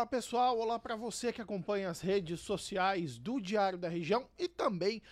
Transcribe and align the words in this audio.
Olá 0.00 0.06
pessoal, 0.06 0.58
olá 0.58 0.78
para 0.78 0.96
você 0.96 1.30
que 1.30 1.42
acompanha 1.42 1.90
as 1.90 2.00
redes 2.00 2.40
sociais 2.40 3.18
do 3.18 3.38
Diário 3.38 3.76
da 3.76 3.86
Região 3.86 4.26
e 4.38 4.48
também 4.48 5.02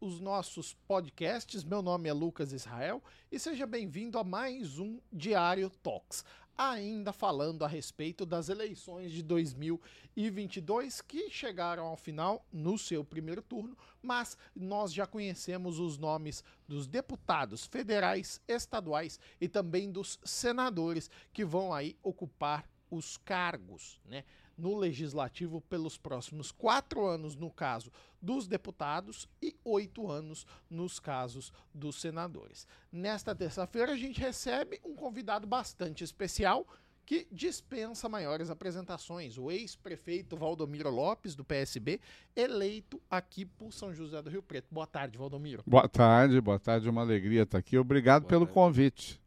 os 0.00 0.18
nossos 0.18 0.74
podcasts. 0.74 1.62
Meu 1.62 1.80
nome 1.80 2.08
é 2.08 2.12
Lucas 2.12 2.52
Israel 2.52 3.00
e 3.30 3.38
seja 3.38 3.68
bem-vindo 3.68 4.18
a 4.18 4.24
mais 4.24 4.80
um 4.80 4.98
Diário 5.12 5.70
Talks. 5.80 6.24
Ainda 6.58 7.12
falando 7.12 7.64
a 7.64 7.68
respeito 7.68 8.26
das 8.26 8.48
eleições 8.48 9.12
de 9.12 9.22
2022 9.22 11.00
que 11.02 11.30
chegaram 11.30 11.86
ao 11.86 11.96
final 11.96 12.44
no 12.52 12.76
seu 12.76 13.04
primeiro 13.04 13.42
turno, 13.42 13.78
mas 14.02 14.36
nós 14.56 14.92
já 14.92 15.06
conhecemos 15.06 15.78
os 15.78 15.98
nomes 15.98 16.42
dos 16.66 16.88
deputados 16.88 17.64
federais, 17.64 18.40
estaduais 18.48 19.20
e 19.40 19.46
também 19.46 19.88
dos 19.92 20.18
senadores 20.24 21.08
que 21.32 21.44
vão 21.44 21.72
aí 21.72 21.96
ocupar 22.02 22.68
os 22.90 23.16
cargos 23.16 24.00
né, 24.04 24.24
no 24.56 24.76
legislativo 24.76 25.60
pelos 25.60 25.98
próximos 25.98 26.50
quatro 26.50 27.04
anos, 27.06 27.36
no 27.36 27.50
caso 27.50 27.92
dos 28.20 28.46
deputados, 28.46 29.28
e 29.42 29.54
oito 29.64 30.10
anos 30.10 30.46
nos 30.68 30.98
casos 30.98 31.52
dos 31.72 32.00
senadores. 32.00 32.66
Nesta 32.90 33.34
terça-feira, 33.34 33.92
a 33.92 33.96
gente 33.96 34.20
recebe 34.20 34.80
um 34.84 34.94
convidado 34.94 35.46
bastante 35.46 36.02
especial 36.02 36.66
que 37.04 37.26
dispensa 37.30 38.08
maiores 38.08 38.50
apresentações. 38.50 39.38
O 39.38 39.48
ex-prefeito 39.50 40.36
Valdomiro 40.36 40.90
Lopes, 40.90 41.36
do 41.36 41.44
PSB, 41.44 42.00
eleito 42.34 43.00
aqui 43.08 43.44
por 43.44 43.72
São 43.72 43.94
José 43.94 44.20
do 44.20 44.28
Rio 44.28 44.42
Preto. 44.42 44.66
Boa 44.72 44.88
tarde, 44.88 45.16
Valdomiro. 45.16 45.62
Boa 45.64 45.88
tarde, 45.88 46.40
boa 46.40 46.58
tarde, 46.58 46.88
uma 46.88 47.02
alegria 47.02 47.42
estar 47.42 47.58
aqui. 47.58 47.78
Obrigado 47.78 48.22
boa 48.22 48.30
pelo 48.30 48.46
tarde. 48.46 48.54
convite. 48.54 49.20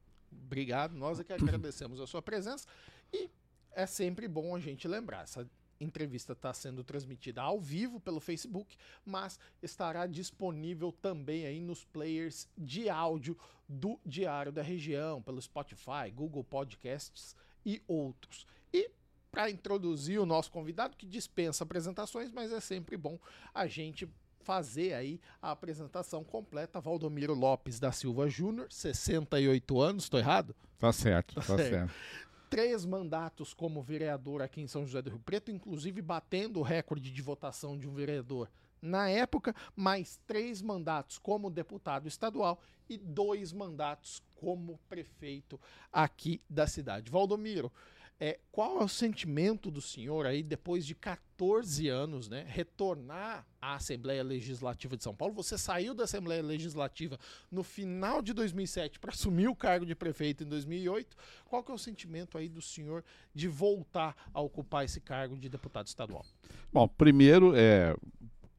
Obrigado, 0.45 0.93
nós 0.93 1.19
é 1.19 1.23
que 1.23 1.31
agradecemos 1.31 2.01
a 2.01 2.07
sua 2.07 2.21
presença. 2.21 2.67
E 3.13 3.29
é 3.73 3.85
sempre 3.85 4.27
bom 4.27 4.55
a 4.55 4.59
gente 4.59 4.87
lembrar. 4.87 5.23
Essa 5.23 5.47
entrevista 5.79 6.33
está 6.33 6.53
sendo 6.53 6.83
transmitida 6.83 7.41
ao 7.41 7.59
vivo 7.59 7.99
pelo 7.99 8.19
Facebook, 8.19 8.75
mas 9.05 9.39
estará 9.61 10.05
disponível 10.05 10.91
também 10.91 11.45
aí 11.45 11.59
nos 11.59 11.85
players 11.85 12.47
de 12.57 12.89
áudio 12.89 13.37
do 13.67 13.99
Diário 14.05 14.51
da 14.51 14.61
Região, 14.61 15.21
pelo 15.21 15.41
Spotify, 15.41 16.11
Google 16.13 16.43
Podcasts 16.43 17.35
e 17.65 17.81
outros. 17.87 18.45
E 18.73 18.91
para 19.31 19.49
introduzir 19.49 20.19
o 20.19 20.25
nosso 20.25 20.51
convidado, 20.51 20.97
que 20.97 21.05
dispensa 21.05 21.63
apresentações, 21.63 22.31
mas 22.31 22.51
é 22.51 22.59
sempre 22.59 22.97
bom 22.97 23.17
a 23.53 23.67
gente 23.67 24.09
fazer 24.41 24.93
aí 24.93 25.21
a 25.41 25.51
apresentação 25.51 26.23
completa. 26.23 26.81
Valdomiro 26.81 27.35
Lopes 27.35 27.79
da 27.79 27.91
Silva 27.91 28.27
Júnior, 28.27 28.71
68 28.71 29.79
anos, 29.79 30.05
estou 30.05 30.19
errado? 30.19 30.55
Tá 30.79 30.91
certo, 30.91 31.35
tá, 31.35 31.41
tá 31.41 31.47
certo. 31.57 31.69
certo 31.69 32.28
três 32.49 32.85
mandatos 32.85 33.53
como 33.53 33.81
vereador 33.81 34.41
aqui 34.41 34.61
em 34.61 34.67
São 34.67 34.85
José 34.85 35.01
do 35.01 35.09
Rio 35.09 35.19
Preto, 35.19 35.51
inclusive 35.51 36.01
batendo 36.01 36.59
o 36.59 36.63
recorde 36.63 37.11
de 37.11 37.21
votação 37.21 37.77
de 37.77 37.87
um 37.87 37.93
vereador 37.93 38.49
na 38.81 39.09
época, 39.09 39.55
mais 39.75 40.19
três 40.25 40.61
mandatos 40.61 41.17
como 41.17 41.49
deputado 41.49 42.07
estadual 42.07 42.59
e 42.89 42.97
dois 42.97 43.51
mandatos 43.51 44.23
como 44.35 44.79
prefeito 44.87 45.59
aqui 45.91 46.41
da 46.49 46.65
cidade. 46.65 47.11
Valdomiro, 47.11 47.71
é, 48.19 48.37
qual 48.51 48.81
é 48.81 48.83
o 48.83 48.87
sentimento 48.87 49.71
do 49.71 49.81
senhor 49.81 50.25
aí, 50.25 50.43
depois 50.43 50.85
de 50.85 50.93
14 50.93 51.87
anos, 51.87 52.27
né, 52.27 52.45
retornar 52.45 53.47
à 53.61 53.75
Assembleia 53.75 54.21
Legislativa 54.21 54.97
de 54.97 55.03
São 55.03 55.15
Paulo? 55.15 55.33
Você 55.35 55.57
saiu 55.57 55.93
da 55.93 56.03
Assembleia 56.03 56.43
Legislativa 56.43 57.17
no 57.49 57.63
final 57.63 58.21
de 58.21 58.33
2007 58.33 58.99
para 58.99 59.11
assumir 59.11 59.47
o 59.47 59.55
cargo 59.55 59.85
de 59.85 59.95
prefeito 59.95 60.43
em 60.43 60.47
2008. 60.47 61.15
Qual 61.45 61.63
que 61.63 61.71
é 61.71 61.73
o 61.73 61.77
sentimento 61.77 62.37
aí 62.37 62.49
do 62.49 62.61
senhor 62.61 63.05
de 63.33 63.47
voltar 63.47 64.13
a 64.33 64.41
ocupar 64.41 64.83
esse 64.83 64.99
cargo 64.99 65.37
de 65.37 65.47
deputado 65.47 65.87
estadual? 65.87 66.25
Bom, 66.73 66.89
primeiro, 66.89 67.53
é, 67.55 67.95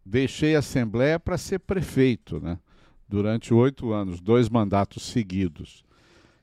deixei 0.07 0.57
a 0.57 0.61
Assembleia 0.61 1.21
para 1.21 1.37
ser 1.37 1.59
prefeito, 1.59 2.41
né? 2.41 2.59
Durante 3.07 3.53
oito 3.53 3.93
anos, 3.93 4.21
dois 4.21 4.49
mandatos 4.49 5.03
seguidos. 5.03 5.85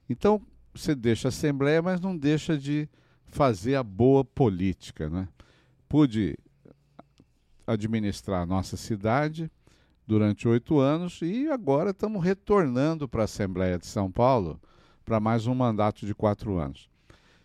Então, 0.07 0.39
você 0.71 0.93
deixa 0.93 1.27
a 1.27 1.29
Assembleia, 1.29 1.81
mas 1.81 1.99
não 1.99 2.15
deixa 2.15 2.55
de 2.55 2.87
fazer 3.27 3.75
a 3.75 3.83
boa 3.83 4.23
política. 4.23 5.09
Né? 5.09 5.27
Pude 5.87 6.37
administrar 7.65 8.41
a 8.41 8.45
nossa 8.45 8.77
cidade 8.77 9.51
durante 10.05 10.47
oito 10.47 10.79
anos 10.79 11.21
e 11.21 11.49
agora 11.49 11.89
estamos 11.91 12.23
retornando 12.23 13.07
para 13.07 13.23
a 13.23 13.25
Assembleia 13.25 13.77
de 13.77 13.85
São 13.85 14.09
Paulo 14.09 14.59
para 15.03 15.19
mais 15.19 15.47
um 15.47 15.53
mandato 15.53 16.05
de 16.05 16.15
quatro 16.15 16.57
anos. 16.57 16.89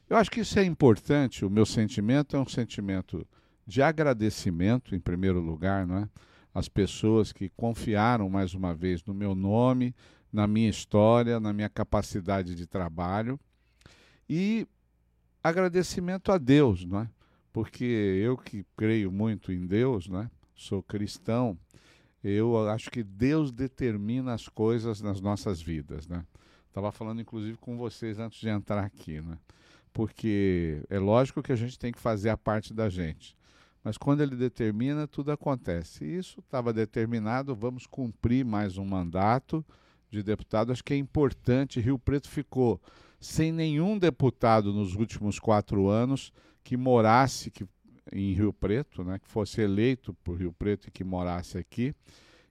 Eu 0.08 0.16
acho 0.16 0.30
que 0.30 0.40
isso 0.40 0.58
é 0.58 0.64
importante, 0.64 1.44
o 1.44 1.50
meu 1.50 1.66
sentimento 1.66 2.36
é 2.36 2.38
um 2.38 2.46
sentimento 2.46 3.26
de 3.66 3.82
agradecimento, 3.82 4.94
em 4.94 5.00
primeiro 5.00 5.40
lugar, 5.40 5.86
não 5.86 5.98
é? 5.98 6.08
As 6.54 6.68
pessoas 6.68 7.32
que 7.32 7.48
confiaram 7.56 8.28
mais 8.28 8.52
uma 8.52 8.74
vez 8.74 9.02
no 9.04 9.14
meu 9.14 9.34
nome, 9.34 9.94
na 10.32 10.46
minha 10.46 10.68
história, 10.68 11.40
na 11.40 11.52
minha 11.52 11.68
capacidade 11.68 12.54
de 12.54 12.66
trabalho. 12.66 13.40
E 14.28 14.66
agradecimento 15.42 16.30
a 16.30 16.38
Deus, 16.38 16.84
não 16.84 17.00
é? 17.00 17.08
Porque 17.52 17.84
eu 17.84 18.36
que 18.36 18.64
creio 18.76 19.10
muito 19.12 19.52
em 19.52 19.66
Deus, 19.66 20.08
não 20.08 20.20
é? 20.20 20.30
Sou 20.54 20.82
cristão, 20.82 21.58
eu 22.22 22.68
acho 22.68 22.90
que 22.90 23.02
Deus 23.02 23.50
determina 23.50 24.32
as 24.32 24.48
coisas 24.48 25.00
nas 25.00 25.20
nossas 25.20 25.60
vidas, 25.60 26.06
né? 26.06 26.24
Estava 26.68 26.92
falando 26.92 27.20
inclusive 27.20 27.58
com 27.58 27.76
vocês 27.76 28.18
antes 28.18 28.40
de 28.40 28.48
entrar 28.48 28.84
aqui, 28.84 29.20
né? 29.20 29.36
Porque 29.92 30.82
é 30.88 30.98
lógico 30.98 31.42
que 31.42 31.52
a 31.52 31.56
gente 31.56 31.78
tem 31.78 31.92
que 31.92 31.98
fazer 31.98 32.30
a 32.30 32.36
parte 32.36 32.72
da 32.72 32.88
gente. 32.88 33.36
Mas 33.84 33.98
quando 33.98 34.22
ele 34.22 34.36
determina, 34.36 35.06
tudo 35.08 35.32
acontece. 35.32 36.04
Isso 36.04 36.40
estava 36.40 36.72
determinado, 36.72 37.54
vamos 37.54 37.86
cumprir 37.86 38.44
mais 38.44 38.78
um 38.78 38.84
mandato 38.84 39.64
de 40.08 40.22
deputado. 40.22 40.70
Acho 40.70 40.84
que 40.84 40.94
é 40.94 40.96
importante. 40.96 41.80
Rio 41.80 41.98
Preto 41.98 42.28
ficou 42.30 42.80
sem 43.22 43.52
nenhum 43.52 43.96
deputado 43.96 44.72
nos 44.72 44.96
últimos 44.96 45.38
quatro 45.38 45.88
anos 45.88 46.32
que 46.64 46.76
morasse 46.76 47.52
que, 47.52 47.64
em 48.12 48.32
Rio 48.32 48.52
Preto, 48.52 49.04
né, 49.04 49.20
que 49.20 49.28
fosse 49.28 49.60
eleito 49.60 50.12
por 50.24 50.36
Rio 50.36 50.52
Preto 50.52 50.88
e 50.88 50.90
que 50.90 51.04
morasse 51.04 51.56
aqui. 51.56 51.94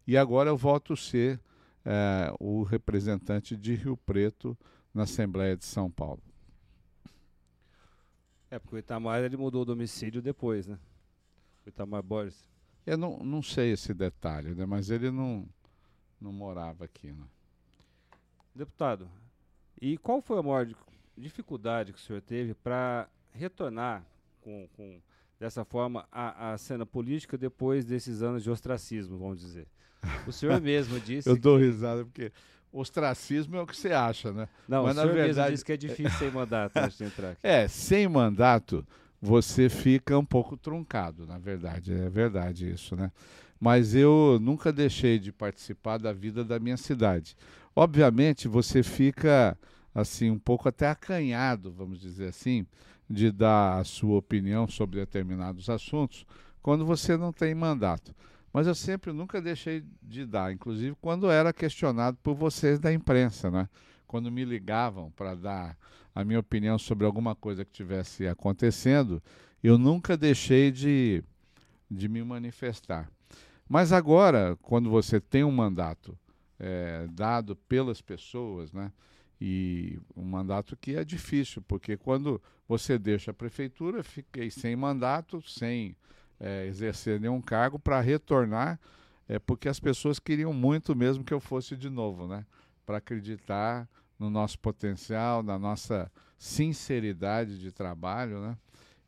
E 0.08 0.16
agora 0.16 0.50
eu 0.50 0.56
volto 0.56 0.94
a 0.94 0.96
ser 0.96 1.42
é, 1.84 2.34
o 2.40 2.64
representante 2.64 3.58
de 3.58 3.76
Rio 3.76 3.98
Preto 3.98 4.58
na 4.94 5.04
Assembleia 5.04 5.58
de 5.58 5.66
São 5.66 5.92
Paulo. 5.92 6.24
É, 8.50 8.58
porque 8.58 8.78
o 8.78 8.80
Itamar 8.80 9.22
ele 9.22 9.36
mudou 9.36 9.64
o 9.64 9.66
domicílio 9.66 10.22
depois, 10.22 10.68
né? 10.68 10.80
O 11.66 11.70
Itamar 11.70 12.02
Borges. 12.02 12.50
Eu 12.86 12.98
não, 12.98 13.18
não 13.18 13.42
sei 13.42 13.74
esse 13.74 13.94
detalhe, 13.94 14.56
né? 14.56 14.66
mas 14.66 14.90
ele 14.90 15.12
não, 15.12 15.46
não 16.20 16.32
morava 16.32 16.86
aqui. 16.86 17.12
Né? 17.12 17.26
Deputado, 18.56 19.10
e 19.82 19.98
qual 19.98 20.22
foi 20.22 20.38
a 20.38 20.44
maior 20.44 20.68
dificuldade 21.18 21.92
que 21.92 22.00
o 22.00 22.02
senhor 22.02 22.22
teve 22.22 22.54
para 22.54 23.08
retornar 23.32 24.06
com, 24.42 24.68
com, 24.76 25.02
dessa 25.40 25.66
forma 25.66 26.08
à, 26.12 26.54
à 26.54 26.58
cena 26.58 26.86
política 26.86 27.38
depois 27.38 27.84
desses 27.84 28.22
anos 28.22 28.44
de 28.44 28.52
ostracismo, 28.52 29.18
vamos 29.18 29.40
dizer? 29.40 29.68
O 30.28 30.32
senhor 30.32 30.60
mesmo 30.62 31.00
disse. 31.00 31.28
Eu 31.28 31.38
dou 31.38 31.58
que... 31.58 31.66
risada 31.66 32.06
porque 32.06 32.32
ostracismo 32.72 33.58
é 33.58 33.62
o 33.62 33.68
que 33.68 33.76
você 33.76 33.92
acha, 33.92 34.32
né? 34.32 34.48
Não, 34.68 34.84
Mas, 34.84 34.92
o 34.92 35.02
senhor 35.02 35.08
na 35.08 35.14
verdade... 35.14 35.38
mesmo 35.38 35.52
disse 35.52 35.66
que 35.66 35.72
é 35.74 35.78
difícil 35.78 36.18
sem 36.20 36.32
mandato 36.32 36.78
antes 36.78 36.98
de 36.98 37.04
entrar 37.04 37.32
aqui. 37.32 37.40
É, 37.44 37.68
sem 37.68 38.08
mandato 38.08 38.86
você 39.22 39.70
fica 39.70 40.18
um 40.18 40.26
pouco 40.26 40.58
truncado, 40.58 41.28
na 41.28 41.38
verdade. 41.38 41.94
É 41.94 42.10
verdade 42.10 42.72
isso, 42.72 42.96
né? 42.96 43.12
Mas 43.60 43.94
eu 43.94 44.40
nunca 44.42 44.74
deixei 44.74 45.20
de 45.20 45.32
participar 45.32 46.00
da 46.00 46.12
vida 46.12 46.44
da 46.44 46.60
minha 46.60 46.78
cidade. 46.78 47.36
Obviamente, 47.76 48.48
você 48.48 48.84
fica 48.84 49.58
assim 49.94 50.30
um 50.30 50.40
pouco 50.40 50.68
até 50.68 50.90
acanhado, 50.90 51.72
vamos 51.72 52.00
dizer 52.00 52.30
assim, 52.30 52.66
de 53.10 53.32
dar 53.32 53.80
a 53.80 53.84
sua 53.84 54.18
opinião 54.18 54.68
sobre 54.68 55.00
determinados 55.00 55.70
assuntos 55.70 56.26
quando 56.62 56.86
você 56.86 57.18
não 57.18 57.32
tem 57.32 57.54
mandato. 57.56 58.14
Mas 58.54 58.68
eu 58.68 58.76
sempre 58.76 59.14
nunca 59.14 59.42
deixei 59.42 59.84
de 60.02 60.26
dar, 60.26 60.54
inclusive 60.54 60.96
quando 61.02 61.30
era 61.30 61.54
questionado 61.54 62.18
por 62.22 62.36
vocês 62.36 62.80
da 62.80 62.92
imprensa, 62.92 63.50
né? 63.50 63.70
Quando 64.06 64.30
me 64.30 64.44
ligavam 64.44 65.10
para 65.12 65.36
dar 65.36 65.78
a 66.14 66.24
minha 66.26 66.40
opinião 66.40 66.78
sobre 66.78 67.06
alguma 67.06 67.34
coisa 67.34 67.64
que 67.64 67.72
tivesse 67.72 68.28
acontecendo, 68.28 69.24
eu 69.64 69.78
nunca 69.78 70.18
deixei 70.18 70.70
de, 70.70 71.24
de 71.90 72.10
me 72.10 72.22
manifestar. 72.22 73.10
Mas 73.70 73.94
agora, 73.94 74.58
quando 74.62 74.90
você 74.90 75.22
tem 75.22 75.46
um 75.46 75.52
mandato 75.52 76.18
é, 76.62 77.08
dado 77.12 77.56
pelas 77.56 78.02
pessoas, 78.02 78.72
né? 78.72 78.92
E 79.40 80.00
um 80.16 80.24
mandato 80.24 80.78
que 80.78 80.96
é 80.96 81.04
difícil, 81.04 81.64
porque 81.64 81.98
quando 81.98 82.40
você 82.68 83.00
deixa 83.00 83.32
a 83.32 83.34
prefeitura, 83.34 84.04
fiquei 84.04 84.52
sem 84.52 84.76
mandato, 84.76 85.42
sem 85.42 85.96
é, 86.40 86.68
exercer 86.68 87.20
nenhum 87.20 87.42
cargo, 87.42 87.80
para 87.80 88.00
retornar, 88.00 88.80
é 89.28 89.40
porque 89.40 89.68
as 89.68 89.80
pessoas 89.80 90.20
queriam 90.20 90.54
muito 90.54 90.96
mesmo 90.96 91.24
que 91.24 91.34
eu 91.34 91.40
fosse 91.40 91.76
de 91.76 91.90
novo, 91.90 92.28
né? 92.28 92.46
Para 92.86 92.98
acreditar 92.98 93.90
no 94.20 94.30
nosso 94.30 94.60
potencial, 94.60 95.42
na 95.42 95.58
nossa 95.58 96.12
sinceridade 96.38 97.58
de 97.58 97.72
trabalho, 97.72 98.40
né? 98.40 98.56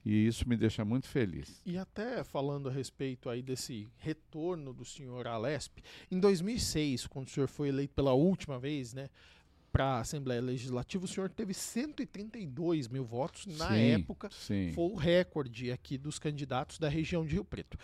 E 0.05 0.27
isso 0.27 0.47
me 0.47 0.57
deixa 0.57 0.83
muito 0.83 1.07
feliz. 1.07 1.61
E 1.65 1.77
até 1.77 2.23
falando 2.23 2.67
a 2.67 2.71
respeito 2.71 3.29
aí 3.29 3.41
desse 3.41 3.87
retorno 3.97 4.73
do 4.73 4.83
senhor 4.83 5.27
Alesp, 5.27 5.81
em 6.11 6.19
2006, 6.19 7.07
quando 7.07 7.27
o 7.27 7.29
senhor 7.29 7.47
foi 7.47 7.69
eleito 7.69 7.93
pela 7.93 8.13
última 8.13 8.59
vez, 8.59 8.93
né, 8.93 9.09
para 9.71 9.85
a 9.85 9.99
Assembleia 10.01 10.41
Legislativa, 10.41 11.03
o 11.03 11.07
senhor 11.07 11.29
teve 11.31 11.53
132 11.53 12.87
mil 12.87 13.03
votos. 13.03 13.47
Na 13.57 13.69
Sim, 13.69 13.91
época, 13.91 14.29
sim. 14.31 14.71
foi 14.73 14.91
o 14.91 14.95
recorde 14.95 15.71
aqui 15.71 15.97
dos 15.97 16.19
candidatos 16.19 16.77
da 16.77 16.87
região 16.87 17.25
de 17.25 17.33
Rio 17.33 17.43
Preto. 17.43 17.77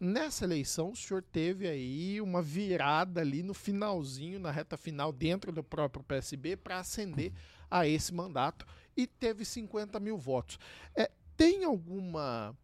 Nessa 0.00 0.44
eleição, 0.44 0.92
o 0.92 0.96
senhor 0.96 1.22
teve 1.22 1.68
aí 1.68 2.20
uma 2.20 2.40
virada 2.40 3.20
ali 3.20 3.42
no 3.42 3.52
finalzinho, 3.52 4.40
na 4.40 4.50
reta 4.50 4.76
final, 4.76 5.12
dentro 5.12 5.52
do 5.52 5.62
próprio 5.62 6.02
PSB, 6.02 6.56
para 6.56 6.78
ascender 6.78 7.32
a 7.70 7.86
esse 7.86 8.12
mandato 8.12 8.66
e 8.96 9.06
teve 9.06 9.44
50 9.44 10.00
mil 10.00 10.16
votos. 10.16 10.58
É, 10.96 11.10
tem 11.36 11.64
alguma. 11.64 12.56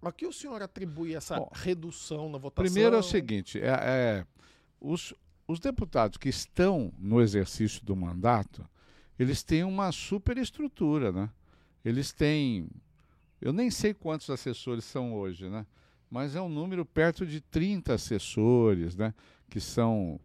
A 0.00 0.12
que 0.12 0.26
o 0.26 0.32
senhor 0.32 0.62
atribui 0.62 1.14
essa 1.14 1.38
Bom, 1.38 1.50
redução 1.52 2.30
na 2.30 2.38
votação? 2.38 2.64
Primeiro 2.64 2.96
é 2.96 2.98
o 2.98 3.02
seguinte: 3.02 3.60
é, 3.60 3.68
é, 3.68 4.26
os, 4.80 5.12
os 5.46 5.58
deputados 5.58 6.16
que 6.18 6.28
estão 6.28 6.92
no 6.98 7.20
exercício 7.20 7.84
do 7.84 7.96
mandato, 7.96 8.64
eles 9.18 9.42
têm 9.42 9.64
uma 9.64 9.90
superestrutura, 9.90 11.10
né? 11.12 11.30
Eles 11.84 12.12
têm. 12.12 12.68
Eu 13.40 13.52
nem 13.52 13.70
sei 13.70 13.94
quantos 13.94 14.30
assessores 14.30 14.84
são 14.84 15.14
hoje, 15.14 15.48
né? 15.48 15.66
Mas 16.10 16.34
é 16.34 16.40
um 16.40 16.48
número 16.48 16.84
perto 16.84 17.26
de 17.26 17.40
30 17.40 17.94
assessores, 17.94 18.96
né? 18.96 19.12
Que 19.50 19.60
são 19.60 20.18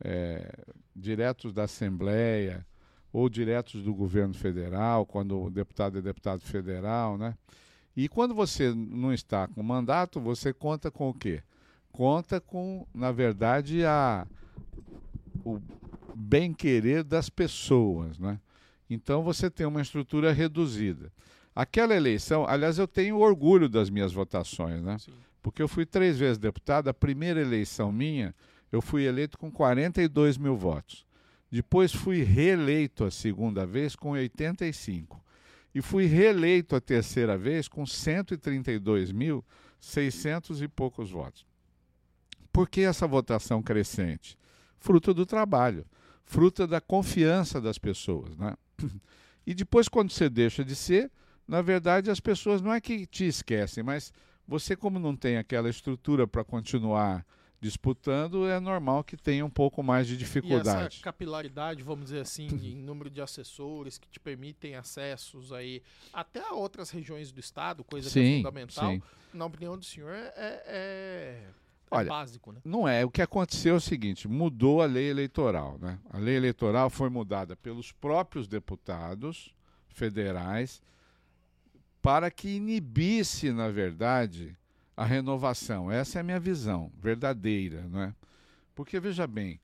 é, 0.00 0.52
diretos 0.94 1.52
da 1.52 1.64
Assembleia 1.64 2.66
ou 3.12 3.28
diretos 3.28 3.82
do 3.82 3.92
governo 3.92 4.34
federal, 4.34 5.04
quando 5.04 5.40
o 5.40 5.50
deputado 5.50 5.98
é 5.98 6.02
deputado 6.02 6.40
federal, 6.40 7.18
né? 7.18 7.34
E 7.94 8.08
quando 8.08 8.34
você 8.34 8.72
não 8.74 9.12
está 9.12 9.46
com 9.46 9.62
mandato, 9.62 10.18
você 10.18 10.52
conta 10.52 10.90
com 10.90 11.10
o 11.10 11.14
quê? 11.14 11.42
Conta 11.90 12.40
com, 12.40 12.86
na 12.94 13.12
verdade, 13.12 13.84
a, 13.84 14.26
o 15.44 15.60
bem-querer 16.14 17.04
das 17.04 17.28
pessoas, 17.28 18.18
né? 18.18 18.40
Então 18.88 19.22
você 19.22 19.50
tem 19.50 19.66
uma 19.66 19.82
estrutura 19.82 20.32
reduzida. 20.32 21.12
Aquela 21.54 21.94
eleição, 21.94 22.46
aliás, 22.48 22.78
eu 22.78 22.88
tenho 22.88 23.18
orgulho 23.18 23.68
das 23.68 23.90
minhas 23.90 24.12
votações, 24.12 24.82
né? 24.82 24.98
Sim. 24.98 25.12
Porque 25.42 25.60
eu 25.60 25.68
fui 25.68 25.84
três 25.84 26.18
vezes 26.18 26.38
deputado, 26.38 26.88
a 26.88 26.94
primeira 26.94 27.40
eleição 27.40 27.92
minha, 27.92 28.34
eu 28.70 28.80
fui 28.80 29.04
eleito 29.04 29.36
com 29.36 29.50
42 29.50 30.38
mil 30.38 30.56
votos. 30.56 31.04
Depois 31.52 31.92
fui 31.92 32.22
reeleito 32.22 33.04
a 33.04 33.10
segunda 33.10 33.66
vez 33.66 33.94
com 33.94 34.12
85. 34.12 35.22
E 35.74 35.82
fui 35.82 36.06
reeleito 36.06 36.74
a 36.74 36.80
terceira 36.80 37.36
vez 37.36 37.68
com 37.68 37.84
132.600 37.84 40.62
e 40.62 40.68
poucos 40.68 41.10
votos. 41.10 41.44
Por 42.50 42.70
que 42.70 42.80
essa 42.80 43.06
votação 43.06 43.62
crescente? 43.62 44.38
Fruto 44.78 45.12
do 45.12 45.26
trabalho, 45.26 45.84
fruto 46.24 46.66
da 46.66 46.80
confiança 46.80 47.60
das 47.60 47.76
pessoas. 47.76 48.34
Né? 48.36 48.56
E 49.44 49.54
depois, 49.54 49.88
quando 49.88 50.12
você 50.12 50.30
deixa 50.30 50.64
de 50.64 50.76
ser, 50.76 51.10
na 51.48 51.60
verdade, 51.60 52.12
as 52.12 52.20
pessoas 52.20 52.62
não 52.62 52.72
é 52.72 52.80
que 52.80 53.04
te 53.06 53.26
esquecem, 53.26 53.82
mas 53.82 54.12
você, 54.46 54.76
como 54.76 55.00
não 55.00 55.16
tem 55.16 55.36
aquela 55.36 55.68
estrutura 55.68 56.28
para 56.28 56.44
continuar 56.44 57.26
disputando, 57.62 58.48
é 58.48 58.58
normal 58.58 59.04
que 59.04 59.16
tenha 59.16 59.46
um 59.46 59.48
pouco 59.50 59.84
mais 59.84 60.08
de 60.08 60.14
E 60.14 60.16
dificuldade. 60.16 60.96
essa 60.96 61.02
capilaridade, 61.04 61.80
vamos 61.80 62.06
dizer 62.06 62.18
assim, 62.20 62.48
em 62.48 62.74
número 62.76 63.08
de 63.08 63.22
assessores 63.22 63.96
que 63.98 64.08
te 64.08 64.18
permitem 64.18 64.74
acessos 64.74 65.52
aí 65.52 65.80
até 66.12 66.40
a 66.40 66.54
outras 66.54 66.90
regiões 66.90 67.30
do 67.30 67.38
estado, 67.38 67.84
coisa 67.84 68.10
que 68.10 68.18
é 68.18 68.22
Sim, 68.22 68.36
fundamental. 68.38 68.90
sim. 68.90 69.02
Na 69.32 69.46
opinião 69.46 69.78
do 69.78 69.84
senhor, 69.84 70.10
é, 70.12 70.32
é- 70.36 70.64
é 70.66 71.44
Olha, 71.88 72.08
básico, 72.08 72.50
né? 72.50 72.60
Não 72.64 72.86
é. 72.88 73.04
O 73.04 73.10
que 73.10 73.22
aconteceu 73.22 73.74
é 73.74 73.76
o 73.76 73.80
seguinte: 73.80 74.26
mudou 74.26 74.82
a 74.82 74.86
lei 74.86 75.08
eleitoral. 75.08 75.78
Né? 75.80 75.98
A 76.10 76.18
lei 76.18 76.34
eleitoral 76.36 76.90
foi 76.90 77.08
mudada 77.10 77.54
pelos 77.54 77.92
próprios 77.92 78.48
deputados 78.48 79.54
federais 79.88 80.82
para 82.02 82.28
que 82.30 82.48
inibisse, 82.56 83.52
na 83.52 83.68
verdade, 83.68 84.56
a 84.96 85.04
renovação. 85.04 85.90
Essa 85.90 86.18
é 86.18 86.20
a 86.20 86.24
minha 86.24 86.40
visão 86.40 86.92
verdadeira. 87.00 87.82
Né? 87.88 88.14
Porque, 88.74 88.98
veja 89.00 89.26
bem, 89.26 89.60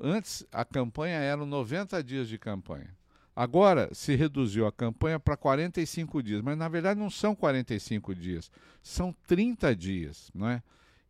antes 0.00 0.46
a 0.52 0.64
campanha 0.64 1.18
eram 1.18 1.46
90 1.46 2.02
dias 2.02 2.28
de 2.28 2.38
campanha. 2.38 2.94
Agora 3.34 3.88
se 3.94 4.14
reduziu 4.16 4.66
a 4.66 4.72
campanha 4.72 5.18
para 5.18 5.36
45 5.36 6.22
dias, 6.22 6.42
mas 6.42 6.58
na 6.58 6.68
verdade 6.68 6.98
não 7.00 7.08
são 7.08 7.34
45 7.34 8.14
dias, 8.14 8.50
são 8.82 9.14
30 9.26 9.74
dias, 9.74 10.30
não 10.34 10.48
é? 10.48 10.62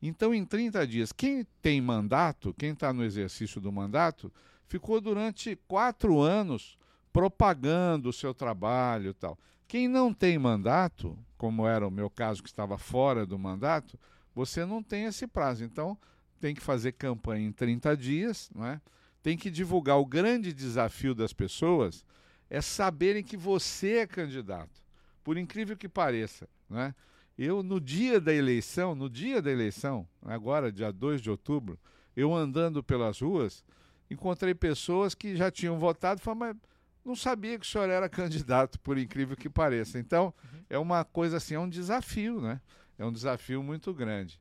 Então, 0.02 0.32
em 0.32 0.44
30 0.44 0.86
dias, 0.86 1.12
quem 1.12 1.46
tem 1.60 1.80
mandato, 1.80 2.54
quem 2.56 2.70
está 2.70 2.92
no 2.92 3.04
exercício 3.04 3.60
do 3.60 3.70
mandato, 3.70 4.32
ficou 4.66 5.00
durante 5.00 5.58
quatro 5.68 6.20
anos 6.20 6.78
propagando 7.12 8.08
o 8.08 8.12
seu 8.12 8.32
trabalho 8.32 9.10
e 9.10 9.14
tal. 9.14 9.38
Quem 9.68 9.88
não 9.88 10.14
tem 10.14 10.38
mandato, 10.38 11.18
como 11.40 11.66
era 11.66 11.88
o 11.88 11.90
meu 11.90 12.10
caso 12.10 12.42
que 12.42 12.50
estava 12.50 12.76
fora 12.76 13.24
do 13.24 13.38
mandato, 13.38 13.98
você 14.34 14.62
não 14.66 14.82
tem 14.82 15.06
esse 15.06 15.26
prazo. 15.26 15.64
Então, 15.64 15.96
tem 16.38 16.54
que 16.54 16.60
fazer 16.60 16.92
campanha 16.92 17.46
em 17.46 17.50
30 17.50 17.96
dias, 17.96 18.50
não 18.54 18.66
é? 18.66 18.78
tem 19.22 19.38
que 19.38 19.48
divulgar. 19.48 19.98
O 19.98 20.04
grande 20.04 20.52
desafio 20.52 21.14
das 21.14 21.32
pessoas 21.32 22.04
é 22.50 22.60
saberem 22.60 23.24
que 23.24 23.38
você 23.38 24.00
é 24.00 24.06
candidato, 24.06 24.82
por 25.24 25.38
incrível 25.38 25.78
que 25.78 25.88
pareça. 25.88 26.46
Né? 26.68 26.94
Eu, 27.38 27.62
no 27.62 27.80
dia 27.80 28.20
da 28.20 28.34
eleição, 28.34 28.94
no 28.94 29.08
dia 29.08 29.40
da 29.40 29.50
eleição, 29.50 30.06
agora, 30.20 30.70
dia 30.70 30.92
2 30.92 31.22
de 31.22 31.30
outubro, 31.30 31.80
eu 32.14 32.34
andando 32.34 32.84
pelas 32.84 33.18
ruas, 33.18 33.64
encontrei 34.10 34.54
pessoas 34.54 35.14
que 35.14 35.34
já 35.34 35.50
tinham 35.50 35.78
votado 35.78 36.20
e 36.20 36.22
falaram, 36.22 36.52
mas 36.52 36.69
não 37.04 37.16
sabia 37.16 37.58
que 37.58 37.66
o 37.66 37.68
senhor 37.68 37.88
era 37.88 38.08
candidato, 38.08 38.78
por 38.80 38.98
incrível 38.98 39.36
que 39.36 39.48
pareça. 39.48 39.98
Então, 39.98 40.32
é 40.68 40.78
uma 40.78 41.04
coisa 41.04 41.38
assim, 41.38 41.54
é 41.54 41.60
um 41.60 41.68
desafio, 41.68 42.40
né? 42.40 42.60
É 42.98 43.04
um 43.04 43.12
desafio 43.12 43.62
muito 43.62 43.92
grande. 43.94 44.40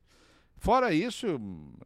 Fora 0.56 0.92
isso, 0.92 1.26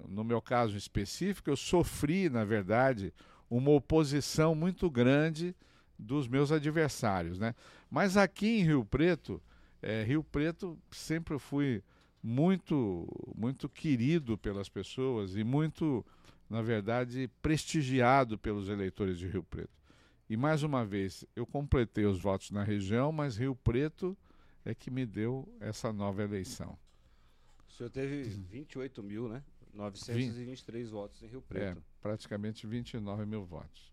no 0.08 0.24
meu 0.24 0.42
caso 0.42 0.76
específico, 0.76 1.48
eu 1.48 1.56
sofri, 1.56 2.28
na 2.28 2.44
verdade, 2.44 3.14
uma 3.48 3.70
oposição 3.70 4.54
muito 4.54 4.90
grande 4.90 5.54
dos 5.96 6.26
meus 6.26 6.50
adversários, 6.50 7.38
né? 7.38 7.54
Mas 7.88 8.16
aqui 8.16 8.58
em 8.58 8.64
Rio 8.64 8.84
Preto, 8.84 9.40
é, 9.80 10.02
Rio 10.02 10.24
Preto 10.24 10.76
sempre 10.90 11.38
fui 11.38 11.82
muito, 12.20 13.06
muito 13.36 13.68
querido 13.68 14.36
pelas 14.36 14.68
pessoas 14.68 15.36
e 15.36 15.44
muito, 15.44 16.04
na 16.50 16.62
verdade, 16.62 17.30
prestigiado 17.40 18.36
pelos 18.36 18.68
eleitores 18.68 19.18
de 19.18 19.28
Rio 19.28 19.44
Preto. 19.44 19.83
E 20.28 20.36
mais 20.36 20.62
uma 20.62 20.84
vez, 20.84 21.24
eu 21.36 21.46
completei 21.46 22.06
os 22.06 22.20
votos 22.20 22.50
na 22.50 22.62
região, 22.62 23.12
mas 23.12 23.36
Rio 23.36 23.54
Preto 23.54 24.16
é 24.64 24.74
que 24.74 24.90
me 24.90 25.04
deu 25.04 25.46
essa 25.60 25.92
nova 25.92 26.22
eleição. 26.22 26.78
O 27.68 27.72
senhor 27.72 27.90
teve 27.90 28.22
28 28.22 29.02
mil, 29.02 29.28
né? 29.28 29.42
923 29.74 30.90
votos 30.90 31.22
em 31.22 31.26
Rio 31.26 31.42
Preto. 31.42 31.78
É, 31.78 31.82
praticamente 32.00 32.66
29 32.66 33.26
mil 33.26 33.44
votos. 33.44 33.92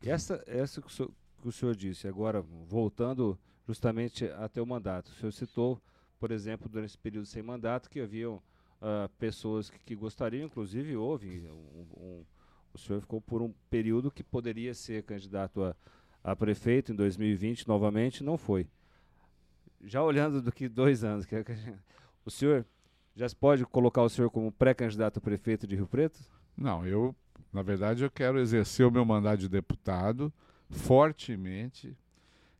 Essa, 0.00 0.42
essa 0.46 0.80
que 0.80 0.86
o, 0.86 0.90
senhor, 0.90 1.10
que 1.42 1.48
o 1.48 1.52
senhor 1.52 1.74
disse, 1.74 2.06
agora 2.06 2.40
voltando 2.40 3.38
justamente 3.66 4.24
até 4.26 4.62
o 4.62 4.66
mandato. 4.66 5.08
O 5.08 5.14
senhor 5.14 5.32
citou, 5.32 5.82
por 6.18 6.30
exemplo, 6.30 6.68
durante 6.68 6.90
esse 6.90 6.98
período 6.98 7.26
sem 7.26 7.42
mandato, 7.42 7.90
que 7.90 8.00
haviam 8.00 8.40
ah, 8.80 9.10
pessoas 9.18 9.68
que, 9.68 9.78
que 9.80 9.94
gostariam, 9.94 10.46
inclusive 10.46 10.96
houve 10.96 11.40
um, 11.48 11.86
um- 12.00 12.24
o 12.76 12.78
senhor 12.78 13.00
ficou 13.00 13.20
por 13.20 13.42
um 13.42 13.52
período 13.68 14.10
que 14.10 14.22
poderia 14.22 14.74
ser 14.74 15.02
candidato 15.02 15.62
a, 15.64 15.74
a 16.22 16.36
prefeito 16.36 16.92
em 16.92 16.94
2020 16.94 17.66
novamente, 17.66 18.22
não 18.22 18.36
foi. 18.38 18.66
Já 19.84 20.02
olhando 20.02 20.40
do 20.40 20.52
que 20.52 20.68
dois 20.68 21.02
anos, 21.02 21.26
que 21.26 21.36
é 21.36 21.44
o 22.24 22.30
senhor 22.30 22.64
já 23.16 23.26
pode 23.40 23.64
colocar 23.64 24.02
o 24.02 24.10
senhor 24.10 24.30
como 24.30 24.52
pré-candidato 24.52 25.18
a 25.18 25.22
prefeito 25.22 25.66
de 25.66 25.74
Rio 25.74 25.86
Preto? 25.86 26.20
Não, 26.54 26.86
eu, 26.86 27.16
na 27.50 27.62
verdade, 27.62 28.04
eu 28.04 28.10
quero 28.10 28.38
exercer 28.38 28.86
o 28.86 28.90
meu 28.90 29.06
mandato 29.06 29.38
de 29.38 29.48
deputado 29.48 30.30
fortemente. 30.68 31.96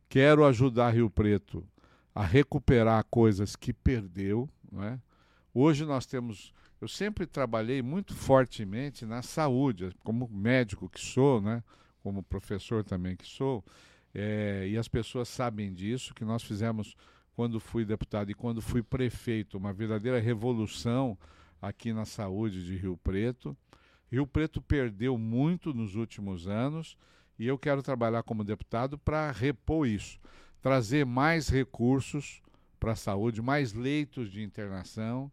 Quero 0.09 0.43
ajudar 0.45 0.95
Rio 0.95 1.11
Preto 1.11 1.63
a 2.15 2.23
recuperar 2.23 3.05
coisas 3.05 3.55
que 3.55 3.71
perdeu. 3.71 4.49
Não 4.71 4.83
é? 4.83 4.99
Hoje 5.53 5.85
nós 5.85 6.07
temos. 6.07 6.51
Eu 6.79 6.87
sempre 6.87 7.25
trabalhei 7.25 7.81
muito 7.81 8.13
fortemente 8.13 9.05
na 9.05 9.21
saúde, 9.21 9.91
como 10.03 10.27
médico 10.27 10.87
que 10.87 10.99
sou, 10.99 11.41
né? 11.41 11.63
como 12.03 12.21
professor 12.21 12.83
também 12.83 13.15
que 13.15 13.25
sou, 13.25 13.65
eh, 14.13 14.67
e 14.69 14.77
as 14.77 14.87
pessoas 14.87 15.27
sabem 15.27 15.73
disso, 15.73 16.13
que 16.13 16.23
nós 16.23 16.43
fizemos, 16.43 16.95
quando 17.35 17.59
fui 17.59 17.83
deputado 17.83 18.31
e 18.31 18.33
quando 18.33 18.61
fui 18.61 18.81
prefeito, 18.81 19.57
uma 19.57 19.73
verdadeira 19.73 20.19
revolução 20.19 21.17
aqui 21.61 21.91
na 21.91 22.05
saúde 22.05 22.63
de 22.63 22.77
Rio 22.77 22.95
Preto. 22.97 23.57
Rio 24.11 24.25
Preto 24.25 24.61
perdeu 24.61 25.17
muito 25.17 25.73
nos 25.73 25.95
últimos 25.95 26.47
anos 26.47 26.97
e 27.37 27.45
eu 27.45 27.57
quero 27.57 27.83
trabalhar 27.83 28.23
como 28.23 28.43
deputado 28.43 28.97
para 28.97 29.31
repor 29.31 29.87
isso, 29.87 30.19
trazer 30.61 31.05
mais 31.05 31.49
recursos 31.49 32.41
para 32.79 32.93
a 32.93 32.95
saúde, 32.95 33.41
mais 33.41 33.73
leitos 33.73 34.31
de 34.31 34.41
internação, 34.41 35.31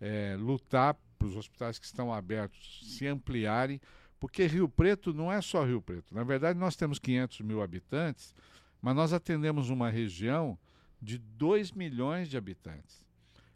é, 0.00 0.36
lutar 0.38 0.96
para 1.18 1.28
os 1.28 1.36
hospitais 1.36 1.78
que 1.78 1.86
estão 1.86 2.12
abertos 2.12 2.80
se 2.96 3.06
ampliarem, 3.06 3.80
porque 4.18 4.46
Rio 4.46 4.68
Preto 4.68 5.12
não 5.12 5.30
é 5.32 5.40
só 5.40 5.64
Rio 5.64 5.80
Preto. 5.80 6.14
Na 6.14 6.24
verdade, 6.24 6.58
nós 6.58 6.76
temos 6.76 6.98
500 6.98 7.40
mil 7.40 7.62
habitantes, 7.62 8.34
mas 8.80 8.94
nós 8.94 9.12
atendemos 9.12 9.70
uma 9.70 9.90
região 9.90 10.58
de 11.00 11.18
2 11.18 11.72
milhões 11.72 12.28
de 12.28 12.36
habitantes, 12.36 13.04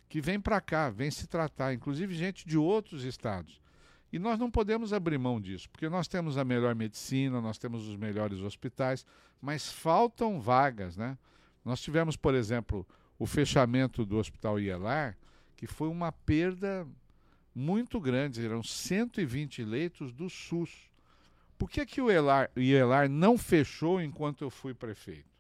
que 0.09 0.21
vem 0.21 0.41
para 0.41 0.61
cá, 0.61 0.91
vem 0.91 1.11
se 1.11 1.27
tratar, 1.27 1.73
inclusive 1.73 2.15
gente 2.15 2.47
de 2.47 2.59
outros 2.59 3.05
estados. 3.05 3.61
E 4.13 4.19
nós 4.19 4.39
não 4.39 4.51
podemos 4.51 4.93
abrir 4.93 5.19
mão 5.19 5.41
disso, 5.41 5.71
porque 5.71 5.89
nós 5.89 6.09
temos 6.09 6.37
a 6.37 6.45
melhor 6.45 6.75
medicina, 6.75 7.41
nós 7.41 7.59
temos 7.59 7.87
os 7.87 7.97
melhores 7.97 8.41
hospitais, 8.41 9.07
mas 9.41 9.73
faltam 9.73 10.41
vagas, 10.41 10.97
né? 10.97 11.17
Nós 11.65 11.81
tivemos, 11.81 12.17
por 12.17 12.35
exemplo, 12.35 12.87
o 13.19 13.27
fechamento 13.27 14.05
do 14.05 14.17
Hospital 14.17 14.59
Ielar, 14.59 15.17
que 15.61 15.67
foi 15.67 15.87
uma 15.87 16.11
perda 16.11 16.85
muito 17.55 18.01
grande, 18.01 18.45
eram 18.45 18.63
120 18.63 19.63
leitos 19.63 20.13
do 20.13 20.29
SUS. 20.29 20.91
Por 21.57 21.71
que, 21.71 21.87
que 21.87 22.01
o 22.01 22.11
Ielar, 22.11 22.51
o 22.57 22.61
Ielar 22.61 23.09
não 23.09 23.39
fechou 23.39 24.01
enquanto 24.01 24.43
eu 24.43 24.51
fui 24.51 24.75
prefeito? 24.75 25.31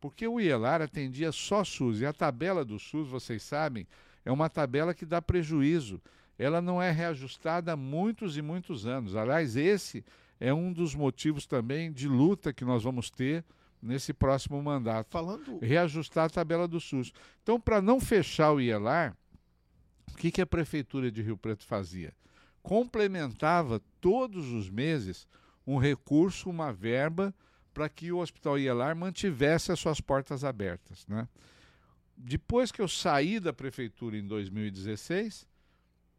Porque 0.00 0.28
o 0.28 0.38
Ielar 0.38 0.82
atendia 0.82 1.32
só 1.32 1.64
SUS, 1.64 2.00
e 2.00 2.06
a 2.06 2.12
tabela 2.12 2.64
do 2.64 2.78
SUS, 2.78 3.08
vocês 3.08 3.42
sabem, 3.42 3.86
é 4.24 4.30
uma 4.30 4.50
tabela 4.50 4.92
que 4.92 5.06
dá 5.06 5.22
prejuízo 5.22 6.02
ela 6.38 6.60
não 6.60 6.82
é 6.82 6.90
reajustada 6.90 7.72
há 7.72 7.76
muitos 7.76 8.36
e 8.36 8.42
muitos 8.42 8.86
anos. 8.86 9.14
Aliás, 9.14 9.56
esse 9.56 10.04
é 10.40 10.52
um 10.52 10.72
dos 10.72 10.94
motivos 10.94 11.46
também 11.46 11.92
de 11.92 12.08
luta 12.08 12.52
que 12.52 12.64
nós 12.64 12.82
vamos 12.82 13.10
ter 13.10 13.44
nesse 13.80 14.12
próximo 14.12 14.60
mandato. 14.62 15.10
Falando... 15.10 15.58
Reajustar 15.60 16.24
a 16.24 16.30
tabela 16.30 16.66
do 16.66 16.80
SUS. 16.80 17.12
Então, 17.42 17.60
para 17.60 17.80
não 17.80 18.00
fechar 18.00 18.52
o 18.52 18.60
IELAR, 18.60 19.16
o 20.12 20.16
que, 20.16 20.30
que 20.30 20.40
a 20.40 20.46
Prefeitura 20.46 21.10
de 21.10 21.22
Rio 21.22 21.36
Preto 21.36 21.64
fazia? 21.64 22.12
Complementava 22.62 23.80
todos 24.00 24.52
os 24.52 24.70
meses 24.70 25.26
um 25.66 25.78
recurso, 25.78 26.50
uma 26.50 26.72
verba, 26.72 27.34
para 27.72 27.88
que 27.88 28.12
o 28.12 28.18
Hospital 28.18 28.58
IELAR 28.58 28.94
mantivesse 28.94 29.72
as 29.72 29.80
suas 29.80 30.00
portas 30.00 30.44
abertas. 30.44 31.06
Né? 31.06 31.28
Depois 32.16 32.70
que 32.70 32.80
eu 32.80 32.88
saí 32.88 33.40
da 33.40 33.52
Prefeitura 33.52 34.16
em 34.16 34.26
2016, 34.26 35.46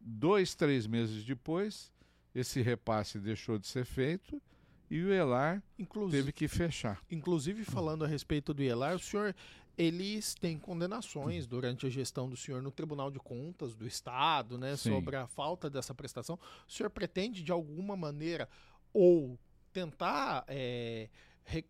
Dois, 0.08 0.54
três 0.54 0.86
meses 0.86 1.24
depois, 1.24 1.92
esse 2.32 2.62
repasse 2.62 3.18
deixou 3.18 3.58
de 3.58 3.66
ser 3.66 3.84
feito 3.84 4.40
e 4.88 5.02
o 5.02 5.12
ELAR 5.12 5.60
inclusive, 5.76 6.22
teve 6.22 6.32
que 6.32 6.46
fechar. 6.46 7.02
Inclusive, 7.10 7.64
falando 7.64 8.04
a 8.04 8.06
respeito 8.06 8.54
do 8.54 8.62
ELAR, 8.62 8.94
o 8.94 9.00
senhor 9.00 9.34
eles 9.76 10.34
têm 10.34 10.58
condenações 10.58 11.46
durante 11.46 11.86
a 11.86 11.90
gestão 11.90 12.28
do 12.28 12.36
senhor 12.36 12.62
no 12.62 12.70
Tribunal 12.70 13.10
de 13.10 13.18
Contas 13.18 13.74
do 13.74 13.86
Estado, 13.86 14.56
né, 14.56 14.76
Sim. 14.76 14.90
sobre 14.90 15.16
a 15.16 15.26
falta 15.26 15.68
dessa 15.68 15.94
prestação. 15.94 16.38
O 16.66 16.72
senhor 16.72 16.88
pretende, 16.88 17.42
de 17.42 17.52
alguma 17.52 17.96
maneira, 17.96 18.48
ou 18.92 19.38
tentar 19.72 20.44
é, 20.48 21.08
re 21.44 21.64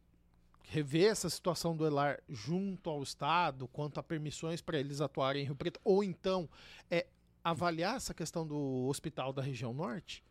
rever 0.69 1.13
essa 1.13 1.31
situação 1.31 1.77
do 1.77 1.87
ELAR 1.87 2.21
junto 2.29 2.91
ao 2.91 3.01
Estado, 3.01 3.69
quanto 3.69 4.01
a 4.01 4.03
permissões 4.03 4.61
para 4.61 4.77
eles 4.77 5.01
atuarem 5.01 5.43
em 5.43 5.47
Rio 5.47 5.55
Preto, 5.55 5.81
ou 5.85 6.03
então 6.03 6.51
é, 6.91 7.07
avaliar 7.43 7.97
essa 7.97 8.13
questão 8.13 8.45
do 8.45 8.87
hospital 8.89 9.33
da 9.33 9.41
região 9.41 9.73
norte? 9.73 10.25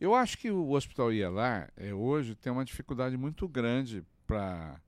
Eu 0.00 0.14
acho 0.14 0.38
que 0.38 0.50
o 0.50 0.70
Hospital 0.70 1.12
Ielar 1.12 1.70
é, 1.76 1.92
hoje 1.92 2.34
tem 2.34 2.50
uma 2.50 2.64
dificuldade 2.64 3.18
muito 3.18 3.46
grande 3.46 4.02
para 4.26 4.80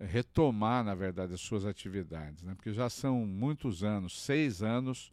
retomar, 0.00 0.82
na 0.82 0.94
verdade, 0.94 1.34
as 1.34 1.40
suas 1.40 1.64
atividades, 1.64 2.42
né? 2.42 2.54
porque 2.54 2.72
já 2.72 2.88
são 2.88 3.26
muitos 3.26 3.84
anos, 3.84 4.20
seis 4.20 4.62
anos 4.62 5.12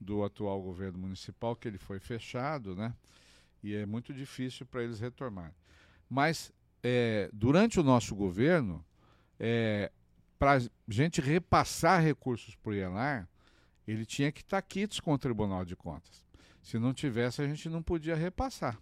do 0.00 0.24
atual 0.24 0.60
governo 0.60 0.98
municipal 0.98 1.54
que 1.54 1.68
ele 1.68 1.78
foi 1.78 2.00
fechado, 2.00 2.74
né? 2.74 2.94
e 3.62 3.74
é 3.74 3.86
muito 3.86 4.12
difícil 4.12 4.66
para 4.66 4.82
eles 4.82 4.98
retornarem. 4.98 5.54
Mas 6.10 6.52
é, 6.82 7.30
durante 7.32 7.78
o 7.78 7.82
nosso 7.82 8.14
governo, 8.14 8.84
é, 9.38 9.90
para 10.38 10.56
a 10.56 10.62
gente 10.88 11.20
repassar 11.20 12.02
recursos 12.02 12.54
para 12.56 12.70
o 12.70 12.74
IELAR, 12.74 13.28
ele 13.86 14.04
tinha 14.04 14.32
que 14.32 14.40
estar 14.40 14.60
quites 14.62 15.00
com 15.00 15.12
o 15.12 15.18
Tribunal 15.18 15.64
de 15.64 15.76
Contas. 15.76 16.24
Se 16.62 16.78
não 16.78 16.92
tivesse, 16.92 17.40
a 17.40 17.46
gente 17.46 17.68
não 17.68 17.82
podia 17.82 18.16
repassar. 18.16 18.78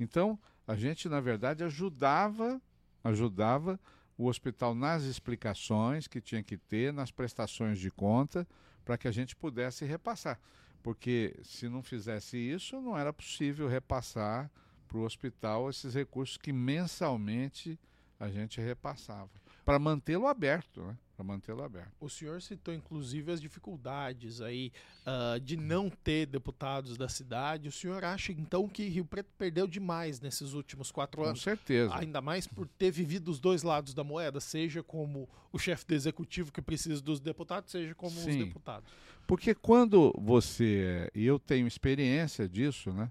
Então, 0.00 0.38
a 0.66 0.74
gente, 0.74 1.08
na 1.08 1.20
verdade, 1.20 1.62
ajudava, 1.62 2.60
ajudava 3.04 3.78
o 4.16 4.26
hospital 4.26 4.74
nas 4.74 5.02
explicações 5.02 6.08
que 6.08 6.20
tinha 6.20 6.42
que 6.42 6.56
ter, 6.56 6.92
nas 6.92 7.10
prestações 7.10 7.78
de 7.78 7.90
conta, 7.90 8.46
para 8.84 8.96
que 8.96 9.08
a 9.08 9.12
gente 9.12 9.36
pudesse 9.36 9.84
repassar. 9.84 10.40
Porque 10.82 11.36
se 11.42 11.68
não 11.68 11.82
fizesse 11.82 12.36
isso, 12.38 12.80
não 12.80 12.96
era 12.96 13.12
possível 13.12 13.68
repassar 13.68 14.50
para 14.86 14.98
o 14.98 15.02
hospital 15.02 15.68
esses 15.68 15.94
recursos 15.94 16.36
que 16.36 16.52
mensalmente 16.52 17.78
a 18.18 18.28
gente 18.28 18.60
repassava, 18.60 19.30
para 19.66 19.78
mantê-lo 19.78 20.26
aberto. 20.26 20.80
Né? 20.80 20.96
para 21.16 21.24
mantê-lo 21.24 21.64
aberto. 21.64 21.92
O 21.98 22.10
senhor 22.10 22.42
citou 22.42 22.74
inclusive 22.74 23.32
as 23.32 23.40
dificuldades 23.40 24.42
aí 24.42 24.70
uh, 25.06 25.40
de 25.40 25.56
não 25.56 25.88
ter 25.88 26.26
deputados 26.26 26.98
da 26.98 27.08
cidade. 27.08 27.68
O 27.68 27.72
senhor 27.72 28.04
acha 28.04 28.32
então 28.32 28.68
que 28.68 28.86
Rio 28.86 29.04
Preto 29.04 29.30
perdeu 29.38 29.66
demais 29.66 30.20
nesses 30.20 30.52
últimos 30.52 30.90
quatro 30.90 31.24
anos? 31.24 31.40
Com 31.40 31.44
certeza. 31.44 31.96
Ainda 31.96 32.20
mais 32.20 32.46
por 32.46 32.68
ter 32.68 32.90
vivido 32.90 33.30
os 33.30 33.40
dois 33.40 33.62
lados 33.62 33.94
da 33.94 34.04
moeda, 34.04 34.40
seja 34.40 34.82
como 34.82 35.26
o 35.50 35.58
chefe 35.58 35.86
do 35.86 35.94
executivo 35.94 36.52
que 36.52 36.60
precisa 36.60 37.00
dos 37.00 37.18
deputados, 37.18 37.70
seja 37.70 37.94
como 37.94 38.12
Sim. 38.12 38.30
os 38.30 38.36
deputados. 38.48 38.92
Porque 39.26 39.54
quando 39.54 40.14
você 40.18 41.10
e 41.14 41.24
eu 41.24 41.38
tenho 41.38 41.66
experiência 41.66 42.46
disso, 42.46 42.92
né? 42.92 43.10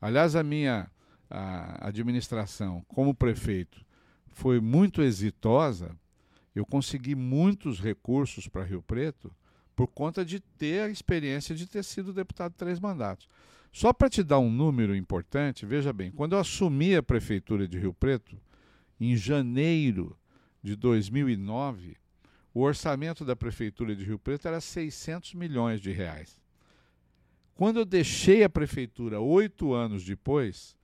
Aliás, 0.00 0.34
a 0.34 0.42
minha 0.42 0.90
a 1.30 1.88
administração 1.88 2.84
como 2.88 3.14
prefeito 3.14 3.84
foi 4.32 4.60
muito 4.60 5.02
exitosa 5.02 5.96
eu 6.54 6.66
consegui 6.66 7.14
muitos 7.14 7.80
recursos 7.80 8.46
para 8.46 8.64
Rio 8.64 8.82
Preto 8.82 9.34
por 9.74 9.86
conta 9.86 10.24
de 10.24 10.38
ter 10.38 10.82
a 10.82 10.90
experiência 10.90 11.54
de 11.54 11.66
ter 11.66 11.82
sido 11.82 12.12
deputado 12.12 12.52
três 12.52 12.78
mandatos. 12.78 13.28
Só 13.72 13.92
para 13.92 14.10
te 14.10 14.22
dar 14.22 14.38
um 14.38 14.50
número 14.50 14.94
importante, 14.94 15.64
veja 15.64 15.92
bem, 15.94 16.10
quando 16.10 16.34
eu 16.34 16.38
assumi 16.38 16.94
a 16.94 17.02
prefeitura 17.02 17.66
de 17.66 17.78
Rio 17.78 17.94
Preto, 17.94 18.38
em 19.00 19.16
janeiro 19.16 20.16
de 20.62 20.76
2009, 20.76 21.96
o 22.52 22.60
orçamento 22.60 23.24
da 23.24 23.34
prefeitura 23.34 23.96
de 23.96 24.04
Rio 24.04 24.18
Preto 24.18 24.46
era 24.46 24.60
600 24.60 25.32
milhões 25.32 25.80
de 25.80 25.90
reais. 25.90 26.38
Quando 27.54 27.78
eu 27.78 27.84
deixei 27.86 28.44
a 28.44 28.50
prefeitura 28.50 29.20
oito 29.20 29.72
anos 29.72 30.04
depois, 30.04 30.76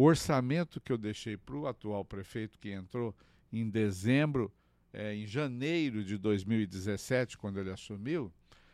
o 0.00 0.04
orçamento 0.04 0.80
que 0.80 0.90
eu 0.90 0.96
deixei 0.96 1.36
para 1.36 1.54
o 1.54 1.66
atual 1.66 2.02
prefeito 2.02 2.58
que 2.58 2.70
entrou 2.70 3.14
em 3.52 3.68
dezembro 3.68 4.50
é, 4.94 5.14
em 5.14 5.26
janeiro 5.26 6.02
de 6.02 6.16
2017, 6.16 7.36
quando 7.36 7.60
ele 7.60 7.70
assumiu, 7.70 8.32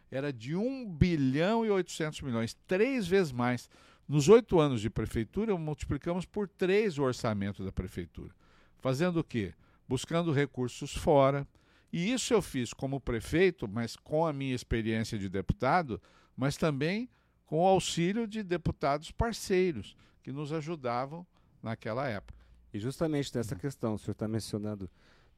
era 0.09 0.33
de 0.33 0.55
1 0.55 0.89
bilhão 0.89 1.67
e 1.67 1.71
800 1.71 2.21
milhões, 2.21 2.57
três 2.69 3.09
vezes 3.09 3.33
mais. 3.33 3.69
Nos 4.07 4.29
oito 4.29 4.61
anos 4.61 4.81
de 4.81 4.89
prefeitura, 4.89 5.59
multiplicamos 5.59 6.25
por 6.25 6.47
três 6.47 6.97
o 6.97 7.03
orçamento 7.03 7.65
da 7.65 7.73
prefeitura. 7.73 8.33
Fazendo 8.79 9.19
o 9.19 9.25
quê? 9.25 9.53
Buscando 9.89 10.31
recursos 10.31 10.95
fora. 10.95 11.45
E 11.93 12.13
isso 12.13 12.33
eu 12.35 12.41
fiz 12.41 12.73
como 12.73 13.01
prefeito, 13.01 13.67
mas 13.67 13.97
com 13.97 14.25
a 14.25 14.33
minha 14.33 14.55
experiência 14.55 15.19
de 15.19 15.29
deputado, 15.29 16.01
mas 16.37 16.57
também 16.57 17.11
com 17.45 17.65
o 17.65 17.67
auxílio 17.67 18.29
de 18.29 18.45
deputados 18.45 19.11
parceiros 19.11 19.97
que 20.27 20.33
nos 20.33 20.53
ajudavam 20.53 21.25
naquela 21.63 22.09
época. 22.09 22.45
E 22.75 22.81
justamente 22.81 23.33
nessa 23.37 23.55
questão, 23.55 23.95
o 23.95 23.99
senhor 23.99 24.11
está 24.11 24.27
mencionando 24.27 24.91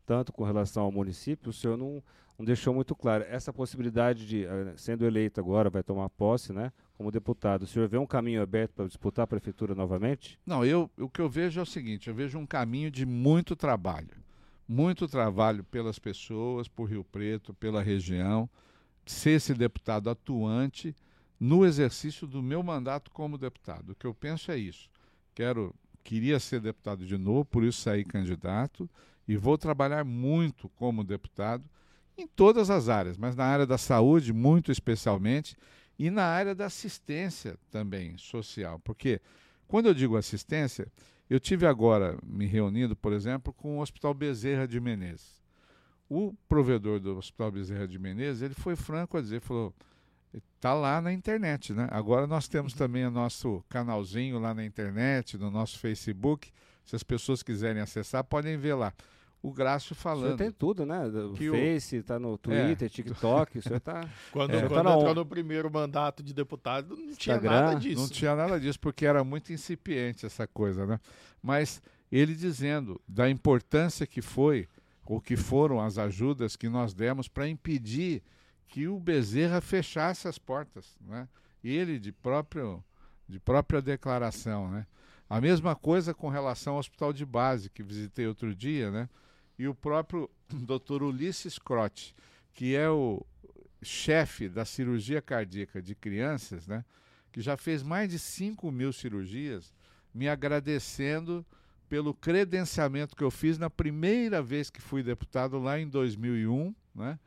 tanto 0.07 0.33
com 0.33 0.45
relação 0.45 0.83
ao 0.85 0.90
município, 0.90 1.50
o 1.50 1.52
senhor 1.52 1.76
não, 1.76 2.02
não 2.38 2.47
deixou 2.47 2.73
muito 2.73 2.97
claro. 2.97 3.23
Essa 3.28 3.52
possibilidade 3.52 4.26
de, 4.26 4.47
eh, 4.47 4.73
sendo 4.78 5.04
eleito 5.04 5.38
agora, 5.38 5.68
vai 5.68 5.83
tomar 5.83 6.09
posse, 6.09 6.54
né? 6.54 6.73
Como 6.97 7.11
deputado, 7.11 7.64
o 7.64 7.66
senhor 7.66 7.87
vê 7.87 7.99
um 7.99 8.07
caminho 8.07 8.40
aberto 8.40 8.73
para 8.73 8.87
disputar 8.87 9.25
a 9.25 9.26
prefeitura 9.26 9.75
novamente? 9.75 10.40
Não, 10.47 10.64
eu, 10.64 10.90
o 10.99 11.11
que 11.11 11.21
eu 11.21 11.28
vejo 11.28 11.61
é 11.61 11.62
o 11.62 11.66
seguinte: 11.66 12.09
eu 12.09 12.14
vejo 12.14 12.38
um 12.38 12.47
caminho 12.47 12.90
de 12.90 13.04
muito 13.04 13.54
trabalho. 13.54 14.16
Muito 14.66 15.07
trabalho 15.07 15.64
pelas 15.64 15.99
pessoas, 15.99 16.66
por 16.66 16.88
Rio 16.88 17.04
Preto, 17.04 17.52
pela 17.52 17.83
região, 17.83 18.49
ser 19.04 19.33
esse 19.33 19.52
deputado 19.52 20.09
atuante 20.09 20.97
no 21.38 21.64
exercício 21.64 22.26
do 22.26 22.42
meu 22.42 22.62
mandato 22.62 23.11
como 23.11 23.38
deputado. 23.38 23.92
O 23.92 23.95
que 23.95 24.07
eu 24.07 24.14
penso 24.14 24.50
é 24.50 24.59
isso. 24.59 24.90
Quero, 25.35 25.75
queria 26.02 26.40
ser 26.40 26.61
deputado 26.61 27.07
de 27.07 27.16
novo, 27.16 27.45
por 27.45 27.62
isso 27.62 27.80
saí 27.80 28.04
candidato 28.04 28.88
e 29.26 29.37
vou 29.37 29.57
trabalhar 29.57 30.04
muito 30.04 30.68
como 30.71 31.04
deputado 31.04 31.64
em 32.16 32.26
todas 32.26 32.71
as 32.71 32.88
áreas, 32.88 33.16
mas 33.16 33.37
na 33.37 33.45
área 33.45 33.64
da 33.64 33.78
saúde, 33.78 34.33
muito 34.33 34.73
especialmente, 34.73 35.57
e 35.97 36.11
na 36.11 36.25
área 36.25 36.54
da 36.54 36.66
assistência 36.66 37.57
também 37.71 38.16
social. 38.18 38.80
Porque 38.80 39.21
quando 39.68 39.87
eu 39.87 39.95
digo 39.95 40.16
assistência, 40.16 40.90
eu 41.30 41.38
tive 41.38 41.66
agora 41.66 42.18
me 42.25 42.47
reunindo, 42.47 42.97
por 42.97 43.12
exemplo, 43.12 43.52
com 43.52 43.78
o 43.78 43.83
Hospital 43.83 44.14
Bezerra 44.14 44.66
de 44.66 44.80
Menezes. 44.80 45.38
o 46.09 46.33
provedor 46.49 46.99
do 46.99 47.18
Hospital 47.18 47.52
Bezerra 47.52 47.87
de 47.87 47.99
Menezes, 47.99 48.40
ele 48.40 48.54
foi 48.54 48.75
franco 48.75 49.18
a 49.18 49.21
dizer, 49.21 49.42
falou, 49.42 49.75
está 50.32 50.75
lá 50.75 51.00
na 51.00 51.12
internet, 51.12 51.73
né? 51.73 51.88
Agora 51.90 52.26
nós 52.26 52.49
temos 52.49 52.73
uhum. 52.73 52.78
também 52.78 53.06
o 53.06 53.11
nosso 53.11 53.64
canalzinho 53.68 54.38
lá 54.38 54.52
na 54.52 54.64
internet, 54.64 55.38
no 55.38 55.50
nosso 55.50 55.78
Facebook. 55.78 56.50
Se 56.85 56.97
as 56.97 57.02
pessoas 57.02 57.42
quiserem 57.42 57.82
acessar, 57.82 58.25
podem 58.25 58.56
ver 58.56 58.75
lá. 58.75 58.92
O 59.40 59.52
Grácio 59.52 59.94
falando. 59.94 60.32
Você 60.32 60.44
tem 60.44 60.50
tudo, 60.50 60.85
né? 60.85 61.06
O 61.06 61.37
Face, 61.37 61.97
está 61.97 62.18
no 62.18 62.37
Twitter, 62.37 62.87
é. 62.87 62.88
TikTok, 62.88 63.62
você 63.62 63.76
está. 63.76 64.08
Quando, 64.32 64.54
é, 64.54 64.66
quando 64.66 64.85
tá 64.85 64.94
entrou 64.97 65.14
no 65.14 65.25
primeiro 65.25 65.70
mandato 65.70 66.25
de 66.25 66.35
deputado, 66.35 66.97
não 66.97 67.14
tinha 67.14 67.37
Instagram, 67.37 67.50
nada 67.50 67.75
disso. 67.76 68.02
Não 68.02 68.08
tinha 68.08 68.35
nada 68.35 68.58
disso, 68.58 68.80
porque 68.80 69.06
era 69.06 69.23
muito 69.23 69.52
incipiente 69.52 70.26
essa 70.26 70.47
coisa, 70.47 70.84
né? 70.86 70.99
Mas 71.41 71.80
ele 72.10 72.34
dizendo 72.34 73.00
da 73.06 73.30
importância 73.30 74.06
que 74.08 74.21
foi, 74.21 74.67
ou 75.06 75.21
que 75.21 75.36
foram 75.36 75.80
as 75.80 75.99
ajudas 75.99 76.56
que 76.56 76.69
nós 76.69 76.93
demos 76.93 77.28
para 77.28 77.49
impedir 77.49 78.23
que 78.69 78.87
o 78.87 79.00
Bezerra 79.00 79.61
fechasse 79.61 80.28
as 80.28 80.39
portas, 80.39 80.97
né? 81.00 81.28
Ele 81.65 81.99
de 81.99 82.13
próprio 82.13 82.85
de 83.28 83.39
própria 83.39 83.83
declaração, 83.83 84.71
né? 84.71 84.87
A 85.28 85.41
mesma 85.41 85.76
coisa 85.76 86.15
com 86.15 86.28
relação 86.28 86.75
ao 86.75 86.78
hospital 86.78 87.13
de 87.13 87.26
base 87.26 87.69
que 87.69 87.83
visitei 87.83 88.26
outro 88.26 88.54
dia, 88.54 88.91
né? 88.91 89.09
E 89.59 89.67
o 89.67 89.75
próprio 89.75 90.31
Dr. 90.49 91.02
Ulisses 91.02 91.59
Crote, 91.59 92.15
que 92.54 92.75
é 92.75 92.89
o 92.89 93.25
chefe 93.83 94.49
da 94.49 94.65
cirurgia 94.65 95.21
cardíaca 95.21 95.83
de 95.83 95.95
crianças, 95.95 96.67
né? 96.67 96.85
Que 97.31 97.41
já 97.41 97.57
fez 97.57 97.83
mais 97.83 98.09
de 98.09 98.19
5 98.19 98.71
mil 98.71 98.93
cirurgias, 98.93 99.73
me 100.15 100.28
agradecendo 100.28 101.45
pelo 101.89 102.15
credenciamento 102.15 103.17
que 103.17 103.25
eu 103.25 103.31
fiz 103.31 103.59
na 103.59 103.69
primeira 103.71 104.43
vez 104.43 104.71
que 104.71 104.81
fui 104.81 105.02
deputado 105.02 105.59
lá 105.59 105.78
em 105.78 105.89
2001, 105.89 106.75
né? 106.95 107.19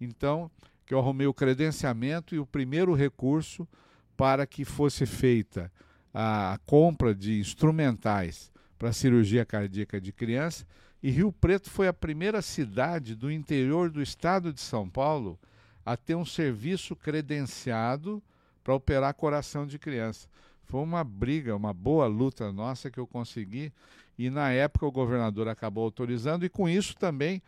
Então, 0.00 0.50
que 0.86 0.94
eu 0.94 0.98
arrumei 0.98 1.26
o 1.26 1.34
credenciamento 1.34 2.34
e 2.34 2.38
o 2.38 2.46
primeiro 2.46 2.94
recurso 2.94 3.68
para 4.16 4.46
que 4.46 4.64
fosse 4.64 5.04
feita 5.04 5.70
a 6.14 6.58
compra 6.64 7.14
de 7.14 7.38
instrumentais 7.38 8.50
para 8.78 8.92
cirurgia 8.92 9.44
cardíaca 9.44 10.00
de 10.00 10.12
criança. 10.12 10.66
E 11.02 11.10
Rio 11.10 11.30
Preto 11.32 11.68
foi 11.68 11.88
a 11.88 11.92
primeira 11.92 12.40
cidade 12.40 13.14
do 13.14 13.30
interior 13.30 13.90
do 13.90 14.00
estado 14.00 14.52
de 14.52 14.60
São 14.60 14.88
Paulo 14.88 15.38
a 15.84 15.96
ter 15.96 16.14
um 16.14 16.24
serviço 16.24 16.96
credenciado 16.96 18.22
para 18.64 18.74
operar 18.74 19.14
coração 19.14 19.66
de 19.66 19.78
criança. 19.78 20.28
Foi 20.64 20.80
uma 20.80 21.04
briga, 21.04 21.54
uma 21.54 21.72
boa 21.72 22.06
luta 22.06 22.50
nossa 22.52 22.90
que 22.90 22.98
eu 22.98 23.06
consegui. 23.06 23.72
E 24.18 24.30
na 24.30 24.50
época 24.50 24.86
o 24.86 24.90
governador 24.90 25.46
acabou 25.46 25.84
autorizando, 25.84 26.44
e 26.44 26.48
com 26.48 26.68
isso 26.68 26.96
também 26.96 27.42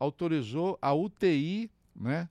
autorizou 0.00 0.78
a 0.80 0.92
UTI, 0.92 1.70
né? 1.94 2.28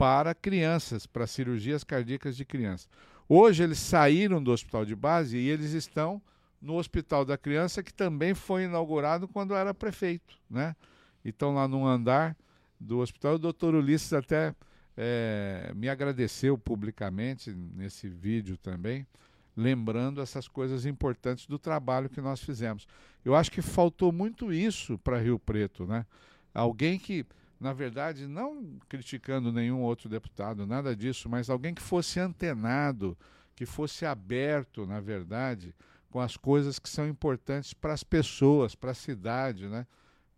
Para 0.00 0.34
crianças, 0.34 1.04
para 1.04 1.26
cirurgias 1.26 1.84
cardíacas 1.84 2.34
de 2.34 2.42
crianças. 2.42 2.88
Hoje 3.28 3.62
eles 3.62 3.78
saíram 3.78 4.42
do 4.42 4.50
hospital 4.50 4.86
de 4.86 4.96
base 4.96 5.36
e 5.36 5.46
eles 5.46 5.72
estão 5.72 6.22
no 6.58 6.76
Hospital 6.76 7.22
da 7.22 7.36
Criança, 7.36 7.82
que 7.82 7.92
também 7.92 8.32
foi 8.32 8.64
inaugurado 8.64 9.28
quando 9.28 9.54
era 9.54 9.74
prefeito, 9.74 10.38
né? 10.48 10.74
Então 11.22 11.54
lá 11.54 11.68
no 11.68 11.86
andar 11.86 12.34
do 12.80 13.00
hospital, 13.00 13.34
o 13.34 13.38
doutor 13.38 13.74
Ulisses 13.74 14.14
até 14.14 14.54
é, 14.96 15.70
me 15.76 15.86
agradeceu 15.86 16.56
publicamente 16.56 17.50
nesse 17.52 18.08
vídeo 18.08 18.56
também, 18.56 19.06
lembrando 19.54 20.22
essas 20.22 20.48
coisas 20.48 20.86
importantes 20.86 21.44
do 21.46 21.58
trabalho 21.58 22.08
que 22.08 22.22
nós 22.22 22.40
fizemos. 22.40 22.88
Eu 23.22 23.34
acho 23.34 23.52
que 23.52 23.60
faltou 23.60 24.10
muito 24.12 24.50
isso 24.50 24.96
para 24.96 25.18
Rio 25.18 25.38
Preto, 25.38 25.84
né? 25.84 26.06
Alguém 26.54 26.98
que 26.98 27.26
na 27.60 27.74
verdade, 27.74 28.26
não 28.26 28.78
criticando 28.88 29.52
nenhum 29.52 29.82
outro 29.82 30.08
deputado, 30.08 30.66
nada 30.66 30.96
disso, 30.96 31.28
mas 31.28 31.50
alguém 31.50 31.74
que 31.74 31.82
fosse 31.82 32.18
antenado, 32.18 33.16
que 33.54 33.66
fosse 33.66 34.06
aberto, 34.06 34.86
na 34.86 34.98
verdade, 34.98 35.74
com 36.08 36.18
as 36.18 36.38
coisas 36.38 36.78
que 36.78 36.88
são 36.88 37.06
importantes 37.06 37.74
para 37.74 37.92
as 37.92 38.02
pessoas, 38.02 38.74
para 38.74 38.92
a 38.92 38.94
cidade, 38.94 39.68
né? 39.68 39.86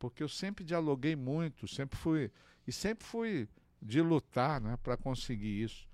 Porque 0.01 0.21
eu 0.21 0.29
sempre 0.29 0.65
dialoguei 0.65 1.15
muito, 1.15 1.69
sempre 1.69 1.97
fui 1.97 2.29
e 2.67 2.73
sempre 2.73 3.07
fui 3.07 3.49
de 3.81 4.03
lutar, 4.03 4.61
né, 4.61 4.77
para 4.83 4.97
conseguir 4.97 5.63
isso. 5.63 5.87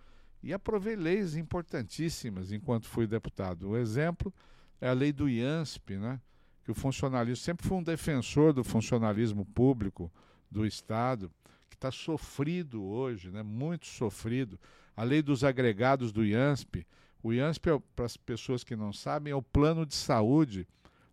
E 0.42 0.52
aprovei 0.54 0.96
leis 0.96 1.36
importantíssimas 1.36 2.52
enquanto 2.52 2.86
fui 2.86 3.06
deputado. 3.06 3.68
O 3.68 3.76
exemplo 3.76 4.32
é 4.80 4.88
a 4.88 4.92
lei 4.94 5.12
do 5.12 5.28
IANSP, 5.28 5.98
né? 5.98 6.20
Que 6.64 6.70
o 6.70 6.74
funcionalismo 6.74 7.44
sempre 7.44 7.66
foi 7.66 7.76
um 7.76 7.82
defensor 7.82 8.54
do 8.54 8.64
funcionalismo 8.64 9.44
público 9.44 10.10
do 10.50 10.66
Estado, 10.66 11.30
que 11.68 11.76
está 11.76 11.90
sofrido 11.90 12.82
hoje, 12.82 13.30
né, 13.30 13.42
muito 13.42 13.86
sofrido. 13.86 14.58
A 14.96 15.02
lei 15.02 15.22
dos 15.22 15.44
agregados 15.44 16.12
do 16.12 16.24
IANSP. 16.24 16.86
O 17.22 17.32
IANSP, 17.32 17.70
é, 17.70 17.82
para 17.94 18.06
as 18.06 18.16
pessoas 18.16 18.64
que 18.64 18.76
não 18.76 18.92
sabem, 18.92 19.32
é 19.32 19.36
o 19.36 19.42
plano 19.42 19.84
de 19.84 19.94
saúde 19.94 20.66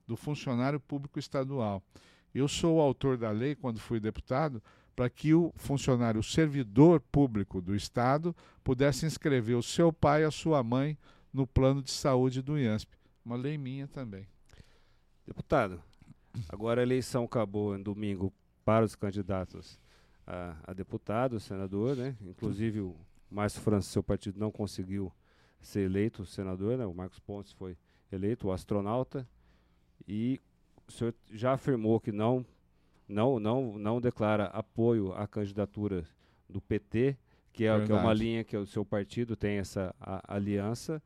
do 0.07 0.15
funcionário 0.15 0.79
público 0.79 1.19
estadual. 1.19 1.83
Eu 2.33 2.47
sou 2.47 2.77
o 2.77 2.81
autor 2.81 3.17
da 3.17 3.31
lei, 3.31 3.55
quando 3.55 3.79
fui 3.79 3.99
deputado, 3.99 4.61
para 4.95 5.09
que 5.09 5.33
o 5.33 5.51
funcionário, 5.55 6.19
o 6.19 6.23
servidor 6.23 6.99
público 6.99 7.61
do 7.61 7.75
Estado, 7.75 8.35
pudesse 8.63 9.05
inscrever 9.05 9.55
o 9.55 9.63
seu 9.63 9.91
pai 9.91 10.21
e 10.21 10.25
a 10.25 10.31
sua 10.31 10.63
mãe 10.63 10.97
no 11.33 11.45
plano 11.45 11.81
de 11.81 11.91
saúde 11.91 12.41
do 12.41 12.57
IANSP. 12.57 12.95
Uma 13.25 13.35
lei 13.35 13.57
minha 13.57 13.87
também. 13.87 14.27
Deputado, 15.25 15.81
agora 16.47 16.81
a 16.81 16.83
eleição 16.83 17.23
acabou 17.23 17.75
em 17.75 17.81
domingo 17.81 18.31
para 18.65 18.83
os 18.83 18.95
candidatos 18.95 19.79
a, 20.25 20.55
a 20.65 20.73
deputado, 20.73 21.39
senador, 21.39 21.95
né? 21.95 22.17
Inclusive 22.21 22.81
o 22.81 22.95
Márcio 23.29 23.61
França, 23.61 23.89
seu 23.89 24.03
partido, 24.03 24.39
não 24.39 24.51
conseguiu 24.51 25.13
ser 25.61 25.81
eleito 25.81 26.25
senador, 26.25 26.77
né? 26.77 26.85
O 26.85 26.93
Marcos 26.93 27.19
Pontes 27.19 27.53
foi 27.53 27.77
eleito, 28.11 28.47
o 28.47 28.51
astronauta, 28.51 29.27
e 30.07 30.41
o 30.87 30.91
senhor 30.91 31.13
já 31.31 31.53
afirmou 31.53 31.99
que 31.99 32.11
não, 32.11 32.45
não, 33.07 33.39
não, 33.39 33.77
não 33.77 34.01
declara 34.01 34.45
apoio 34.45 35.13
à 35.13 35.27
candidatura 35.27 36.03
do 36.49 36.59
PT, 36.59 37.17
que 37.53 37.65
é, 37.65 37.85
que 37.85 37.91
é 37.91 37.95
uma 37.95 38.13
linha 38.13 38.43
que 38.43 38.57
o 38.57 38.65
seu 38.65 38.83
partido 38.83 39.35
tem 39.35 39.57
essa 39.57 39.95
a, 39.99 40.35
aliança. 40.35 41.01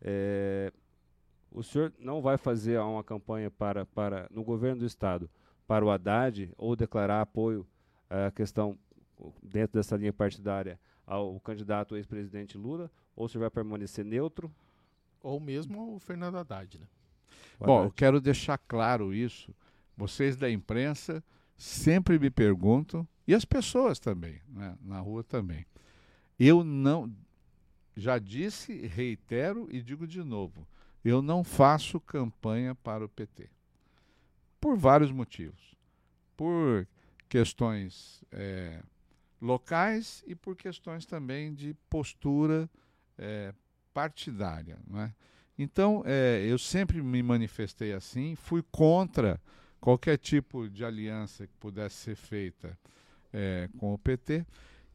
É, 0.00 0.72
o 1.50 1.62
senhor 1.62 1.92
não 1.98 2.22
vai 2.22 2.38
fazer 2.38 2.78
uma 2.78 3.02
campanha 3.02 3.50
para, 3.50 3.84
para 3.84 4.28
no 4.30 4.42
governo 4.42 4.80
do 4.80 4.86
estado 4.86 5.28
para 5.70 5.84
o 5.84 5.90
Haddad 5.92 6.52
ou 6.58 6.74
declarar 6.74 7.20
apoio 7.20 7.64
à 8.10 8.32
questão 8.32 8.76
dentro 9.40 9.78
dessa 9.78 9.96
linha 9.96 10.12
partidária 10.12 10.80
ao 11.06 11.38
candidato 11.38 11.94
ex-presidente 11.94 12.58
Lula, 12.58 12.90
ou 13.14 13.28
se 13.28 13.38
vai 13.38 13.48
permanecer 13.48 14.04
neutro? 14.04 14.52
Ou 15.22 15.38
mesmo 15.38 15.94
o 15.94 16.00
Fernando 16.00 16.38
Haddad, 16.38 16.76
né? 16.76 16.86
Bom, 17.56 17.84
eu 17.84 17.92
quero 17.92 18.20
deixar 18.20 18.58
claro 18.58 19.14
isso. 19.14 19.54
Vocês 19.96 20.34
da 20.34 20.50
imprensa 20.50 21.22
sempre 21.56 22.18
me 22.18 22.30
perguntam, 22.30 23.06
e 23.24 23.32
as 23.32 23.44
pessoas 23.44 24.00
também, 24.00 24.40
né, 24.48 24.76
na 24.82 24.98
rua 24.98 25.22
também. 25.22 25.64
Eu 26.36 26.64
não, 26.64 27.14
já 27.96 28.18
disse, 28.18 28.88
reitero 28.88 29.68
e 29.70 29.80
digo 29.80 30.04
de 30.04 30.24
novo, 30.24 30.66
eu 31.04 31.22
não 31.22 31.44
faço 31.44 32.00
campanha 32.00 32.74
para 32.74 33.04
o 33.04 33.08
PT 33.08 33.48
por 34.60 34.76
vários 34.76 35.10
motivos. 35.10 35.74
Por 36.36 36.86
questões 37.28 38.22
é, 38.32 38.82
locais 39.40 40.22
e 40.26 40.34
por 40.34 40.56
questões 40.56 41.06
também 41.06 41.54
de 41.54 41.74
postura 41.88 42.68
é, 43.16 43.54
partidária. 43.94 44.78
É? 44.96 45.10
Então, 45.58 46.02
é, 46.06 46.44
eu 46.46 46.58
sempre 46.58 47.02
me 47.02 47.22
manifestei 47.22 47.92
assim, 47.92 48.34
fui 48.34 48.62
contra 48.70 49.40
qualquer 49.80 50.18
tipo 50.18 50.68
de 50.68 50.84
aliança 50.84 51.46
que 51.46 51.54
pudesse 51.58 51.96
ser 51.96 52.16
feita 52.16 52.78
é, 53.32 53.68
com 53.78 53.94
o 53.94 53.98
PT. 53.98 54.44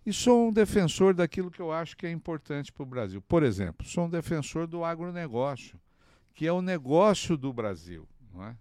E 0.05 0.13
sou 0.13 0.49
um 0.49 0.53
defensor 0.53 1.15
daquilo 1.15 1.49
que 1.49 1.59
eu 1.59 1.71
acho 1.71 1.97
que 1.97 2.05
é 2.05 2.11
importante 2.11 2.71
para 2.71 2.83
o 2.83 2.85
Brasil. 2.85 3.21
Por 3.21 3.41
exemplo, 3.41 3.87
sou 3.87 4.05
um 4.05 4.09
defensor 4.09 4.67
do 4.67 4.83
agronegócio, 4.83 5.79
que 6.33 6.45
é 6.45 6.51
o 6.51 6.61
negócio 6.61 7.35
do 7.35 7.51
Brasil. 7.51 8.07
Não 8.31 8.43
é? 8.43 8.55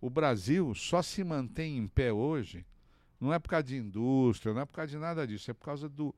O 0.00 0.08
Brasil 0.08 0.74
só 0.74 1.02
se 1.02 1.22
mantém 1.22 1.76
em 1.76 1.86
pé 1.86 2.12
hoje, 2.12 2.64
não 3.20 3.32
é 3.32 3.38
por 3.38 3.50
causa 3.50 3.64
de 3.64 3.76
indústria, 3.76 4.54
não 4.54 4.62
é 4.62 4.64
por 4.64 4.74
causa 4.74 4.90
de 4.90 4.96
nada 4.96 5.26
disso, 5.26 5.50
é 5.50 5.54
por 5.54 5.64
causa 5.64 5.88
do 5.88 6.14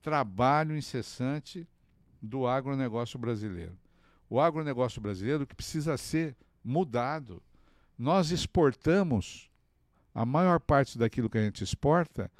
trabalho 0.00 0.76
incessante 0.76 1.66
do 2.20 2.46
agronegócio 2.46 3.18
brasileiro. 3.18 3.78
O 4.28 4.40
agronegócio 4.40 5.00
brasileiro 5.00 5.46
que 5.46 5.54
precisa 5.54 5.96
ser 5.96 6.36
mudado. 6.64 7.40
Nós 7.96 8.30
exportamos, 8.30 9.48
a 10.14 10.26
maior 10.26 10.58
parte 10.58 10.98
daquilo 10.98 11.30
que 11.30 11.38
a 11.38 11.44
gente 11.44 11.62
exporta 11.62 12.30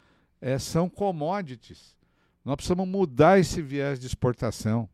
é, 0.40 0.58
são 0.58 0.88
commodities. 0.88 1.96
Nós 2.44 2.56
precisamos 2.56 2.88
mudar 2.88 3.38
esse 3.38 3.62
viés 3.62 4.00
de 4.00 4.06
exportação. 4.06 4.88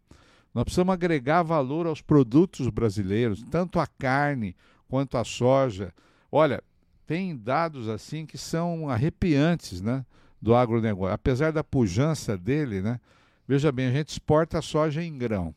Nós 0.53 0.65
precisamos 0.65 0.93
agregar 0.93 1.43
valor 1.43 1.87
aos 1.87 2.03
produtos 2.03 2.69
brasileiros, 2.69 3.43
tanto 3.45 3.81
a 3.81 3.87
carne, 3.87 4.55
quanto 4.89 5.17
à 5.17 5.25
soja. 5.25 5.93
Olha, 6.31 6.63
tem 7.07 7.37
dados 7.37 7.89
assim 7.89 8.27
que 8.27 8.39
são 8.39 8.89
arrepiantes, 8.89 9.81
né? 9.81 10.05
do 10.41 10.55
agronegócio. 10.55 11.13
Apesar 11.15 11.53
da 11.53 11.65
pujança 11.65 12.37
dele, 12.37 12.81
né? 12.81 13.01
Veja 13.47 13.73
bem, 13.73 13.89
a 13.89 13.93
gente 13.93 14.11
exporta 14.11 14.61
soja 14.63 15.03
em 15.03 15.17
grão. 15.17 15.55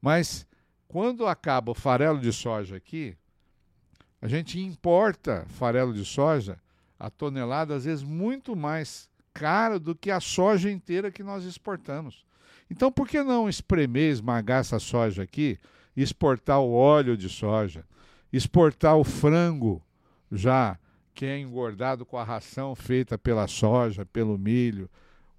Mas 0.00 0.46
quando 0.88 1.26
acaba 1.26 1.72
o 1.72 1.74
farelo 1.74 2.20
de 2.20 2.32
soja 2.32 2.76
aqui, 2.76 3.16
a 4.20 4.28
gente 4.28 4.58
importa 4.58 5.44
farelo 5.48 5.92
de 5.92 6.04
soja 6.04 6.58
a 6.98 7.10
tonelada, 7.10 7.74
às 7.74 7.84
vezes, 7.84 8.04
muito 8.04 8.54
mais 8.54 9.08
caro 9.34 9.80
do 9.80 9.94
que 9.94 10.10
a 10.10 10.20
soja 10.20 10.70
inteira 10.70 11.10
que 11.10 11.22
nós 11.22 11.44
exportamos. 11.44 12.24
Então, 12.70 12.92
por 12.92 13.08
que 13.08 13.22
não 13.22 13.48
espremer, 13.48 14.12
esmagar 14.12 14.60
essa 14.60 14.78
soja 14.78 15.24
aqui, 15.24 15.58
exportar 15.96 16.60
o 16.60 16.72
óleo 16.72 17.16
de 17.16 17.28
soja, 17.28 17.84
exportar 18.32 18.96
o 18.96 19.04
frango 19.04 19.82
já 20.30 20.78
que 21.14 21.26
é 21.26 21.38
engordado 21.38 22.06
com 22.06 22.16
a 22.16 22.24
ração 22.24 22.74
feita 22.74 23.18
pela 23.18 23.46
soja, 23.46 24.06
pelo 24.06 24.38
milho, 24.38 24.88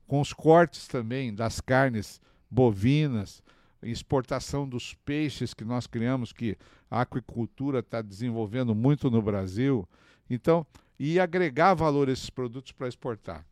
com 0.08 0.21
os 0.21 0.32
cortes 0.32 0.88
também 0.88 1.34
das 1.34 1.60
carnes 1.60 2.21
bovinas, 2.49 3.41
exportação 3.82 4.69
dos 4.69 4.93
peixes 4.93 5.53
que 5.53 5.65
nós 5.65 5.88
criamos, 5.88 6.32
que 6.32 6.56
a 6.89 7.01
aquicultura 7.01 7.79
está 7.79 8.01
desenvolvendo 8.01 8.75
muito 8.75 9.10
no 9.10 9.21
Brasil. 9.21 9.88
Então, 10.29 10.65
e 10.99 11.19
agregar 11.19 11.73
valor 11.73 12.08
a 12.08 12.12
esses 12.12 12.29
produtos 12.29 12.71
para 12.71 12.88
exportar. 12.88 13.43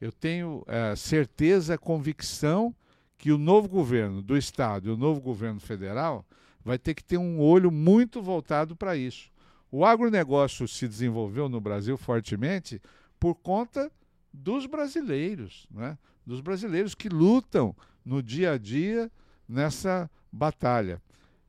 Eu 0.00 0.12
tenho 0.12 0.62
é, 0.66 0.94
certeza, 0.94 1.78
convicção 1.78 2.74
que 3.16 3.32
o 3.32 3.38
novo 3.38 3.68
governo 3.68 4.20
do 4.20 4.36
Estado 4.36 4.88
e 4.88 4.92
o 4.92 4.96
novo 4.96 5.20
governo 5.20 5.60
federal 5.60 6.26
vai 6.64 6.78
ter 6.78 6.94
que 6.94 7.04
ter 7.04 7.18
um 7.18 7.40
olho 7.40 7.70
muito 7.70 8.22
voltado 8.22 8.76
para 8.76 8.96
isso. 8.96 9.30
O 9.70 9.84
agronegócio 9.84 10.68
se 10.68 10.86
desenvolveu 10.86 11.48
no 11.48 11.60
Brasil 11.60 11.96
fortemente 11.96 12.80
por 13.18 13.34
conta 13.34 13.90
dos 14.32 14.66
brasileiros, 14.66 15.66
né? 15.70 15.96
dos 16.26 16.40
brasileiros 16.40 16.94
que 16.94 17.08
lutam 17.08 17.74
no 18.04 18.22
dia 18.22 18.52
a 18.52 18.58
dia 18.58 19.10
nessa 19.48 20.10
batalha. 20.30 21.00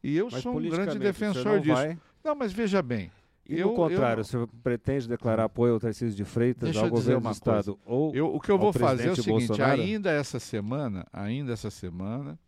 E 0.03 0.15
eu 0.15 0.29
mas 0.31 0.41
sou 0.41 0.57
um 0.57 0.69
grande 0.69 0.99
defensor 0.99 1.59
disso. 1.59 1.75
Vai... 1.75 1.97
Não, 2.23 2.35
mas 2.35 2.51
veja 2.51 2.81
bem. 2.81 3.11
E 3.47 3.59
eu, 3.59 3.73
contrário, 3.73 4.19
eu... 4.19 4.21
o 4.21 4.25
senhor 4.25 4.47
pretende 4.63 5.07
declarar 5.07 5.45
apoio 5.45 5.73
ao 5.73 5.79
Tarcísio 5.79 6.15
de 6.15 6.23
Freitas, 6.23 6.71
Deixa 6.71 6.81
ao 6.81 6.89
governo 6.89 7.21
do 7.21 7.31
Estado? 7.31 7.77
Ou 7.85 8.15
eu, 8.15 8.33
o 8.33 8.39
que 8.39 8.49
eu 8.49 8.57
vou 8.57 8.71
fazer 8.71 9.09
é 9.09 9.11
o 9.11 9.15
seguinte: 9.15 9.47
Bolsonaro? 9.47 9.81
ainda 9.81 10.11
essa 10.11 10.39
semana, 10.39 11.05
ainda 11.11 11.51
essa 11.51 11.69
semana, 11.69 12.39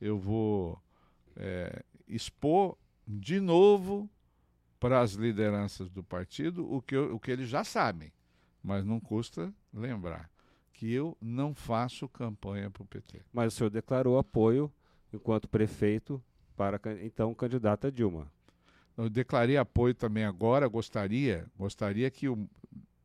eu 0.00 0.16
vou 0.16 0.80
é, 1.36 1.82
expor 2.08 2.76
de 3.06 3.40
novo 3.40 4.08
para 4.78 5.00
as 5.00 5.12
lideranças 5.12 5.90
do 5.90 6.02
partido 6.02 6.70
o 6.72 6.82
que, 6.82 6.94
eu, 6.94 7.14
o 7.14 7.20
que 7.20 7.30
eles 7.30 7.48
já 7.48 7.64
sabem, 7.64 8.12
mas 8.62 8.84
não 8.84 9.00
custa 9.00 9.52
lembrar 9.72 10.30
que 10.76 10.92
eu 10.92 11.16
não 11.22 11.54
faço 11.54 12.06
campanha 12.06 12.70
para 12.70 12.82
o 12.82 12.86
PT. 12.86 13.22
Mas 13.32 13.54
o 13.54 13.56
senhor 13.56 13.70
declarou 13.70 14.18
apoio, 14.18 14.70
enquanto 15.10 15.48
prefeito, 15.48 16.22
para 16.54 16.78
então 17.02 17.34
candidata 17.34 17.90
Dilma. 17.90 18.30
Eu 18.94 19.08
declarei 19.08 19.56
apoio 19.56 19.94
também 19.94 20.24
agora, 20.24 20.68
gostaria, 20.68 21.46
gostaria 21.56 22.10
que 22.10 22.28
o 22.28 22.46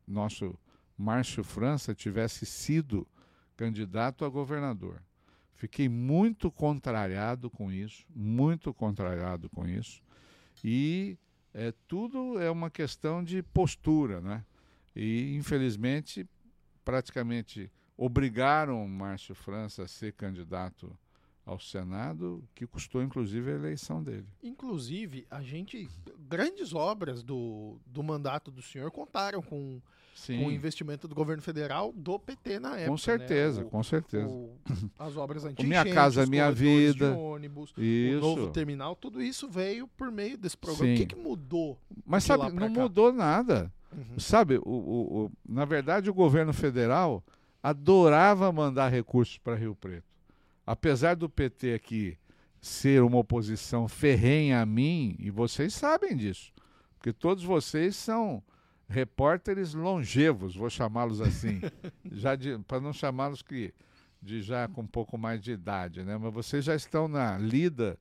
nosso 0.06 0.54
Márcio 0.98 1.42
França 1.42 1.94
tivesse 1.94 2.44
sido 2.44 3.06
candidato 3.56 4.24
a 4.24 4.28
governador. 4.28 5.02
Fiquei 5.62 5.88
muito 5.88 6.50
contrariado 6.50 7.48
com 7.48 7.70
isso, 7.70 8.04
muito 8.12 8.74
contrariado 8.74 9.48
com 9.48 9.64
isso. 9.64 10.02
E 10.64 11.16
é, 11.54 11.72
tudo 11.86 12.36
é 12.40 12.50
uma 12.50 12.68
questão 12.68 13.22
de 13.22 13.44
postura, 13.44 14.20
né? 14.20 14.44
E, 14.92 15.36
infelizmente, 15.36 16.28
praticamente 16.84 17.70
obrigaram 17.96 18.84
o 18.84 18.88
Márcio 18.88 19.36
França 19.36 19.84
a 19.84 19.86
ser 19.86 20.14
candidato 20.14 20.98
ao 21.44 21.58
Senado, 21.58 22.42
que 22.54 22.66
custou 22.66 23.02
inclusive 23.02 23.50
a 23.50 23.54
eleição 23.54 24.02
dele. 24.02 24.26
Inclusive, 24.42 25.26
a 25.30 25.42
gente. 25.42 25.88
Grandes 26.28 26.72
obras 26.72 27.22
do, 27.22 27.78
do 27.84 28.02
mandato 28.02 28.50
do 28.50 28.62
senhor 28.62 28.90
contaram 28.90 29.42
com, 29.42 29.80
com 30.26 30.46
o 30.46 30.52
investimento 30.52 31.08
do 31.08 31.14
governo 31.14 31.42
federal 31.42 31.92
do 31.92 32.18
PT 32.18 32.60
na 32.60 32.76
época. 32.76 32.90
Com 32.90 32.96
certeza, 32.96 33.60
né? 33.60 33.66
o, 33.66 33.70
com 33.70 33.82
certeza. 33.82 34.26
O, 34.26 34.56
as 34.98 35.16
obras 35.16 35.44
antigas. 35.44 35.66
Minha 35.66 35.94
Casa 35.94 36.24
Minha 36.26 36.50
Vida. 36.50 37.12
ônibus, 37.16 37.74
isso. 37.76 38.18
o 38.18 38.20
novo 38.20 38.50
terminal, 38.50 38.94
tudo 38.94 39.20
isso 39.20 39.48
veio 39.48 39.88
por 39.88 40.10
meio 40.10 40.38
desse 40.38 40.56
programa. 40.56 40.86
Sim. 40.86 40.94
O 40.94 40.96
que, 40.96 41.06
que 41.06 41.20
mudou? 41.20 41.76
Mas 42.06 42.24
sabe, 42.24 42.44
não 42.52 42.72
cá? 42.72 42.82
mudou 42.82 43.12
nada. 43.12 43.72
Uhum. 43.92 44.18
Sabe, 44.18 44.56
o, 44.58 44.62
o, 44.64 45.24
o, 45.24 45.32
na 45.46 45.66
verdade, 45.66 46.08
o 46.08 46.14
governo 46.14 46.52
federal 46.54 47.22
adorava 47.62 48.50
mandar 48.50 48.88
recursos 48.88 49.36
para 49.36 49.54
Rio 49.54 49.74
Preto 49.74 50.11
apesar 50.72 51.14
do 51.14 51.28
PT 51.28 51.74
aqui 51.74 52.18
ser 52.58 53.02
uma 53.02 53.18
oposição 53.18 53.86
ferrenha 53.86 54.62
a 54.62 54.64
mim, 54.64 55.14
e 55.18 55.30
vocês 55.30 55.74
sabem 55.74 56.16
disso, 56.16 56.50
porque 56.96 57.12
todos 57.12 57.44
vocês 57.44 57.94
são 57.94 58.42
repórteres 58.88 59.74
longevos, 59.74 60.56
vou 60.56 60.70
chamá-los 60.70 61.20
assim, 61.20 61.60
já 62.10 62.30
para 62.66 62.80
não 62.80 62.90
chamá-los 62.90 63.42
que 63.42 63.74
de 64.22 64.40
já 64.40 64.66
com 64.66 64.80
um 64.80 64.86
pouco 64.86 65.18
mais 65.18 65.42
de 65.42 65.52
idade, 65.52 66.04
né? 66.04 66.16
Mas 66.16 66.32
vocês 66.32 66.64
já 66.64 66.74
estão 66.74 67.06
na 67.06 67.36
lida 67.36 67.98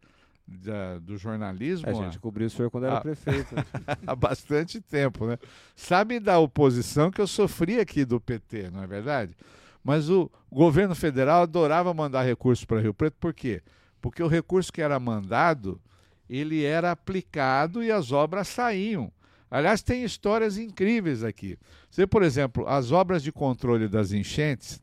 da, 0.47 0.97
do 0.99 1.17
jornalismo. 1.17 1.89
A 1.89 1.93
gente 1.93 2.19
cobriu 2.19 2.47
o 2.47 2.49
senhor 2.49 2.71
quando 2.71 2.85
era 2.85 3.01
prefeito. 3.01 3.53
há 4.07 4.15
bastante 4.15 4.79
tempo, 4.79 5.25
né? 5.25 5.37
Sabe 5.75 6.21
da 6.21 6.39
oposição 6.39 7.11
que 7.11 7.19
eu 7.19 7.27
sofri 7.27 7.81
aqui 7.81 8.05
do 8.05 8.21
PT, 8.21 8.69
não 8.69 8.81
é 8.81 8.87
verdade? 8.87 9.35
Mas 9.83 10.09
o 10.09 10.29
governo 10.51 10.95
federal 10.95 11.43
adorava 11.43 11.93
mandar 11.93 12.23
recursos 12.23 12.65
para 12.65 12.81
Rio 12.81 12.93
Preto, 12.93 13.15
por 13.19 13.33
quê? 13.33 13.61
Porque 13.99 14.21
o 14.21 14.27
recurso 14.27 14.71
que 14.71 14.81
era 14.81 14.99
mandado, 14.99 15.81
ele 16.29 16.63
era 16.63 16.91
aplicado 16.91 17.83
e 17.83 17.91
as 17.91 18.11
obras 18.11 18.47
saíam. 18.47 19.11
Aliás, 19.49 19.81
tem 19.81 20.03
histórias 20.03 20.57
incríveis 20.57 21.23
aqui. 21.23 21.57
Você, 21.89 22.07
por 22.07 22.23
exemplo, 22.23 22.65
as 22.67 22.91
obras 22.91 23.21
de 23.21 23.31
controle 23.31 23.87
das 23.87 24.13
enchentes, 24.13 24.81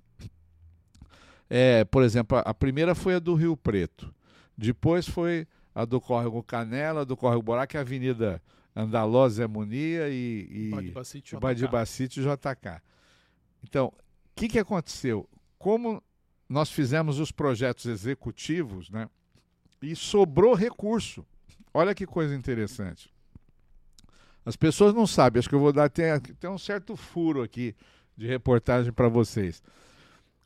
é, 1.48 1.84
por 1.84 2.02
exemplo, 2.02 2.36
a 2.44 2.52
primeira 2.52 2.94
foi 2.94 3.14
a 3.14 3.18
do 3.18 3.34
Rio 3.34 3.56
Preto, 3.56 4.14
depois 4.56 5.08
foi 5.08 5.46
a 5.74 5.84
do 5.84 6.00
Córrego 6.00 6.42
Canela, 6.42 7.04
do 7.06 7.16
Córrego 7.16 7.54
é 7.54 7.78
a 7.78 7.80
Avenida 7.80 8.42
Andaló, 8.76 9.28
Zé 9.28 9.46
Munia 9.46 10.08
e, 10.08 10.48
e 10.50 10.70
Badibacite 11.40 12.20
JK. 12.20 12.82
Então, 13.62 13.92
que, 14.38 14.48
que 14.48 14.58
aconteceu? 14.58 15.28
Como 15.58 16.00
nós 16.48 16.70
fizemos 16.70 17.18
os 17.18 17.32
projetos 17.32 17.86
executivos, 17.86 18.88
né? 18.88 19.10
E 19.82 19.96
sobrou 19.96 20.54
recurso. 20.54 21.26
Olha 21.74 21.94
que 21.94 22.06
coisa 22.06 22.34
interessante. 22.34 23.12
As 24.44 24.54
pessoas 24.54 24.94
não 24.94 25.06
sabem, 25.06 25.40
acho 25.40 25.48
que 25.48 25.54
eu 25.54 25.60
vou 25.60 25.72
dar 25.72 25.90
tem 25.90 26.48
um 26.48 26.56
certo 26.56 26.96
furo 26.96 27.42
aqui 27.42 27.74
de 28.16 28.26
reportagem 28.26 28.92
para 28.92 29.08
vocês. 29.08 29.62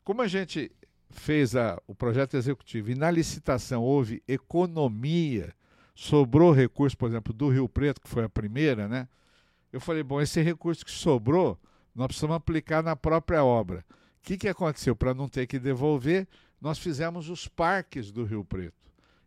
Como 0.03 0.21
a 0.21 0.27
gente 0.27 0.71
fez 1.11 1.55
a, 1.55 1.79
o 1.87 1.93
projeto 1.93 2.35
executivo 2.35 2.89
e 2.91 2.95
na 2.95 3.11
licitação 3.11 3.83
houve 3.83 4.21
economia, 4.27 5.53
sobrou 5.95 6.51
recurso, 6.51 6.97
por 6.97 7.07
exemplo, 7.07 7.31
do 7.31 7.47
Rio 7.49 7.69
Preto, 7.69 8.01
que 8.01 8.09
foi 8.09 8.23
a 8.23 8.29
primeira, 8.29 8.87
né? 8.87 9.07
Eu 9.71 9.79
falei, 9.79 10.03
bom, 10.03 10.19
esse 10.19 10.41
recurso 10.41 10.83
que 10.83 10.91
sobrou, 10.91 11.57
nós 11.95 12.07
precisamos 12.07 12.35
aplicar 12.35 12.83
na 12.83 12.95
própria 12.95 13.43
obra. 13.43 13.85
O 13.89 14.23
que, 14.23 14.37
que 14.37 14.47
aconteceu? 14.47 14.95
Para 14.95 15.13
não 15.13 15.27
ter 15.27 15.47
que 15.47 15.59
devolver, 15.59 16.27
nós 16.59 16.79
fizemos 16.79 17.29
os 17.29 17.47
parques 17.47 18.11
do 18.11 18.23
Rio 18.23 18.43
Preto. 18.43 18.73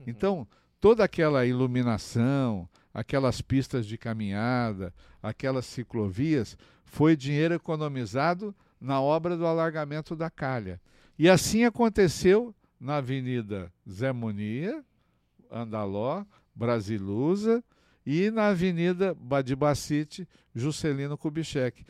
Uhum. 0.00 0.07
Então, 0.09 0.48
toda 0.81 1.05
aquela 1.05 1.44
iluminação, 1.44 2.68
aquelas 2.92 3.42
pistas 3.42 3.87
de 3.87 3.98
caminhada, 3.98 4.92
aquelas 5.22 5.66
ciclovias, 5.66 6.57
foi 6.85 7.14
dinheiro 7.14 7.55
economizado 7.55 8.55
na 8.81 9.00
obra 9.00 9.37
do 9.37 9.46
alargamento 9.46 10.16
da 10.16 10.31
calha. 10.31 10.81
E 11.18 11.29
assim 11.29 11.64
aconteceu 11.64 12.55
na 12.81 12.96
Avenida 12.96 13.72
Zé 13.88 14.12
Monia, 14.12 14.85
Andaló, 15.50 16.24
Brasilusa 16.55 17.62
e 18.05 18.31
na 18.31 18.48
Avenida 18.48 19.14
Badibacite, 19.14 20.29
Juscelino 20.55 21.18
Kubitschek. 21.18 21.85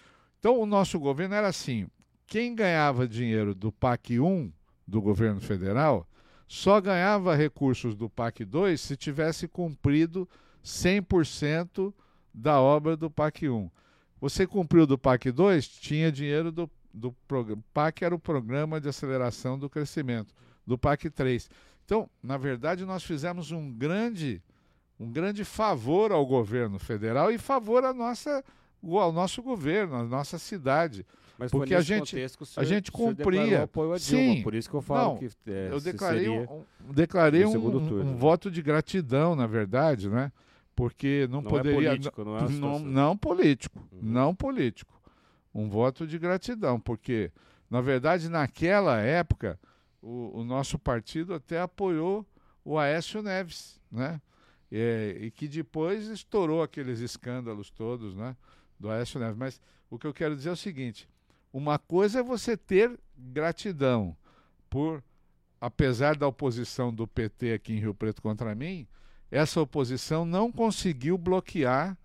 Então, 0.46 0.60
o 0.60 0.64
nosso 0.64 0.96
governo 1.00 1.34
era 1.34 1.48
assim: 1.48 1.88
quem 2.24 2.54
ganhava 2.54 3.08
dinheiro 3.08 3.52
do 3.52 3.72
PAC 3.72 4.20
1 4.20 4.52
do 4.86 5.02
governo 5.02 5.40
federal 5.40 6.08
só 6.46 6.80
ganhava 6.80 7.34
recursos 7.34 7.96
do 7.96 8.08
PAC 8.08 8.44
2 8.44 8.80
se 8.80 8.96
tivesse 8.96 9.48
cumprido 9.48 10.28
100% 10.64 11.92
da 12.32 12.60
obra 12.60 12.96
do 12.96 13.10
PAC 13.10 13.48
1. 13.48 13.68
Você 14.20 14.46
cumpriu 14.46 14.86
do 14.86 14.96
PAC 14.96 15.32
2, 15.32 15.66
tinha 15.66 16.12
dinheiro 16.12 16.52
do, 16.52 16.70
do. 16.94 17.12
PAC 17.74 18.04
era 18.04 18.14
o 18.14 18.18
Programa 18.20 18.80
de 18.80 18.88
Aceleração 18.88 19.58
do 19.58 19.68
Crescimento, 19.68 20.32
do 20.64 20.78
PAC 20.78 21.10
3. 21.10 21.50
Então, 21.84 22.08
na 22.22 22.36
verdade, 22.36 22.84
nós 22.84 23.02
fizemos 23.02 23.50
um 23.50 23.68
grande, 23.72 24.40
um 24.96 25.10
grande 25.10 25.42
favor 25.42 26.12
ao 26.12 26.24
governo 26.24 26.78
federal 26.78 27.32
e 27.32 27.36
favor 27.36 27.84
à 27.84 27.92
nossa 27.92 28.44
o, 28.82 28.98
ao 28.98 29.12
nosso 29.12 29.42
governo, 29.42 29.96
à 29.96 30.04
nossa 30.04 30.38
cidade. 30.38 31.04
Mas 31.38 31.50
Porque 31.50 31.74
a 31.74 31.80
gente- 31.82 32.12
contexto 32.12 32.46
a 32.58 32.64
gente 32.64 32.90
cumpria. 32.90 33.64
apoio 33.64 33.92
a 33.92 33.98
Dilma, 33.98 34.34
Sim. 34.36 34.42
por 34.42 34.54
isso 34.54 34.70
que 34.70 34.74
eu 34.76 34.80
falo 34.80 35.10
Não, 35.10 35.16
que 35.18 35.28
é, 35.50 35.68
eu 35.70 35.80
declarei, 35.80 36.28
um, 36.30 36.64
declarei 36.94 37.44
um, 37.44 37.56
um- 37.58 38.00
um 38.12 38.16
voto 38.16 38.50
de 38.50 38.62
gratidão, 38.62 39.36
na 39.36 39.46
verdade, 39.46 40.08
né? 40.08 40.32
Porque 40.74 41.26
não, 41.30 41.42
não 41.42 41.50
poderia. 41.50 41.88
é 41.88 41.90
político, 41.90 42.24
não 42.24 42.38
é 42.38 42.48
não, 42.48 42.78
não 42.78 43.16
político, 43.16 43.78
Uhum. 43.92 43.98
não 44.02 44.34
político. 44.34 44.98
Um 45.54 45.68
voto 45.68 46.06
de 46.06 46.18
gratidão, 46.18 46.78
porque, 46.80 47.30
na 47.70 47.80
verdade, 47.82 48.28
naquela 48.30 48.98
época, 49.00 49.58
o, 50.02 50.40
o 50.40 50.44
nosso 50.44 50.78
partido 50.78 51.34
até 51.34 51.60
apoiou 51.60 52.26
o 52.64 52.78
Aécio 52.78 53.22
Neves, 53.22 53.78
né? 53.92 54.20
É, 54.72 55.16
e 55.20 55.30
que 55.30 55.46
depois 55.46 56.08
estourou 56.08 56.62
aqueles 56.62 56.98
escândalos 57.00 57.70
todos, 57.70 58.14
né? 58.16 58.36
Do 58.78 58.90
Aécio 58.90 59.18
Neves. 59.20 59.36
Mas 59.36 59.60
o 59.90 59.98
que 59.98 60.06
eu 60.06 60.14
quero 60.14 60.36
dizer 60.36 60.50
é 60.50 60.52
o 60.52 60.56
seguinte: 60.56 61.08
uma 61.52 61.78
coisa 61.78 62.20
é 62.20 62.22
você 62.22 62.56
ter 62.56 62.98
gratidão 63.16 64.16
por, 64.68 65.02
apesar 65.60 66.16
da 66.16 66.26
oposição 66.26 66.92
do 66.92 67.06
PT 67.06 67.54
aqui 67.54 67.72
em 67.72 67.80
Rio 67.80 67.94
Preto 67.94 68.20
contra 68.20 68.54
mim, 68.54 68.86
essa 69.30 69.60
oposição 69.60 70.24
não 70.24 70.52
conseguiu 70.52 71.16
bloquear 71.16 71.96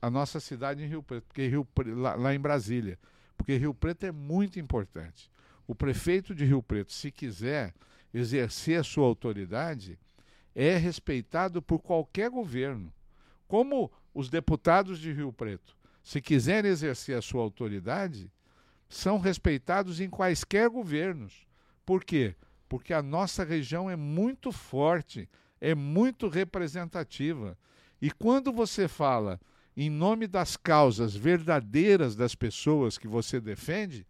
a 0.00 0.10
nossa 0.10 0.38
cidade 0.38 0.82
em 0.82 0.86
Rio 0.86 1.02
Preto, 1.02 1.24
porque 1.26 1.48
Rio, 1.48 1.66
lá, 1.96 2.14
lá 2.14 2.34
em 2.34 2.38
Brasília, 2.38 2.98
porque 3.36 3.56
Rio 3.56 3.74
Preto 3.74 4.04
é 4.04 4.12
muito 4.12 4.58
importante. 4.58 5.30
O 5.66 5.74
prefeito 5.74 6.34
de 6.34 6.44
Rio 6.44 6.62
Preto, 6.62 6.92
se 6.92 7.10
quiser 7.10 7.74
exercer 8.12 8.80
a 8.80 8.84
sua 8.84 9.06
autoridade, 9.06 9.98
é 10.54 10.76
respeitado 10.76 11.60
por 11.60 11.80
qualquer 11.80 12.30
governo. 12.30 12.92
Como 13.46 13.90
os 14.14 14.28
deputados 14.28 14.98
de 14.98 15.12
Rio 15.12 15.32
Preto, 15.32 15.76
se 16.08 16.22
quiserem 16.22 16.70
exercer 16.70 17.18
a 17.18 17.20
sua 17.20 17.42
autoridade, 17.42 18.32
são 18.88 19.18
respeitados 19.18 20.00
em 20.00 20.08
quaisquer 20.08 20.70
governos. 20.70 21.46
Por 21.84 22.02
quê? 22.02 22.34
Porque 22.66 22.94
a 22.94 23.02
nossa 23.02 23.44
região 23.44 23.90
é 23.90 23.94
muito 23.94 24.50
forte, 24.50 25.28
é 25.60 25.74
muito 25.74 26.26
representativa. 26.26 27.58
E 28.00 28.10
quando 28.10 28.50
você 28.50 28.88
fala 28.88 29.38
em 29.76 29.90
nome 29.90 30.26
das 30.26 30.56
causas 30.56 31.14
verdadeiras 31.14 32.16
das 32.16 32.34
pessoas 32.34 32.96
que 32.96 33.06
você 33.06 33.38
defende, 33.38 34.06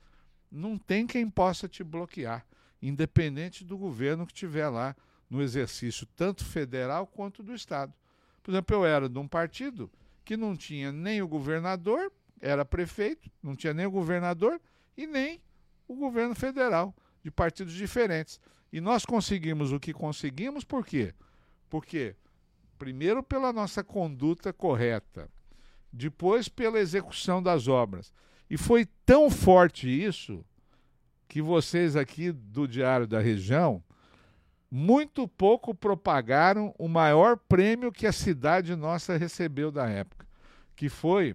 não 0.52 0.78
tem 0.78 1.04
quem 1.04 1.28
possa 1.28 1.66
te 1.66 1.82
bloquear, 1.82 2.46
independente 2.80 3.64
do 3.64 3.76
governo 3.76 4.24
que 4.24 4.32
estiver 4.32 4.68
lá 4.68 4.94
no 5.28 5.42
exercício, 5.42 6.06
tanto 6.14 6.44
federal 6.44 7.08
quanto 7.08 7.42
do 7.42 7.52
Estado. 7.52 7.92
Por 8.40 8.52
exemplo, 8.52 8.76
eu 8.76 8.87
era 8.87 9.08
de 9.08 9.18
um 9.18 9.26
partido 9.26 9.90
que 10.28 10.36
não 10.36 10.54
tinha 10.54 10.92
nem 10.92 11.22
o 11.22 11.26
governador, 11.26 12.12
era 12.38 12.62
prefeito, 12.62 13.30
não 13.42 13.56
tinha 13.56 13.72
nem 13.72 13.86
o 13.86 13.90
governador 13.90 14.60
e 14.94 15.06
nem 15.06 15.40
o 15.88 15.96
governo 15.96 16.34
federal, 16.34 16.94
de 17.24 17.30
partidos 17.30 17.72
diferentes. 17.72 18.38
E 18.70 18.78
nós 18.78 19.06
conseguimos 19.06 19.72
o 19.72 19.80
que 19.80 19.90
conseguimos, 19.90 20.64
por 20.64 20.84
quê? 20.84 21.14
Porque, 21.70 22.14
primeiro, 22.78 23.22
pela 23.22 23.54
nossa 23.54 23.82
conduta 23.82 24.52
correta, 24.52 25.30
depois, 25.90 26.46
pela 26.46 26.78
execução 26.78 27.42
das 27.42 27.66
obras. 27.66 28.12
E 28.50 28.58
foi 28.58 28.84
tão 29.06 29.30
forte 29.30 29.88
isso 29.88 30.44
que 31.26 31.40
vocês 31.40 31.96
aqui 31.96 32.30
do 32.30 32.68
Diário 32.68 33.06
da 33.06 33.18
Região 33.18 33.82
muito 34.70 35.26
pouco 35.26 35.74
propagaram 35.74 36.74
o 36.78 36.88
maior 36.88 37.37
prêmio 37.37 37.90
que 37.90 38.07
a 38.07 38.12
cidade 38.12 38.76
nossa 38.76 39.16
recebeu 39.16 39.70
da 39.70 39.88
época, 39.88 40.26
que 40.76 40.88
foi 40.88 41.35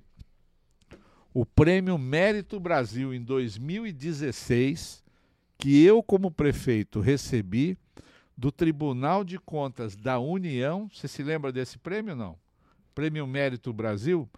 o 1.33 1.45
Prêmio 1.45 1.97
Mérito 1.97 2.59
Brasil 2.59 3.13
em 3.13 3.21
2016, 3.21 5.03
que 5.57 5.83
eu, 5.83 6.03
como 6.03 6.29
prefeito, 6.29 6.99
recebi 6.99 7.75
do 8.37 8.51
Tribunal 8.51 9.23
de 9.23 9.39
Contas 9.39 9.95
da 9.95 10.19
União. 10.19 10.87
Você 10.93 11.07
se 11.07 11.23
lembra 11.23 11.51
desse 11.51 11.79
prêmio 11.79 12.15
não? 12.15 12.37
Prêmio 12.93 13.25
Mérito 13.25 13.73
Brasil? 13.73 14.29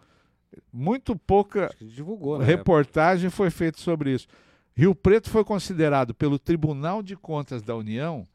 Muito 0.72 1.18
pouca 1.18 1.70
divulgou, 1.82 2.40
né? 2.40 2.46
reportagem 2.46 3.30
foi 3.30 3.50
feita 3.50 3.78
sobre 3.78 4.14
isso. 4.14 4.28
Rio 4.74 4.96
Preto 4.96 5.30
foi 5.30 5.44
considerado 5.44 6.14
pelo 6.14 6.40
Tribunal 6.40 7.04
de 7.04 7.18
Contas 7.18 7.62
da 7.62 7.76
União 7.76 8.26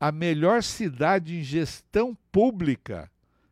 a 0.00 0.12
melhor 0.12 0.62
cidade 0.62 1.36
em 1.36 1.42
gestão 1.42 2.16
pública 2.30 3.10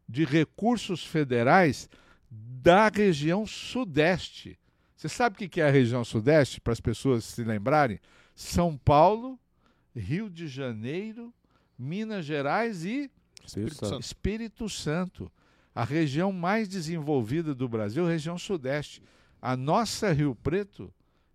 de 0.09 0.25
recursos 0.25 1.05
federais 1.05 1.89
da 2.31 2.89
região 2.89 3.47
Sudeste. 3.47 4.59
Você 4.97 5.09
sabe 5.09 5.35
o 5.35 5.39
que 5.39 5.49
que 5.49 5.61
é 5.61 5.69
a 5.69 5.71
região 5.71 6.05
Sudeste, 6.05 6.61
para 6.61 6.73
as 6.73 6.81
pessoas 6.81 7.25
se 7.25 7.43
lembrarem? 7.43 8.01
São 8.35 8.77
Paulo, 8.77 9.39
Rio 9.95 10.31
de 10.31 10.47
Janeiro, 10.47 11.33
Minas 11.79 12.25
Gerais 12.25 12.85
e 12.85 13.11
Espírito 13.45 13.87
Santo. 13.87 14.01
Espírito 14.01 14.69
Santo, 14.69 15.33
a 15.75 15.85
região 15.85 16.33
mais 16.33 16.69
desenvolvida 16.69 17.55
do 17.55 17.69
Brasil, 17.69 18.07
região 18.07 18.39
Sudeste. 18.39 19.03
A 19.41 19.57
nossa 19.57 20.13
Rio 20.13 20.35
Preto, 20.35 20.93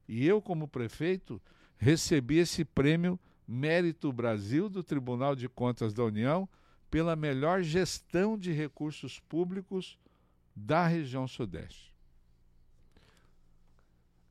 e 0.07 0.25
eu, 0.25 0.41
como 0.41 0.67
prefeito, 0.67 1.41
recebi 1.77 2.37
esse 2.37 2.65
prêmio 2.65 3.19
Mérito 3.47 4.11
Brasil 4.13 4.69
do 4.69 4.83
Tribunal 4.83 5.35
de 5.35 5.49
Contas 5.49 5.93
da 5.93 6.03
União 6.03 6.47
pela 6.89 7.15
melhor 7.15 7.61
gestão 7.61 8.37
de 8.37 8.51
recursos 8.51 9.19
públicos 9.19 9.97
da 10.55 10.85
região 10.87 11.27
Sudeste. 11.27 11.91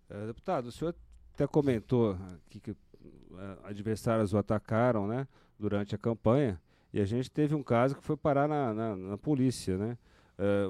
É, 0.08 0.26
deputado, 0.26 0.66
o 0.66 0.72
senhor 0.72 0.94
até 1.34 1.46
comentou 1.46 2.16
aqui 2.46 2.60
que 2.60 2.70
é, 2.72 2.76
adversários 3.64 4.32
o 4.32 4.38
atacaram, 4.38 5.06
né, 5.06 5.26
durante 5.58 5.94
a 5.94 5.98
campanha, 5.98 6.60
e 6.92 7.00
a 7.00 7.04
gente 7.04 7.30
teve 7.30 7.54
um 7.54 7.62
caso 7.62 7.94
que 7.96 8.02
foi 8.02 8.16
parar 8.16 8.48
na, 8.48 8.74
na, 8.74 8.96
na 8.96 9.18
polícia, 9.18 9.78
né? 9.78 9.96
É, 10.36 10.64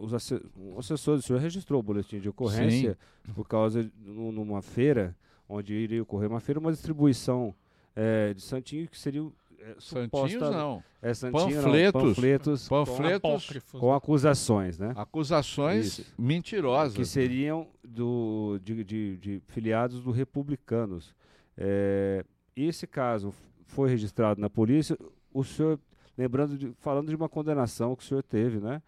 os 0.00 0.12
asse- 0.12 0.42
o 0.56 0.78
assessor 0.78 1.16
do 1.16 1.22
senhor 1.22 1.38
registrou 1.40 1.78
o 1.80 1.82
boletim 1.82 2.18
de 2.18 2.28
ocorrência 2.28 2.98
por 3.34 3.46
causa 3.46 3.84
de 3.84 3.92
nu- 3.98 4.32
numa 4.32 4.60
feira 4.60 5.16
onde 5.48 5.72
iria 5.72 6.02
ocorrer 6.02 6.28
uma 6.28 6.40
feira, 6.40 6.58
uma 6.60 6.72
distribuição 6.72 7.54
é, 7.96 8.32
de 8.34 8.40
santinho 8.42 8.88
que 8.88 8.98
seria 8.98 9.22
é, 9.60 9.76
Santinhos 9.78 10.32
suposta- 10.32 10.50
não. 10.50 10.82
é, 11.00 11.14
santinho, 11.14 11.42
não, 11.50 11.62
Panfletos. 11.62 12.02
panfletos, 12.02 12.68
com- 12.68 12.84
Panfletos 12.84 13.62
com 13.72 13.94
acusações, 13.94 14.78
né? 14.78 14.92
Acusações 14.96 15.98
Isso. 15.98 16.14
mentirosas. 16.18 16.96
que 16.96 17.04
seriam 17.04 17.68
do, 17.84 18.58
de, 18.64 18.82
de- 18.82 19.16
de 19.18 19.42
filiados 19.48 20.00
do 20.02 20.10
Republicanos. 20.10 21.14
É, 21.56 22.24
esse 22.56 22.86
caso 22.88 23.32
foi 23.66 23.88
registrado 23.90 24.40
na 24.40 24.50
polícia. 24.50 24.98
O 25.32 25.44
senhor, 25.44 25.78
lembrando, 26.18 26.58
de, 26.58 26.72
falando 26.80 27.08
de 27.08 27.14
uma 27.14 27.28
condenação 27.28 27.94
que 27.94 28.02
o 28.02 28.06
senhor 28.06 28.22
teve, 28.24 28.58
né? 28.58 28.82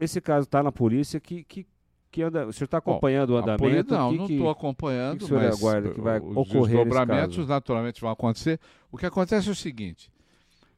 Esse 0.00 0.20
caso 0.20 0.44
está 0.46 0.62
na 0.62 0.72
polícia. 0.72 1.20
Que, 1.20 1.44
que, 1.44 1.66
que 2.14 2.22
anda, 2.22 2.46
o 2.46 2.52
senhor 2.52 2.66
está 2.66 2.78
acompanhando 2.78 3.30
o 3.30 3.36
A 3.38 3.42
poli- 3.58 3.72
andamento? 3.72 3.92
Não, 3.92 4.12
que, 4.12 4.18
não 4.18 4.26
estou 4.26 4.48
acompanhando, 4.48 5.18
que 5.18 5.24
o 5.24 5.26
senhor 5.26 5.42
mas 5.42 5.58
aguarda 5.58 5.90
que 5.90 6.00
vai 6.00 6.20
os 6.20 6.36
ocorrer 6.36 6.76
desdobramentos 6.76 7.48
naturalmente 7.48 8.00
vão 8.00 8.08
acontecer. 8.10 8.60
O 8.92 8.96
que 8.96 9.04
acontece 9.04 9.48
é 9.48 9.50
o 9.50 9.54
seguinte: 9.54 10.12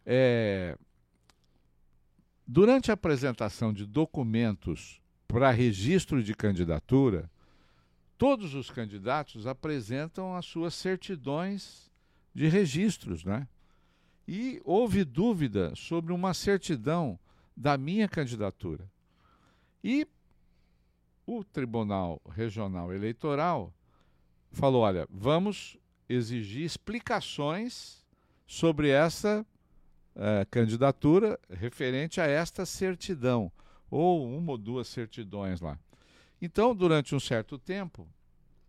é, 0.06 0.78
durante 2.46 2.90
a 2.90 2.94
apresentação 2.94 3.70
de 3.70 3.84
documentos 3.84 4.98
para 5.28 5.50
registro 5.50 6.22
de 6.22 6.32
candidatura, 6.34 7.30
todos 8.16 8.54
os 8.54 8.70
candidatos 8.70 9.46
apresentam 9.46 10.34
as 10.34 10.46
suas 10.46 10.72
certidões 10.72 11.90
de 12.34 12.48
registros, 12.48 13.24
né? 13.24 13.46
E 14.26 14.58
houve 14.64 15.04
dúvida 15.04 15.74
sobre 15.76 16.14
uma 16.14 16.32
certidão 16.32 17.18
da 17.54 17.76
minha 17.76 18.08
candidatura. 18.08 18.90
E 19.84 20.08
o 21.26 21.42
Tribunal 21.42 22.20
Regional 22.30 22.92
Eleitoral 22.92 23.74
falou: 24.52 24.82
olha, 24.82 25.06
vamos 25.10 25.76
exigir 26.08 26.64
explicações 26.64 28.04
sobre 28.46 28.90
essa 28.90 29.44
eh, 30.14 30.46
candidatura 30.50 31.38
referente 31.50 32.20
a 32.20 32.26
esta 32.26 32.64
certidão, 32.64 33.50
ou 33.90 34.28
uma 34.28 34.52
ou 34.52 34.58
duas 34.58 34.86
certidões 34.86 35.60
lá. 35.60 35.78
Então, 36.40 36.74
durante 36.74 37.14
um 37.14 37.20
certo 37.20 37.58
tempo, 37.58 38.08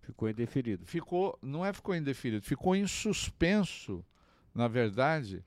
ficou 0.02 0.30
indeferido. 0.30 0.86
ficou, 0.86 1.38
não 1.41 1.65
é 1.65 1.72
ficou 1.72 1.96
indeferido, 1.96 2.43
ficou 2.43 2.76
em 2.76 2.88
suspenso, 2.88 4.04
na 4.56 4.67
verdade, 4.67 5.43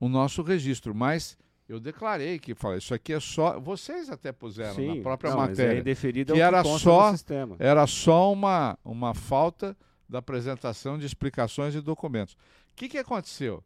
o 0.00 0.08
nosso 0.08 0.42
registro. 0.42 0.94
Mas 0.94 1.38
eu 1.70 1.78
declarei 1.78 2.36
que 2.40 2.52
falei, 2.52 2.78
isso 2.78 2.92
aqui 2.92 3.12
é 3.12 3.20
só. 3.20 3.60
Vocês 3.60 4.10
até 4.10 4.32
puseram 4.32 4.96
na 4.96 5.02
própria 5.02 5.30
não, 5.30 5.38
mas 5.38 5.50
matéria. 5.50 5.76
É 5.76 5.80
indeferido 5.80 6.32
é 6.32 6.36
que 6.36 6.42
era 6.42 6.64
só-. 6.64 7.14
Era 7.60 7.86
só 7.86 8.32
uma, 8.32 8.76
uma 8.84 9.14
falta 9.14 9.76
da 10.08 10.18
apresentação 10.18 10.98
de 10.98 11.06
explicações 11.06 11.76
e 11.76 11.80
documentos. 11.80 12.34
O 12.34 12.74
que, 12.74 12.88
que 12.88 12.98
aconteceu? 12.98 13.62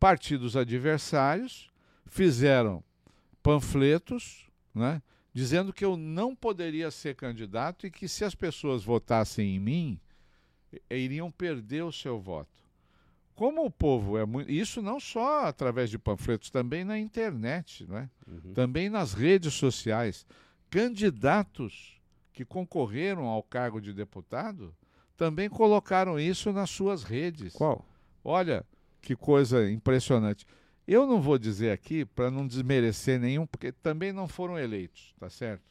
Partidos 0.00 0.56
adversários 0.56 1.70
fizeram 2.06 2.82
panfletos 3.40 4.48
né, 4.74 5.00
dizendo 5.32 5.72
que 5.72 5.84
eu 5.84 5.96
não 5.96 6.34
poderia 6.34 6.90
ser 6.90 7.14
candidato 7.14 7.86
e 7.86 7.92
que 7.92 8.08
se 8.08 8.24
as 8.24 8.34
pessoas 8.34 8.82
votassem 8.82 9.54
em 9.54 9.60
mim, 9.60 10.00
iriam 10.90 11.30
perder 11.30 11.84
o 11.84 11.92
seu 11.92 12.18
voto. 12.18 12.63
Como 13.34 13.64
o 13.64 13.70
povo 13.70 14.16
é 14.16 14.24
muito. 14.24 14.50
Isso 14.50 14.80
não 14.80 15.00
só 15.00 15.46
através 15.46 15.90
de 15.90 15.98
panfletos, 15.98 16.50
também 16.50 16.84
na 16.84 16.98
internet, 16.98 17.86
né? 17.88 18.08
Uhum. 18.26 18.54
também 18.54 18.88
nas 18.88 19.12
redes 19.12 19.54
sociais. 19.54 20.26
Candidatos 20.70 22.00
que 22.32 22.44
concorreram 22.44 23.26
ao 23.26 23.42
cargo 23.42 23.80
de 23.80 23.92
deputado 23.92 24.74
também 25.16 25.48
colocaram 25.48 26.18
isso 26.18 26.52
nas 26.52 26.70
suas 26.70 27.02
redes. 27.02 27.52
Qual? 27.52 27.84
Olha 28.22 28.64
que 29.00 29.14
coisa 29.14 29.70
impressionante. 29.70 30.46
Eu 30.86 31.06
não 31.06 31.20
vou 31.20 31.38
dizer 31.38 31.70
aqui 31.70 32.04
para 32.04 32.30
não 32.30 32.46
desmerecer 32.46 33.18
nenhum, 33.18 33.46
porque 33.46 33.72
também 33.72 34.12
não 34.12 34.28
foram 34.28 34.58
eleitos, 34.58 35.14
tá 35.18 35.30
certo? 35.30 35.62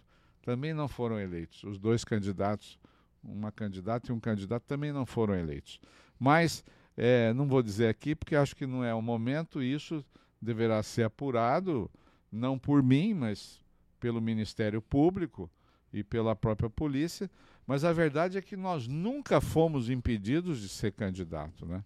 Também 0.41 0.73
não 0.73 0.88
foram 0.88 1.19
eleitos. 1.19 1.63
Os 1.63 1.78
dois 1.78 2.04
candidatos, 2.04 2.80
uma 3.23 3.52
candidata 3.52 4.12
e 4.12 4.13
um 4.13 4.19
candidato, 4.19 4.63
também 4.63 4.91
não 4.91 5.06
foram 5.06 5.36
eleitos. 5.36 5.80
Mas 6.19 6.63
é, 6.95 7.34
não 7.34 7.47
vou 7.47 7.63
dizer 7.63 7.88
aqui, 7.88 8.15
porque 8.15 8.36
acho 8.36 8.56
que 8.56 8.65
não 8.65 8.84
é 8.84 8.93
o 8.93 9.01
momento, 9.01 9.62
isso 9.62 10.06
deverá 10.41 10.82
ser 10.84 11.03
apurado, 11.03 11.89
não 12.32 12.58
por 12.60 12.84
mim, 12.84 13.13
mas 13.13 13.62
pelo 13.99 14.21
Ministério 14.21 14.82
Público 14.82 15.49
e 15.91 16.03
pela 16.03 16.36
própria 16.36 16.69
polícia. 16.69 17.29
Mas 17.65 17.86
a 17.86 17.93
verdade 17.93 18.38
é 18.38 18.41
que 18.41 18.58
nós 18.58 18.88
nunca 18.88 19.39
fomos 19.39 19.89
impedidos 19.89 20.60
de 20.60 20.67
ser 20.67 20.91
candidato, 20.91 21.65
né? 21.65 21.84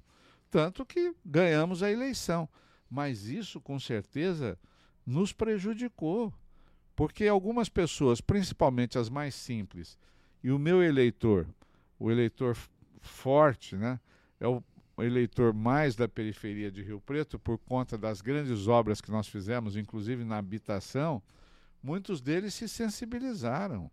Tanto 0.50 0.86
que 0.86 1.14
ganhamos 1.24 1.84
a 1.84 1.92
eleição. 1.92 2.50
Mas 2.90 3.26
isso, 3.26 3.60
com 3.62 3.80
certeza, 3.80 4.58
nos 5.06 5.32
prejudicou. 5.34 6.34
Porque 6.96 7.28
algumas 7.28 7.70
pessoas, 7.70 8.20
principalmente 8.20 8.98
as 8.98 9.08
mais 9.08 9.36
simples, 9.36 10.00
e 10.44 10.50
o 10.50 10.58
meu 10.58 10.82
eleitor, 10.82 11.46
o 12.00 12.10
eleitor 12.10 12.58
forte, 13.02 13.76
né, 13.76 14.00
é 14.40 14.48
o 14.48 14.64
eleitor 15.04 15.54
mais 15.54 15.96
da 15.96 16.08
periferia 16.08 16.72
de 16.72 16.82
Rio 16.82 17.00
Preto, 17.00 17.38
por 17.38 17.58
conta 17.58 17.98
das 17.98 18.20
grandes 18.20 18.68
obras 18.68 19.00
que 19.00 19.12
nós 19.12 19.28
fizemos, 19.28 19.76
inclusive 19.76 20.24
na 20.24 20.38
habitação, 20.38 21.22
muitos 21.84 22.20
deles 22.20 22.54
se 22.56 22.68
sensibilizaram 22.68 23.92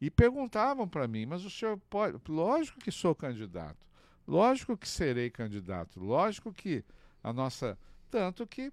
e 0.00 0.10
perguntavam 0.10 0.86
para 0.86 1.08
mim: 1.08 1.24
mas 1.24 1.44
o 1.44 1.50
senhor 1.50 1.78
pode. 1.88 2.18
Lógico 2.28 2.78
que 2.78 2.90
sou 2.90 3.14
candidato, 3.14 3.86
lógico 4.28 4.76
que 4.76 4.88
serei 4.88 5.30
candidato, 5.30 5.98
lógico 5.98 6.52
que 6.52 6.84
a 7.22 7.32
nossa 7.32 7.78
tanto 8.10 8.46
que, 8.46 8.70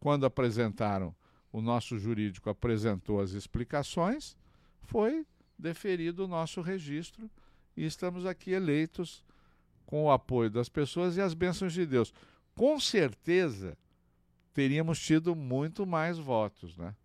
quando 0.00 0.24
apresentaram, 0.24 1.14
o 1.52 1.60
nosso 1.60 1.98
jurídico 1.98 2.48
apresentou 2.48 3.20
as 3.20 3.32
explicações, 3.32 4.34
foi 4.80 5.26
deferido 5.58 6.24
o 6.24 6.28
nosso 6.28 6.62
registro 6.62 7.30
e 7.76 7.84
estamos 7.84 8.24
aqui 8.24 8.52
eleitos 8.52 9.22
com 9.92 10.04
o 10.04 10.10
apoio 10.10 10.48
das 10.48 10.70
pessoas 10.70 11.18
e 11.18 11.20
as 11.20 11.34
bênçãos 11.34 11.74
de 11.74 11.84
Deus. 11.84 12.14
Com 12.54 12.80
certeza 12.80 13.76
teríamos 14.54 14.98
tido 14.98 15.36
muito 15.36 15.84
mais 15.84 16.16
votos, 16.16 16.78
né? 16.78 16.96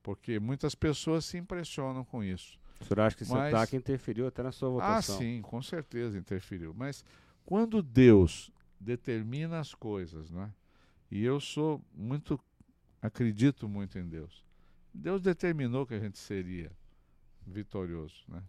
Porque 0.00 0.38
muitas 0.38 0.72
pessoas 0.72 1.24
se 1.24 1.36
impressionam 1.36 2.04
com 2.04 2.22
isso. 2.22 2.56
O 2.80 2.84
senhor 2.84 3.00
acha 3.00 3.16
que 3.16 3.24
esse 3.24 3.32
Mas... 3.32 3.52
ataque 3.52 3.74
interferiu 3.74 4.28
até 4.28 4.44
na 4.44 4.52
sua 4.52 4.68
votação? 4.68 5.16
Ah, 5.16 5.18
sim, 5.18 5.42
com 5.42 5.60
certeza 5.60 6.16
interferiu. 6.16 6.72
Mas 6.72 7.04
quando 7.44 7.82
Deus 7.82 8.52
determina 8.78 9.58
as 9.58 9.74
coisas, 9.74 10.30
né? 10.30 10.48
E 11.10 11.24
eu 11.24 11.40
sou 11.40 11.82
muito, 11.92 12.38
acredito 13.02 13.68
muito 13.68 13.98
em 13.98 14.06
Deus. 14.06 14.44
Deus 14.94 15.20
determinou 15.20 15.84
que 15.84 15.94
a 15.94 15.98
gente 15.98 16.16
seria 16.16 16.70
vitorioso, 17.44 18.22
né? 18.28 18.40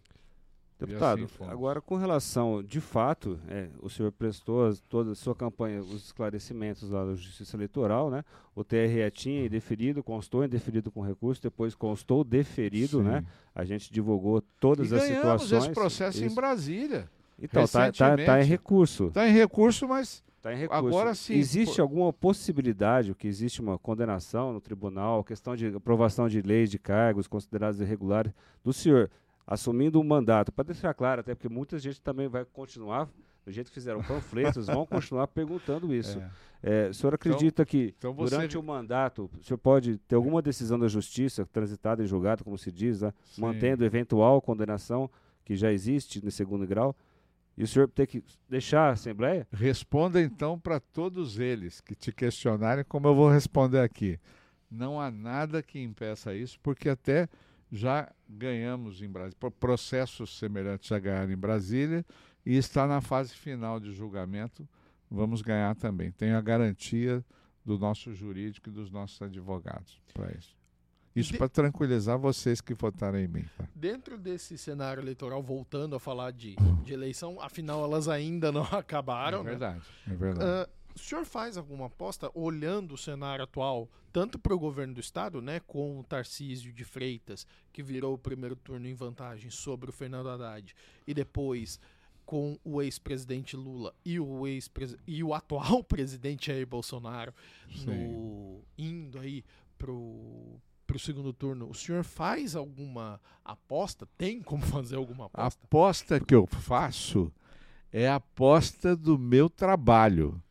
Deputado, 0.78 1.24
assim 1.24 1.50
agora 1.50 1.80
com 1.80 1.96
relação, 1.96 2.62
de 2.62 2.80
fato, 2.80 3.38
é, 3.48 3.68
o 3.80 3.90
senhor 3.90 4.12
prestou 4.12 4.72
toda 4.88 5.10
a 5.10 5.14
sua 5.14 5.34
campanha, 5.34 5.80
os 5.80 6.06
esclarecimentos 6.06 6.88
lá 6.90 7.04
da 7.04 7.14
Justiça 7.16 7.56
Eleitoral, 7.56 8.10
né? 8.10 8.24
O 8.54 8.62
TRE 8.62 9.10
tinha 9.12 9.44
indeferido, 9.44 10.04
constou 10.04 10.44
indeferido 10.44 10.92
com 10.92 11.00
recurso, 11.00 11.42
depois 11.42 11.74
constou 11.74 12.22
deferido, 12.22 13.02
né? 13.02 13.18
Sim. 13.18 13.24
né? 13.24 13.26
A 13.54 13.64
gente 13.64 13.92
divulgou 13.92 14.40
todas 14.60 14.92
e 14.92 14.94
as 14.94 15.02
situações. 15.02 15.64
esse 15.64 15.70
processo 15.72 16.24
isso. 16.24 16.32
em 16.32 16.34
Brasília. 16.34 17.10
Então, 17.40 17.64
está 17.64 17.90
tá, 17.90 18.16
tá 18.16 18.40
em 18.40 18.44
recurso. 18.44 19.06
Está 19.06 19.28
em 19.28 19.32
recurso, 19.32 19.88
mas 19.88 20.22
recurso. 20.56 20.86
Agora 20.86 21.14
sim. 21.14 21.34
Existe 21.34 21.80
alguma 21.80 22.12
possibilidade 22.12 23.14
que 23.14 23.26
existe 23.26 23.60
uma 23.60 23.78
condenação 23.78 24.52
no 24.52 24.60
tribunal, 24.60 25.24
questão 25.24 25.56
de 25.56 25.66
aprovação 25.66 26.28
de 26.28 26.40
leis 26.40 26.70
de 26.70 26.78
cargos 26.78 27.26
considerados 27.26 27.80
irregulares 27.80 28.32
do 28.64 28.72
senhor 28.72 29.10
assumindo 29.48 29.98
um 29.98 30.04
mandato? 30.04 30.52
Para 30.52 30.64
deixar 30.64 30.92
claro, 30.92 31.22
até 31.22 31.34
porque 31.34 31.48
muita 31.48 31.78
gente 31.78 32.00
também 32.02 32.28
vai 32.28 32.44
continuar, 32.44 33.08
do 33.46 33.50
jeito 33.50 33.68
que 33.68 33.74
fizeram 33.74 34.02
panfletos, 34.02 34.66
vão 34.66 34.84
continuar 34.86 35.26
perguntando 35.28 35.92
isso. 35.92 36.20
É. 36.20 36.30
É, 36.60 36.88
o 36.88 36.94
senhor 36.94 37.14
acredita 37.14 37.62
então, 37.62 37.64
que 37.64 37.94
então 37.96 38.12
você... 38.12 38.34
durante 38.34 38.58
o 38.58 38.62
mandato 38.62 39.30
o 39.38 39.44
senhor 39.44 39.58
pode 39.58 39.96
ter 39.98 40.16
alguma 40.16 40.42
decisão 40.42 40.76
da 40.76 40.88
justiça 40.88 41.46
transitada 41.46 42.02
em 42.02 42.06
julgado, 42.06 42.42
como 42.42 42.58
se 42.58 42.72
diz, 42.72 43.00
né? 43.00 43.14
mantendo 43.38 43.84
eventual 43.84 44.42
condenação 44.42 45.08
que 45.44 45.54
já 45.54 45.72
existe 45.72 46.22
no 46.22 46.32
segundo 46.32 46.66
grau? 46.66 46.94
E 47.56 47.62
o 47.62 47.66
senhor 47.66 47.88
tem 47.88 48.06
que 48.06 48.22
deixar 48.48 48.88
a 48.88 48.92
Assembleia? 48.92 49.46
Responda 49.52 50.20
então 50.20 50.58
para 50.58 50.78
todos 50.78 51.38
eles 51.38 51.80
que 51.80 51.94
te 51.94 52.12
questionarem, 52.12 52.84
como 52.84 53.08
eu 53.08 53.14
vou 53.14 53.28
responder 53.30 53.80
aqui. 53.80 54.18
Não 54.70 55.00
há 55.00 55.10
nada 55.10 55.62
que 55.62 55.80
impeça 55.80 56.34
isso, 56.34 56.58
porque 56.60 56.88
até 56.88 57.28
já 57.70 58.10
ganhamos 58.28 59.02
em 59.02 59.08
Brasília, 59.08 59.36
processos 59.58 60.38
semelhantes 60.38 60.88
já 60.88 60.98
ganharam 60.98 61.32
em 61.32 61.36
Brasília 61.36 62.04
e 62.44 62.56
está 62.56 62.86
na 62.86 63.00
fase 63.00 63.34
final 63.34 63.78
de 63.78 63.92
julgamento. 63.92 64.66
Vamos 65.10 65.42
ganhar 65.42 65.74
também. 65.76 66.10
Tenho 66.10 66.36
a 66.36 66.40
garantia 66.40 67.24
do 67.64 67.78
nosso 67.78 68.14
jurídico 68.14 68.68
e 68.68 68.72
dos 68.72 68.90
nossos 68.90 69.20
advogados 69.20 70.00
para 70.12 70.30
isso. 70.32 70.56
Isso 71.14 71.32
de... 71.32 71.38
para 71.38 71.48
tranquilizar 71.48 72.18
vocês 72.18 72.60
que 72.60 72.74
votaram 72.74 73.18
em 73.18 73.26
mim. 73.26 73.44
Tá? 73.56 73.66
Dentro 73.74 74.16
desse 74.16 74.56
cenário 74.56 75.02
eleitoral, 75.02 75.42
voltando 75.42 75.96
a 75.96 76.00
falar 76.00 76.30
de, 76.30 76.56
de 76.84 76.92
eleição, 76.92 77.40
afinal 77.40 77.82
elas 77.84 78.08
ainda 78.08 78.52
não 78.52 78.62
acabaram. 78.72 79.40
É 79.40 79.42
né? 79.42 79.50
verdade, 79.50 79.82
né? 80.06 80.14
é 80.14 80.16
verdade. 80.16 80.70
Uh, 80.70 80.77
o 80.98 81.04
senhor 81.04 81.24
faz 81.24 81.56
alguma 81.56 81.86
aposta 81.86 82.30
olhando 82.34 82.94
o 82.94 82.98
cenário 82.98 83.44
atual, 83.44 83.88
tanto 84.12 84.38
para 84.38 84.54
o 84.54 84.58
governo 84.58 84.94
do 84.94 85.00
estado, 85.00 85.40
né, 85.40 85.60
com 85.60 85.98
o 85.98 86.04
Tarcísio 86.04 86.72
de 86.72 86.84
Freitas, 86.84 87.46
que 87.72 87.82
virou 87.82 88.14
o 88.14 88.18
primeiro 88.18 88.56
turno 88.56 88.86
em 88.86 88.94
vantagem 88.94 89.50
sobre 89.50 89.90
o 89.90 89.92
Fernando 89.92 90.28
Haddad, 90.28 90.74
e 91.06 91.14
depois 91.14 91.78
com 92.26 92.58
o 92.62 92.82
ex-presidente 92.82 93.56
Lula 93.56 93.94
e 94.04 94.20
o 94.20 94.46
ex 94.46 94.70
e 95.06 95.24
o 95.24 95.32
atual 95.32 95.82
presidente 95.84 96.48
Jair 96.48 96.66
Bolsonaro 96.66 97.32
no, 97.86 98.62
indo 98.76 99.18
aí 99.18 99.42
pro 99.78 100.60
para 100.86 100.96
o 100.96 101.00
segundo 101.00 101.34
turno, 101.34 101.68
o 101.68 101.74
senhor 101.74 102.02
faz 102.02 102.56
alguma 102.56 103.20
aposta? 103.44 104.08
Tem 104.16 104.40
como 104.40 104.62
fazer 104.62 104.96
alguma 104.96 105.26
aposta? 105.26 105.42
A 105.42 105.66
aposta 105.66 106.18
que 106.18 106.34
eu 106.34 106.46
faço 106.46 107.30
é 107.92 108.08
a 108.08 108.14
aposta 108.14 108.96
do 108.96 109.18
meu 109.18 109.50
trabalho, 109.50 110.42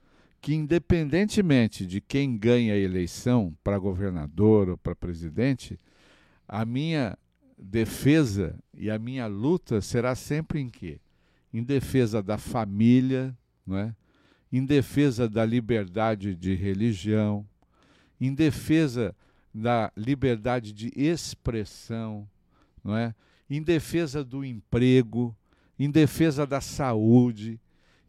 que 0.41 0.53
independentemente 0.53 1.85
de 1.85 1.99
quem 1.99 2.37
ganha 2.37 2.73
a 2.73 2.77
eleição 2.77 3.55
para 3.63 3.77
governador 3.77 4.69
ou 4.69 4.77
para 4.77 4.95
presidente, 4.95 5.79
a 6.47 6.63
minha 6.65 7.17
defesa 7.57 8.57
e 8.73 8.89
a 8.89 8.99
minha 8.99 9.27
luta 9.27 9.81
será 9.81 10.15
sempre 10.15 10.59
em 10.59 10.69
quê? 10.69 10.99
Em 11.53 11.63
defesa 11.63 12.21
da 12.21 12.37
família, 12.37 13.35
não 13.65 13.77
é? 13.77 13.95
em 14.51 14.63
defesa 14.63 15.27
da 15.27 15.43
liberdade 15.43 16.35
de 16.35 16.55
religião, 16.55 17.45
em 18.19 18.33
defesa 18.33 19.15
da 19.53 19.91
liberdade 19.97 20.71
de 20.71 20.91
expressão, 20.95 22.27
não 22.83 22.95
é? 22.95 23.13
em 23.49 23.61
defesa 23.61 24.23
do 24.23 24.45
emprego, 24.45 25.35
em 25.79 25.89
defesa 25.89 26.45
da 26.45 26.61
saúde, 26.61 27.59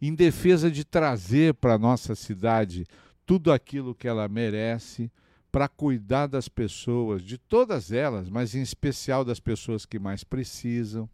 em 0.01 0.15
defesa 0.15 0.71
de 0.71 0.85
trazer 0.85 1.55
para 1.55 1.75
a 1.75 1.79
nossa 1.79 2.15
cidade 2.15 2.87
tudo 3.27 3.53
aquilo 3.53 3.95
que 3.95 4.09
ela 4.09 4.29
merece, 4.29 5.11
para 5.51 5.69
cuidar 5.69 6.27
das 6.27 6.49
pessoas, 6.49 7.23
de 7.23 7.39
todas 7.39 7.91
elas, 7.91 8.29
mas 8.29 8.55
em 8.55 8.63
especial 8.63 9.25
das 9.25 9.41
pessoas 9.41 9.85
que 9.85 9.99
mais 9.99 10.23
precisam. 10.23 11.09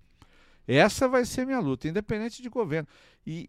Essa 0.66 1.08
vai 1.08 1.24
ser 1.24 1.46
minha 1.46 1.60
luta, 1.60 1.88
independente 1.88 2.42
de 2.42 2.48
governo. 2.48 2.88
E 3.26 3.48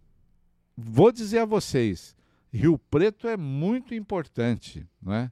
vou 0.75 1.11
dizer 1.11 1.39
a 1.39 1.45
vocês, 1.45 2.15
Rio 2.51 2.77
Preto 2.77 3.27
é 3.27 3.35
muito 3.35 3.93
importante, 3.93 4.87
não 5.01 5.13
é? 5.13 5.31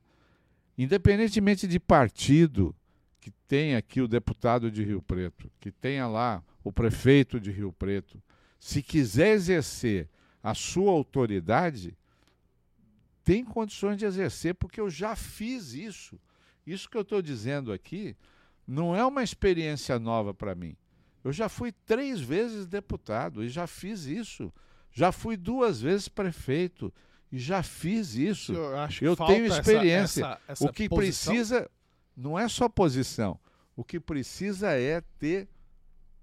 Independentemente 0.77 1.67
de 1.67 1.79
partido, 1.79 2.75
que 3.21 3.31
tenha 3.47 3.77
aqui 3.77 4.01
o 4.01 4.07
deputado 4.07 4.71
de 4.71 4.83
Rio 4.83 5.01
Preto, 5.01 5.49
que 5.59 5.71
tenha 5.71 6.07
lá 6.07 6.43
o 6.63 6.71
prefeito 6.71 7.39
de 7.39 7.51
Rio 7.51 7.71
Preto, 7.71 8.21
se 8.63 8.81
quiser 8.81 9.33
exercer 9.33 10.09
a 10.41 10.55
sua 10.55 10.89
autoridade, 10.89 11.97
tem 13.21 13.43
condições 13.43 13.97
de 13.97 14.05
exercer, 14.05 14.55
porque 14.55 14.79
eu 14.79 14.89
já 14.89 15.17
fiz 15.17 15.73
isso. 15.73 16.17
Isso 16.65 16.89
que 16.89 16.95
eu 16.95 17.01
estou 17.01 17.21
dizendo 17.21 17.73
aqui 17.73 18.15
não 18.65 18.95
é 18.95 19.05
uma 19.05 19.21
experiência 19.21 19.99
nova 19.99 20.33
para 20.33 20.55
mim. 20.55 20.77
Eu 21.25 21.33
já 21.33 21.49
fui 21.49 21.73
três 21.73 22.21
vezes 22.21 22.65
deputado 22.65 23.43
e 23.43 23.49
já 23.49 23.67
fiz 23.67 24.05
isso. 24.05 24.49
Já 24.93 25.11
fui 25.11 25.35
duas 25.35 25.81
vezes 25.81 26.07
prefeito 26.07 26.93
e 27.29 27.39
já 27.39 27.61
fiz 27.63 28.15
isso. 28.15 28.53
Eu, 28.53 29.17
tenho 29.17 29.45
experiência. 29.45 30.21
Essa, 30.21 30.41
essa, 30.47 30.51
essa 30.53 30.65
o 30.65 30.71
que 30.71 30.87
posição? 30.87 31.33
precisa 31.33 31.71
não 32.15 32.39
é 32.39 32.47
só 32.47 32.69
posição. 32.69 33.37
O 33.75 33.83
que 33.83 33.99
precisa 33.99 34.71
é 34.71 35.01
ter, 35.19 35.49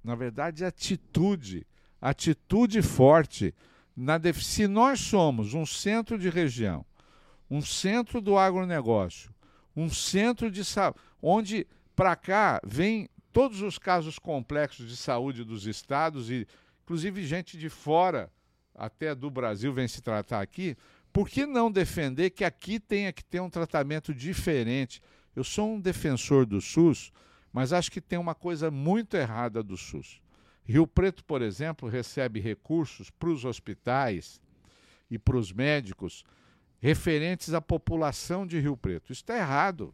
na 0.03 0.15
verdade, 0.15 0.65
atitude. 0.65 1.67
Atitude 2.01 2.83
forte. 2.83 3.55
Na 3.97 4.19
def... 4.19 4.43
Se 4.43 4.67
nós 4.67 5.01
somos 5.01 5.55
um 5.55 5.67
centro 5.67 6.19
de 6.19 6.29
região, 6.31 6.85
um 7.51 7.61
centro 7.61 8.21
do 8.21 8.39
agronegócio, 8.39 9.35
um 9.77 9.91
centro 9.91 10.51
de 10.51 10.65
saúde, 10.65 10.99
onde 11.21 11.67
para 11.95 12.17
cá 12.17 12.61
vem 12.65 13.09
todos 13.33 13.61
os 13.63 13.79
casos 13.79 14.19
complexos 14.19 14.89
de 14.89 14.97
saúde 14.97 15.45
dos 15.45 15.67
estados 15.67 16.31
e 16.31 16.47
inclusive 16.83 17.25
gente 17.25 17.59
de 17.59 17.69
fora, 17.69 18.31
até 18.75 19.15
do 19.15 19.31
Brasil, 19.31 19.73
vem 19.73 19.87
se 19.87 20.01
tratar 20.01 20.41
aqui. 20.41 20.77
Por 21.13 21.29
que 21.29 21.45
não 21.45 21.71
defender 21.71 22.31
que 22.31 22.45
aqui 22.45 22.81
tenha 22.81 23.13
que 23.13 23.23
ter 23.23 23.41
um 23.41 23.51
tratamento 23.51 24.15
diferente? 24.15 25.03
Eu 25.35 25.45
sou 25.45 25.75
um 25.75 25.81
defensor 25.81 26.47
do 26.47 26.61
SUS, 26.61 27.13
mas 27.53 27.73
acho 27.73 27.91
que 27.91 28.01
tem 28.01 28.19
uma 28.19 28.35
coisa 28.35 28.71
muito 28.71 29.17
errada 29.17 29.63
do 29.63 29.77
SUS. 29.77 30.21
Rio 30.71 30.87
Preto, 30.87 31.25
por 31.25 31.43
exemplo, 31.43 31.89
recebe 31.89 32.39
recursos 32.39 33.11
para 33.11 33.29
os 33.29 33.45
hospitais 33.45 34.41
e 35.11 35.19
para 35.19 35.37
os 35.37 35.53
médicos 35.53 36.25
referentes 36.79 37.53
à 37.53 37.61
população 37.61 38.47
de 38.47 38.61
Rio 38.61 38.77
Preto. 38.77 39.13
Isso 39.13 39.23
está 39.23 39.37
errado. 39.37 39.93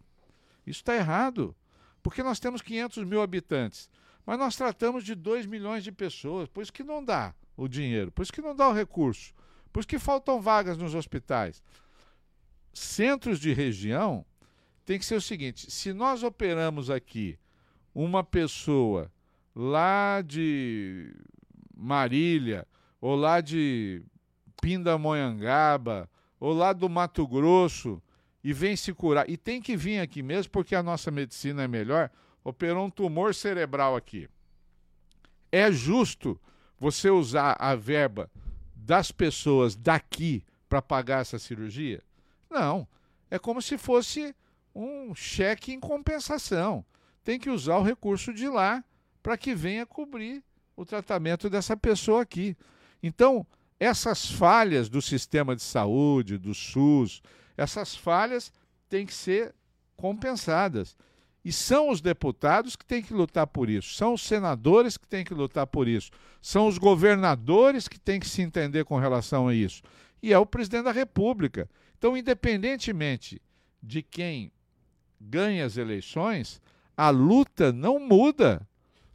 Isso 0.67 0.81
está 0.81 0.95
errado. 0.95 1.57
Porque 2.03 2.23
nós 2.23 2.39
temos 2.39 2.61
500 2.61 3.05
mil 3.05 3.23
habitantes, 3.23 3.89
mas 4.27 4.39
nós 4.39 4.55
tratamos 4.55 5.03
de 5.03 5.15
2 5.15 5.47
milhões 5.47 5.83
de 5.83 5.91
pessoas, 5.91 6.47
por 6.47 6.63
isso 6.63 6.73
que 6.73 6.85
não 6.85 7.03
dá 7.03 7.35
o 7.57 7.67
dinheiro, 7.67 8.13
por 8.13 8.23
isso 8.23 8.33
que 8.33 8.43
não 8.43 8.55
dá 8.55 8.69
o 8.69 8.75
recurso, 8.75 9.33
por 9.73 9.81
isso 9.81 9.89
que 9.89 9.99
faltam 9.99 10.43
vagas 10.43 10.77
nos 10.77 10.95
hospitais. 10.95 11.63
Centros 12.73 13.41
de 13.41 13.53
região 13.55 14.27
tem 14.85 14.99
que 14.99 15.07
ser 15.07 15.15
o 15.15 15.23
seguinte: 15.23 15.71
se 15.71 15.95
nós 15.95 16.23
operamos 16.23 16.91
aqui 16.91 17.39
uma 17.95 18.23
pessoa 18.23 19.11
lá 19.57 20.21
de 20.21 21.11
Marília, 21.75 22.69
ou 23.01 23.17
lá 23.17 23.41
de 23.41 24.03
Pindamonhangaba, 24.61 26.11
ou 26.39 26.53
lá 26.53 26.75
do 26.75 26.91
Mato 26.91 27.27
Grosso, 27.27 28.03
e 28.45 28.53
vem 28.53 28.77
se 28.77 28.93
curar. 28.93 29.29
E 29.31 29.37
tem 29.39 29.63
que 29.63 29.75
vir 29.75 30.01
aqui 30.01 30.23
mesmo, 30.23 30.53
porque 30.53 30.75
a 30.75 30.83
nossa 30.83 31.11
medicina 31.11 31.63
é 31.63 31.69
melhor. 31.69 32.11
Operou 32.45 32.85
um 32.85 32.91
tumor 32.91 33.35
cerebral 33.35 33.97
aqui. 33.97 34.29
É 35.51 35.73
justo 35.73 36.39
você 36.79 37.09
usar 37.09 37.57
a 37.59 37.75
verba 37.75 38.31
das 38.75 39.11
pessoas 39.11 39.75
daqui 39.75 40.45
para 40.69 40.83
pagar 40.83 41.23
essa 41.23 41.39
cirurgia? 41.39 42.03
Não. 42.51 42.87
É 43.31 43.39
como 43.39 43.63
se 43.63 43.79
fosse 43.79 44.35
um 44.75 45.15
cheque 45.15 45.73
em 45.73 45.81
compensação. 45.81 46.85
Tem 47.25 47.39
que 47.39 47.51
usar 47.51 47.79
o 47.79 47.83
recurso 47.83 48.33
de 48.33 48.49
lá 48.49 48.85
para 49.27 49.37
que 49.37 49.57
venha 49.57 49.85
cobrir 49.85 50.41
o 50.77 50.85
tratamento 50.85 51.51
dessa 51.51 51.77
pessoa 51.77 52.23
aqui. 52.23 52.57
Então, 53.03 53.45
essas 53.77 54.31
falhas 54.31 54.89
do 54.89 55.03
sistema 55.03 55.57
de 55.57 55.63
saúde, 55.63 56.39
do 56.39 56.55
SUS, 56.55 57.21
essas 57.57 57.97
falhas 57.97 58.53
têm 58.89 59.05
que 59.05 59.13
ser 59.13 59.53
compensadas. 59.97 60.97
E 61.45 61.53
são 61.53 61.91
os 61.91 62.01
deputados 62.01 62.77
que 62.77 62.85
têm 62.85 63.03
que 63.03 63.13
lutar 63.13 63.49
por 63.49 63.69
isso, 63.69 63.95
são 63.95 64.15
os 64.15 64.23
senadores 64.23 64.97
que 64.97 65.09
têm 65.09 65.25
que 65.25 65.35
lutar 65.35 65.67
por 65.67 65.89
isso, 65.89 66.13
são 66.41 66.69
os 66.69 66.79
governadores 66.79 67.89
que 67.89 67.99
têm 67.99 68.21
que 68.21 68.29
se 68.29 68.43
entender 68.43 68.85
com 68.85 68.97
relação 68.97 69.49
a 69.49 69.55
isso. 69.57 69.83
E 70.23 70.33
é 70.33 70.39
o 70.39 70.47
presidente 70.47 70.85
da 70.85 70.93
República. 70.93 71.69
Então, 71.99 72.17
independentemente 72.17 73.43
de 73.83 74.05
quem 74.05 74.53
ganha 75.21 75.67
as 75.67 75.77
eleições, 75.77 76.63
a 76.97 77.11
luta 77.11 77.73
não 77.73 77.99
muda 77.99 78.65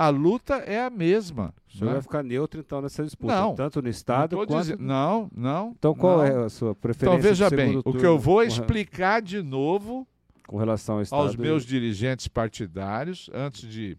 a 0.01 0.09
luta 0.09 0.55
é 0.55 0.83
a 0.83 0.89
mesma. 0.89 1.53
O 1.67 1.77
senhor 1.77 1.87
né? 1.87 1.93
vai 1.93 2.01
ficar 2.01 2.23
neutro, 2.23 2.59
então, 2.59 2.81
nessa 2.81 3.03
disputa, 3.03 3.35
não, 3.35 3.53
tanto 3.53 3.81
no 3.81 3.87
Estado 3.87 4.35
não 4.35 4.45
quanto... 4.47 4.61
Dizendo, 4.63 4.83
não, 4.83 5.29
não. 5.35 5.75
Então, 5.77 5.93
qual 5.93 6.17
não. 6.17 6.25
é 6.25 6.45
a 6.45 6.49
sua 6.49 6.73
preferência? 6.73 7.17
Então, 7.17 7.29
veja 7.29 7.49
bem, 7.51 7.77
o 7.77 7.93
que 7.93 8.05
eu 8.05 8.17
vou 8.17 8.41
explicar 8.41 9.21
de 9.21 9.43
novo 9.43 10.07
com 10.47 10.57
relação 10.57 10.95
ao 10.95 11.01
Estado 11.03 11.21
aos 11.21 11.35
meus 11.35 11.63
e... 11.63 11.67
dirigentes 11.67 12.27
partidários, 12.27 13.29
antes 13.31 13.69
de, 13.69 13.95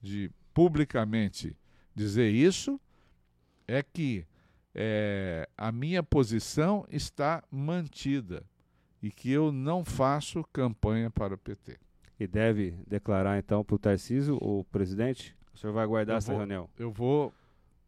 de 0.00 0.30
publicamente 0.54 1.54
dizer 1.94 2.30
isso, 2.30 2.80
é 3.68 3.82
que 3.82 4.26
é, 4.74 5.46
a 5.58 5.70
minha 5.70 6.02
posição 6.02 6.86
está 6.88 7.44
mantida 7.50 8.42
e 9.02 9.10
que 9.10 9.30
eu 9.30 9.52
não 9.52 9.84
faço 9.84 10.42
campanha 10.52 11.10
para 11.10 11.34
o 11.34 11.38
PT 11.38 11.83
e 12.18 12.26
deve 12.26 12.74
declarar 12.86 13.38
então 13.38 13.64
para 13.64 13.74
o 13.74 13.78
Tarcísio, 13.78 14.36
o 14.40 14.64
presidente? 14.64 15.36
O 15.54 15.58
senhor 15.58 15.72
vai 15.72 15.84
aguardar 15.84 16.14
eu 16.14 16.18
essa 16.18 16.32
vou, 16.32 16.38
reunião? 16.38 16.68
Eu 16.78 16.90
vou 16.90 17.32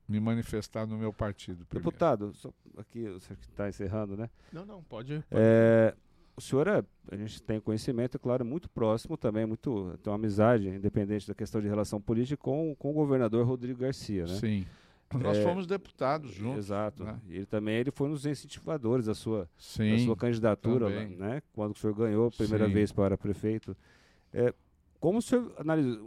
me 0.08 0.20
manifestar 0.20 0.86
no 0.86 0.96
meu 0.96 1.12
partido. 1.12 1.64
Primeiro. 1.66 1.90
Deputado, 1.90 2.32
só 2.34 2.50
aqui 2.76 3.06
o 3.08 3.20
senhor 3.20 3.36
que 3.36 3.46
está 3.46 3.68
encerrando, 3.68 4.16
né? 4.16 4.30
Não, 4.52 4.64
não, 4.64 4.82
pode. 4.82 5.14
pode. 5.14 5.26
É, 5.30 5.94
o 6.36 6.40
senhor, 6.40 6.68
é, 6.68 6.84
a 7.10 7.16
gente 7.16 7.42
tem 7.42 7.60
conhecimento, 7.60 8.16
é 8.16 8.18
claro, 8.18 8.44
muito 8.44 8.68
próximo 8.68 9.16
também, 9.16 9.46
muito, 9.46 9.98
tem 10.02 10.10
uma 10.10 10.16
amizade, 10.16 10.68
independente 10.68 11.26
da 11.26 11.34
questão 11.34 11.60
de 11.60 11.68
relação 11.68 12.00
política, 12.00 12.36
com, 12.36 12.74
com 12.78 12.90
o 12.90 12.94
governador 12.94 13.46
Rodrigo 13.46 13.80
Garcia, 13.80 14.26
né? 14.26 14.34
Sim. 14.34 14.66
Nós 15.14 15.38
é, 15.38 15.42
fomos 15.42 15.66
deputados 15.66 16.32
juntos. 16.32 16.58
Exato. 16.58 17.04
Né? 17.04 17.18
Ele 17.28 17.46
também 17.46 17.76
ele 17.76 17.90
foi 17.90 18.08
um 18.08 18.12
dos 18.12 18.26
incentivadores 18.26 19.06
da 19.06 19.14
sua, 19.14 19.48
Sim, 19.56 19.92
da 19.92 19.98
sua 20.04 20.16
candidatura, 20.16 20.90
também. 20.90 21.16
né? 21.16 21.42
Quando 21.52 21.74
o 21.74 21.78
senhor 21.78 21.94
ganhou 21.94 22.26
a 22.26 22.30
primeira 22.30 22.66
Sim. 22.66 22.72
vez 22.72 22.92
para 22.92 23.16
prefeito. 23.16 23.76
É, 24.32 24.52
como 25.00 25.18
o 25.18 25.22
senhor 25.22 25.52
analisa, 25.58 26.00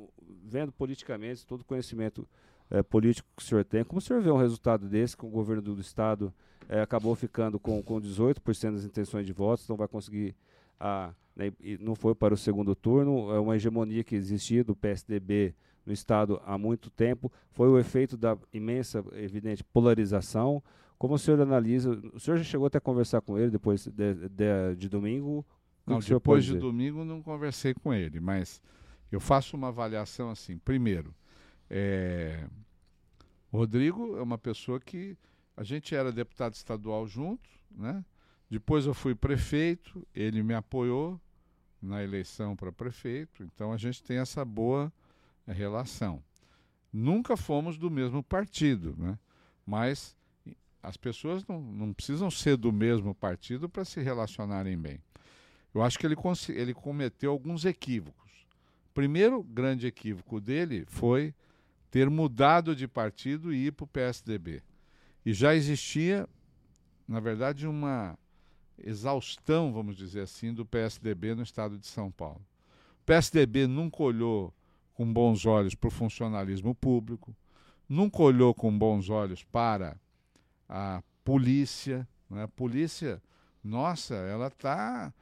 vendo 0.43 0.72
politicamente, 0.72 1.45
todo 1.45 1.61
o 1.61 1.65
conhecimento 1.65 2.28
é, 2.70 2.84
político 2.84 3.28
que 3.36 3.43
o 3.43 3.45
senhor 3.45 3.63
tem, 3.63 3.84
como 3.84 3.99
o 3.99 4.01
senhor 4.01 4.22
vê 4.22 4.32
um 4.32 4.38
resultado 4.38 4.88
desse, 4.88 5.15
com 5.15 5.28
o 5.28 5.32
governo 5.32 5.61
do, 5.61 5.76
do 5.76 5.82
Estado 5.82 6.34
é, 6.70 6.82
acabou 6.82 7.15
ficando 7.15 7.59
com, 7.59 7.82
com 7.82 7.99
18% 7.99 8.74
das 8.74 8.86
intenções 8.86 9.26
de 9.26 9.34
votos, 9.34 9.67
não 9.67 9.76
vai 9.76 9.88
conseguir, 9.88 10.36
a, 10.80 11.11
né, 11.36 11.51
não 11.80 11.95
foi 11.95 12.13
para 12.13 12.34
o 12.34 12.38
segundo 12.38 12.76
turno, 12.76 13.32
é 13.34 13.39
uma 13.39 13.55
hegemonia 13.55 14.03
que 14.03 14.15
existia 14.15 14.63
do 14.63 14.76
PSDB 14.76 15.55
no 15.84 15.91
Estado 15.91 16.39
há 16.45 16.57
muito 16.57 16.91
tempo, 16.91 17.32
foi 17.51 17.67
o 17.67 17.80
efeito 17.80 18.15
da 18.15 18.38
imensa, 18.53 19.03
evidente, 19.13 19.63
polarização. 19.63 20.61
Como 20.99 21.15
o 21.15 21.17
senhor 21.17 21.41
analisa, 21.41 21.91
o 22.13 22.20
senhor 22.20 22.38
já 22.38 22.43
chegou 22.43 22.67
até 22.67 22.78
a 22.78 22.82
conversar 22.82 23.22
com 23.22 23.39
ele 23.39 23.49
depois 23.49 23.88
de, 23.88 24.13
de, 24.13 24.76
de 24.78 24.89
domingo, 24.89 25.43
não, 25.89 25.99
depois 25.99 26.45
de 26.45 26.57
domingo 26.57 27.03
não 27.03 27.21
conversei 27.21 27.73
com 27.73 27.93
ele, 27.93 28.19
mas 28.19 28.61
eu 29.11 29.19
faço 29.19 29.55
uma 29.55 29.69
avaliação 29.69 30.29
assim. 30.29 30.57
Primeiro, 30.57 31.13
é, 31.69 32.47
Rodrigo 33.51 34.17
é 34.17 34.21
uma 34.21 34.37
pessoa 34.37 34.79
que 34.79 35.17
a 35.57 35.63
gente 35.63 35.93
era 35.93 36.11
deputado 36.11 36.53
estadual 36.53 37.07
junto, 37.07 37.49
né? 37.71 38.03
Depois 38.49 38.85
eu 38.85 38.93
fui 38.93 39.13
prefeito, 39.13 40.07
ele 40.13 40.41
me 40.41 40.53
apoiou 40.53 41.19
na 41.81 42.03
eleição 42.03 42.55
para 42.55 42.71
prefeito, 42.71 43.43
então 43.43 43.71
a 43.71 43.77
gente 43.77 44.01
tem 44.03 44.17
essa 44.17 44.43
boa 44.43 44.91
relação. 45.47 46.23
Nunca 46.91 47.37
fomos 47.37 47.77
do 47.77 47.91
mesmo 47.91 48.23
partido, 48.23 48.95
né? 48.97 49.19
Mas 49.65 50.17
as 50.81 50.97
pessoas 50.97 51.45
não, 51.45 51.61
não 51.61 51.93
precisam 51.93 52.31
ser 52.31 52.57
do 52.57 52.71
mesmo 52.71 53.13
partido 53.13 53.69
para 53.69 53.85
se 53.85 54.01
relacionarem 54.01 54.77
bem. 54.77 54.99
Eu 55.74 55.82
acho 55.82 55.99
que 55.99 56.05
ele, 56.05 56.15
ele 56.49 56.74
cometeu 56.74 57.32
alguns 57.32 57.65
equívocos. 57.65 58.47
Primeiro 58.93 59.43
grande 59.43 59.88
equívoco 59.88 60.41
dele 60.41 60.86
foi 60.88 61.34
ter 61.91 62.09
mudado 62.09 62.76
de 62.76 62.88
partido 62.88 63.53
e 63.53 63.67
ir 63.67 63.72
para 63.72 63.84
o 63.84 63.88
PSDB. 63.88 64.61
E 65.26 65.34
já 65.34 65.55
existia, 65.55 66.28
na 67.07 67.20
verdade, 67.20 67.67
uma 67.67 68.17
exaustão, 68.78 69.72
vamos 69.74 69.95
dizer 69.95 70.22
assim, 70.22 70.53
do 70.53 70.65
PSDB 70.65 71.36
no 71.36 71.43
estado 71.43 71.78
de 71.78 71.88
São 71.88 72.11
Paulo. 72.11 72.41
O 73.01 73.05
PSDB 73.05 73.67
nunca 73.67 74.03
olhou 74.03 74.53
com 74.93 75.11
bons 75.11 75.45
olhos 75.45 75.76
para 75.76 75.88
o 75.88 75.91
funcionalismo 75.91 76.76
público, 76.76 77.36
nunca 77.88 78.22
olhou 78.22 78.53
com 78.53 78.76
bons 78.78 79.09
olhos 79.09 79.43
para 79.43 79.97
a 80.67 81.01
polícia. 81.24 82.07
Né? 82.30 82.43
A 82.43 82.47
polícia, 82.47 83.22
nossa, 83.63 84.15
ela 84.15 84.47
está 84.47 85.13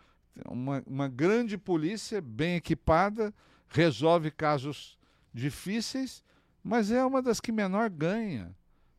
uma, 0.46 0.84
uma 0.86 1.08
grande 1.08 1.58
polícia 1.58 2.22
bem 2.22 2.56
equipada, 2.56 3.34
resolve 3.68 4.32
casos 4.32 4.98
difíceis, 5.34 6.24
mas 6.64 6.92
é 6.92 7.04
uma 7.06 7.22
das 7.22 7.40
que 7.40 7.52
menor 7.52 7.90
ganha 7.90 8.56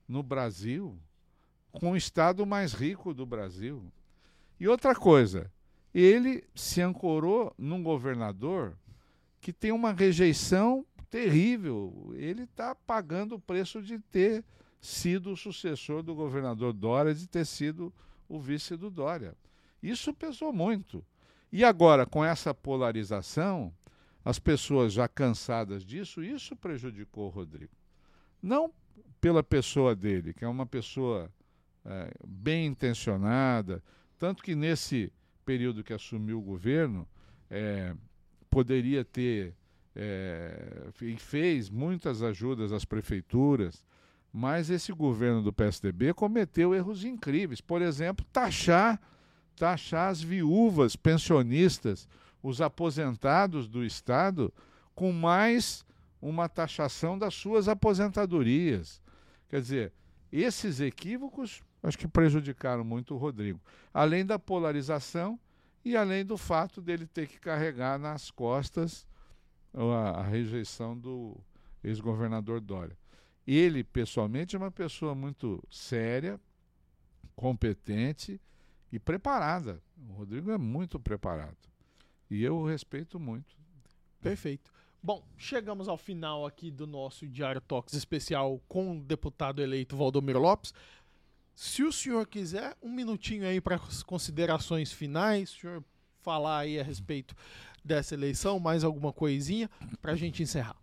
no 0.06 0.22
Brasil, 0.22 0.98
com 1.72 1.92
o 1.92 1.96
estado 1.96 2.46
mais 2.46 2.72
rico 2.72 3.12
do 3.12 3.26
Brasil. 3.26 3.84
E 4.58 4.66
outra 4.66 4.94
coisa, 4.94 5.50
ele 5.94 6.44
se 6.54 6.80
ancorou 6.80 7.54
num 7.58 7.82
governador 7.82 8.76
que 9.40 9.52
tem 9.52 9.70
uma 9.70 9.92
rejeição 9.92 10.84
terrível. 11.10 12.12
Ele 12.14 12.44
está 12.44 12.74
pagando 12.74 13.36
o 13.36 13.40
preço 13.40 13.82
de 13.82 13.98
ter 13.98 14.44
sido 14.80 15.32
o 15.32 15.36
sucessor 15.36 16.02
do 16.02 16.14
governador 16.14 16.72
Dória, 16.72 17.14
de 17.14 17.26
ter 17.26 17.44
sido 17.44 17.92
o 18.28 18.38
vice 18.38 18.76
do 18.76 18.90
Dória. 18.90 19.36
Isso 19.82 20.12
pesou 20.12 20.52
muito. 20.52 21.04
E 21.50 21.64
agora, 21.64 22.04
com 22.04 22.24
essa 22.24 22.52
polarização, 22.52 23.72
as 24.24 24.38
pessoas 24.38 24.92
já 24.92 25.08
cansadas 25.08 25.84
disso, 25.84 26.22
isso 26.22 26.54
prejudicou 26.54 27.26
o 27.26 27.30
Rodrigo. 27.30 27.72
Não 28.42 28.72
pela 29.20 29.42
pessoa 29.42 29.96
dele, 29.96 30.32
que 30.32 30.44
é 30.44 30.48
uma 30.48 30.66
pessoa 30.66 31.30
é, 31.84 32.12
bem 32.26 32.66
intencionada, 32.66 33.82
tanto 34.18 34.42
que 34.42 34.54
nesse 34.54 35.12
período 35.44 35.82
que 35.82 35.92
assumiu 35.92 36.38
o 36.38 36.42
governo, 36.42 37.08
é, 37.50 37.94
poderia 38.50 39.04
ter 39.04 39.54
é, 39.96 40.90
e 41.00 41.16
fez 41.16 41.68
muitas 41.68 42.22
ajudas 42.22 42.72
às 42.72 42.84
prefeituras, 42.84 43.84
mas 44.32 44.70
esse 44.70 44.92
governo 44.92 45.42
do 45.42 45.52
PSDB 45.52 46.14
cometeu 46.14 46.74
erros 46.74 47.04
incríveis. 47.04 47.60
Por 47.60 47.82
exemplo, 47.82 48.24
taxar, 48.32 49.00
taxar 49.58 50.10
as 50.10 50.22
viúvas 50.22 50.94
pensionistas, 50.96 52.08
os 52.42 52.60
aposentados 52.60 53.68
do 53.68 53.84
Estado, 53.84 54.52
com 54.94 55.12
mais 55.12 55.84
uma 56.20 56.48
taxação 56.48 57.18
das 57.18 57.34
suas 57.34 57.68
aposentadorias. 57.68 59.02
Quer 59.48 59.60
dizer, 59.60 59.92
esses 60.30 60.80
equívocos 60.80 61.62
acho 61.82 61.98
que 61.98 62.08
prejudicaram 62.08 62.84
muito 62.84 63.14
o 63.14 63.18
Rodrigo. 63.18 63.60
Além 63.92 64.24
da 64.24 64.38
polarização 64.38 65.38
e 65.84 65.96
além 65.96 66.24
do 66.24 66.36
fato 66.36 66.80
dele 66.80 67.06
ter 67.06 67.26
que 67.26 67.38
carregar 67.38 67.98
nas 67.98 68.30
costas 68.30 69.06
a, 69.72 70.20
a 70.20 70.22
rejeição 70.22 70.96
do 70.96 71.36
ex-governador 71.82 72.60
Dória. 72.60 72.96
Ele, 73.46 73.82
pessoalmente, 73.82 74.54
é 74.54 74.58
uma 74.58 74.70
pessoa 74.70 75.14
muito 75.14 75.62
séria, 75.70 76.38
competente 77.34 78.40
e 78.92 78.98
preparada. 78.98 79.82
O 80.08 80.12
Rodrigo 80.12 80.50
é 80.50 80.58
muito 80.58 80.98
preparado. 80.98 81.56
E 82.30 82.42
eu 82.42 82.56
o 82.56 82.66
respeito 82.66 83.18
muito. 83.18 83.56
Perfeito. 84.20 84.72
Bom, 85.02 85.24
chegamos 85.36 85.88
ao 85.88 85.96
final 85.96 86.44
aqui 86.44 86.70
do 86.70 86.86
nosso 86.86 87.26
Diário 87.26 87.60
Tox 87.60 87.92
especial 87.92 88.60
com 88.66 88.98
o 88.98 89.00
deputado 89.00 89.62
eleito 89.62 89.96
Valdomiro 89.96 90.40
Lopes. 90.40 90.74
Se 91.54 91.82
o 91.82 91.92
senhor 91.92 92.26
quiser, 92.26 92.76
um 92.82 92.92
minutinho 92.92 93.46
aí 93.46 93.60
para 93.60 93.76
as 93.76 94.02
considerações 94.02 94.92
finais, 94.92 95.52
o 95.52 95.60
senhor 95.60 95.84
falar 96.20 96.58
aí 96.58 96.78
a 96.78 96.82
respeito 96.82 97.34
dessa 97.84 98.14
eleição, 98.14 98.58
mais 98.58 98.84
alguma 98.84 99.12
coisinha 99.12 99.70
para 100.02 100.12
a 100.12 100.16
gente 100.16 100.42
encerrar. 100.42 100.76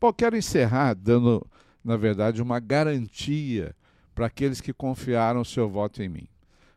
Bom, 0.00 0.12
quero 0.12 0.36
encerrar 0.36 0.94
dando, 0.94 1.44
na 1.82 1.96
verdade, 1.96 2.42
uma 2.42 2.60
garantia 2.60 3.74
para 4.14 4.26
aqueles 4.26 4.60
que 4.60 4.72
confiaram 4.72 5.44
seu 5.44 5.68
voto 5.68 6.02
em 6.02 6.08
mim. 6.08 6.28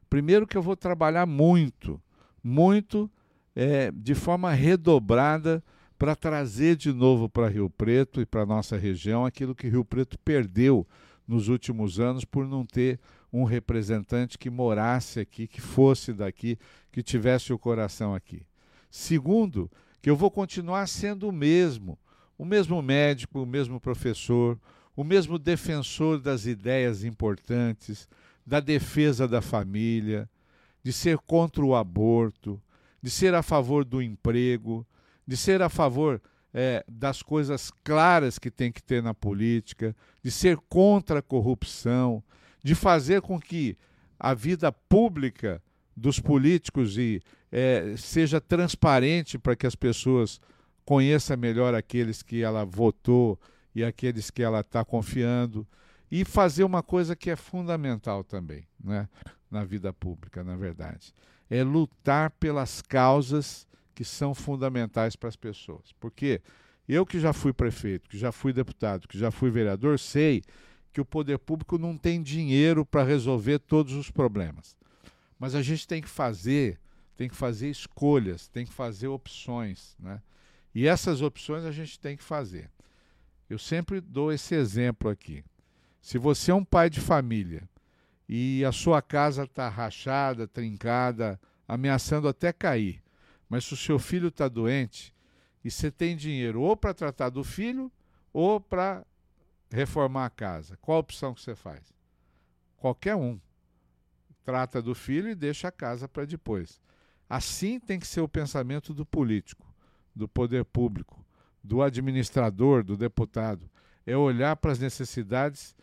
Primeiro 0.09 0.47
que 0.47 0.57
eu 0.57 0.61
vou 0.61 0.75
trabalhar 0.75 1.25
muito, 1.25 2.01
muito, 2.43 3.09
é, 3.55 3.91
de 3.91 4.13
forma 4.13 4.51
redobrada 4.51 5.63
para 5.97 6.15
trazer 6.15 6.75
de 6.75 6.91
novo 6.91 7.29
para 7.29 7.47
Rio 7.47 7.69
Preto 7.69 8.21
e 8.21 8.25
para 8.25 8.45
nossa 8.45 8.77
região 8.77 9.25
aquilo 9.25 9.55
que 9.55 9.69
Rio 9.69 9.85
Preto 9.85 10.19
perdeu 10.19 10.85
nos 11.27 11.47
últimos 11.47 11.99
anos 11.99 12.25
por 12.25 12.47
não 12.47 12.65
ter 12.65 12.99
um 13.31 13.43
representante 13.43 14.37
que 14.37 14.49
morasse 14.49 15.19
aqui, 15.19 15.47
que 15.47 15.59
fosse 15.59 16.13
daqui, 16.13 16.57
que 16.91 17.01
tivesse 17.01 17.51
o 17.51 17.59
coração 17.59 18.13
aqui. 18.13 18.43
Segundo, 18.89 19.69
que 20.01 20.09
eu 20.09 20.15
vou 20.15 20.29
continuar 20.29 20.87
sendo 20.87 21.27
o 21.27 21.31
mesmo, 21.31 21.97
o 22.37 22.45
mesmo 22.45 22.81
médico, 22.81 23.41
o 23.41 23.45
mesmo 23.45 23.79
professor, 23.79 24.57
o 24.95 25.03
mesmo 25.03 25.37
defensor 25.37 26.19
das 26.19 26.45
ideias 26.45 27.03
importantes, 27.03 28.07
da 28.45 28.59
defesa 28.59 29.27
da 29.27 29.41
família, 29.41 30.29
de 30.83 30.93
ser 30.93 31.17
contra 31.17 31.65
o 31.65 31.75
aborto, 31.75 32.61
de 33.01 33.09
ser 33.09 33.33
a 33.33 33.41
favor 33.41 33.83
do 33.83 34.01
emprego, 34.01 34.85
de 35.25 35.35
ser 35.35 35.61
a 35.61 35.69
favor 35.69 36.21
é, 36.53 36.85
das 36.87 37.21
coisas 37.21 37.71
claras 37.83 38.37
que 38.37 38.51
tem 38.51 38.71
que 38.71 38.81
ter 38.81 39.01
na 39.01 39.13
política, 39.13 39.95
de 40.23 40.29
ser 40.29 40.57
contra 40.69 41.19
a 41.19 41.23
corrupção, 41.23 42.23
de 42.63 42.75
fazer 42.75 43.21
com 43.21 43.39
que 43.39 43.77
a 44.19 44.33
vida 44.33 44.71
pública 44.71 45.61
dos 45.95 46.19
políticos 46.19 46.97
e 46.97 47.21
é, 47.51 47.95
seja 47.97 48.39
transparente 48.39 49.37
para 49.37 49.55
que 49.55 49.65
as 49.65 49.75
pessoas 49.75 50.39
conheçam 50.83 51.35
melhor 51.37 51.73
aqueles 51.73 52.21
que 52.21 52.41
ela 52.41 52.63
votou 52.63 53.39
e 53.73 53.83
aqueles 53.83 54.29
que 54.29 54.43
ela 54.43 54.59
está 54.59 54.85
confiando 54.85 55.67
e 56.11 56.23
fazer 56.23 56.63
uma 56.63 56.83
coisa 56.83 57.15
que 57.15 57.29
é 57.29 57.35
fundamental 57.35 58.23
também 58.23 58.67
né, 58.83 59.09
na 59.49 59.63
vida 59.63 59.91
pública, 59.91 60.43
na 60.43 60.55
verdade. 60.55 61.13
É 61.49 61.63
lutar 61.63 62.31
pelas 62.31 62.81
causas 62.81 63.67
que 63.93 64.03
são 64.03 64.33
fundamentais 64.33 65.15
para 65.15 65.29
as 65.29 65.35
pessoas. 65.35 65.93
Porque 65.99 66.41
eu 66.87 67.05
que 67.05 67.19
já 67.19 67.33
fui 67.33 67.53
prefeito, 67.53 68.09
que 68.09 68.17
já 68.17 68.31
fui 68.31 68.53
deputado, 68.53 69.07
que 69.07 69.17
já 69.17 69.31
fui 69.31 69.49
vereador, 69.49 69.97
sei 69.97 70.43
que 70.91 71.01
o 71.01 71.05
poder 71.05 71.39
público 71.39 71.77
não 71.77 71.97
tem 71.97 72.21
dinheiro 72.21 72.85
para 72.85 73.03
resolver 73.03 73.59
todos 73.59 73.93
os 73.93 74.09
problemas. 74.11 74.77
Mas 75.39 75.53
a 75.55 75.61
gente 75.61 75.87
tem 75.87 76.01
que 76.01 76.07
fazer, 76.07 76.79
tem 77.17 77.27
que 77.27 77.35
fazer 77.35 77.69
escolhas, 77.69 78.47
tem 78.47 78.65
que 78.65 78.71
fazer 78.71 79.07
opções, 79.07 79.95
né? 79.99 80.21
E 80.73 80.87
essas 80.87 81.21
opções 81.21 81.63
a 81.63 81.71
gente 81.71 81.99
tem 81.99 82.17
que 82.17 82.23
fazer. 82.23 82.69
Eu 83.49 83.57
sempre 83.57 84.01
dou 84.01 84.31
esse 84.31 84.55
exemplo 84.55 85.09
aqui. 85.09 85.43
Se 86.05 86.19
você 86.19 86.51
é 86.51 86.53
um 86.53 86.63
pai 86.63 86.87
de 86.87 87.01
família 87.01 87.67
e 88.29 88.63
a 88.63 88.71
sua 88.71 89.01
casa 89.01 89.45
está 89.45 89.67
rachada, 89.67 90.47
trincada, 90.47 91.41
ameaçando 91.67 92.27
até 92.27 92.53
cair, 92.53 93.01
mas 93.49 93.65
se 93.65 93.73
o 93.73 93.77
seu 93.77 93.97
filho 93.97 94.27
está 94.27 94.47
doente 94.47 95.15
e 95.63 95.71
você 95.71 95.89
tem 95.89 96.15
dinheiro 96.15 96.61
ou 96.61 96.77
para 96.77 96.93
tratar 96.93 97.29
do 97.29 97.43
filho 97.43 97.91
ou 98.31 98.61
para 98.61 99.03
reformar 99.71 100.25
a 100.25 100.29
casa, 100.29 100.77
qual 100.77 100.97
a 100.97 100.99
opção 100.99 101.33
que 101.33 101.41
você 101.41 101.55
faz? 101.55 101.91
Qualquer 102.77 103.15
um 103.15 103.39
trata 104.43 104.83
do 104.83 104.93
filho 104.93 105.27
e 105.27 105.33
deixa 105.33 105.69
a 105.69 105.71
casa 105.71 106.07
para 106.07 106.23
depois. 106.23 106.79
Assim 107.27 107.79
tem 107.79 107.99
que 107.99 108.05
ser 108.05 108.21
o 108.21 108.29
pensamento 108.29 108.93
do 108.93 109.07
político, 109.07 109.65
do 110.15 110.27
poder 110.27 110.65
público, 110.65 111.25
do 111.63 111.81
administrador, 111.81 112.83
do 112.83 112.95
deputado. 112.95 113.67
É 114.05 114.15
olhar 114.15 114.55
para 114.55 114.71
as 114.71 114.77
necessidades 114.77 115.75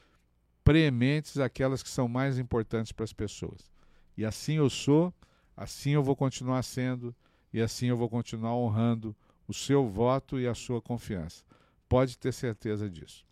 preementes, 0.65 1.39
aquelas 1.39 1.83
que 1.83 1.89
são 1.89 2.09
mais 2.09 2.39
importantes 2.39 2.93
para 2.93 3.05
as 3.05 3.13
pessoas. 3.13 3.71
E 4.17 4.25
assim 4.25 4.55
eu 4.55 4.69
sou, 4.71 5.13
assim 5.57 5.91
eu 5.91 6.03
vou 6.03 6.17
continuar 6.17 6.63
sendo, 6.63 7.15
e 7.53 7.61
assim 7.61 7.87
eu 7.87 7.97
vou 7.97 8.09
continuar 8.09 8.55
honrando 8.55 9.15
o 9.47 9.53
seu 9.55 9.87
voto 9.89 10.39
e 10.39 10.47
a 10.47 10.55
sua 10.55 10.81
confiança. 10.81 11.45
Pode 11.89 12.17
ter 12.17 12.33
certeza 12.33 12.89
disso. 12.89 13.25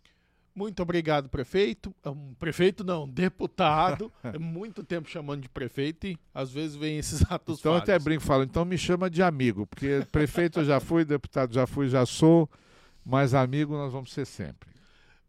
Muito 0.53 0.83
obrigado, 0.83 1.29
prefeito. 1.29 1.95
Um, 2.05 2.33
prefeito 2.33 2.83
não, 2.83 3.07
deputado. 3.07 4.11
é 4.21 4.37
muito 4.37 4.83
tempo 4.83 5.09
chamando 5.09 5.41
de 5.41 5.49
prefeito 5.49 6.07
e 6.07 6.17
às 6.33 6.51
vezes 6.51 6.75
vem 6.75 6.97
esses 6.97 7.21
atos 7.31 7.59
Então 7.59 7.71
falhos. 7.71 7.83
até 7.83 7.97
brinco 7.97 8.21
e 8.21 8.25
falo, 8.25 8.43
então 8.43 8.65
me 8.65 8.77
chama 8.77 9.09
de 9.09 9.23
amigo, 9.23 9.65
porque 9.65 10.05
prefeito 10.11 10.59
eu 10.59 10.65
já 10.65 10.79
fui, 10.79 11.05
deputado 11.05 11.53
já 11.53 11.65
fui, 11.65 11.87
já 11.87 12.05
sou, 12.05 12.49
mas 13.05 13.33
amigo 13.33 13.73
nós 13.73 13.93
vamos 13.93 14.11
ser 14.11 14.25
sempre. 14.25 14.69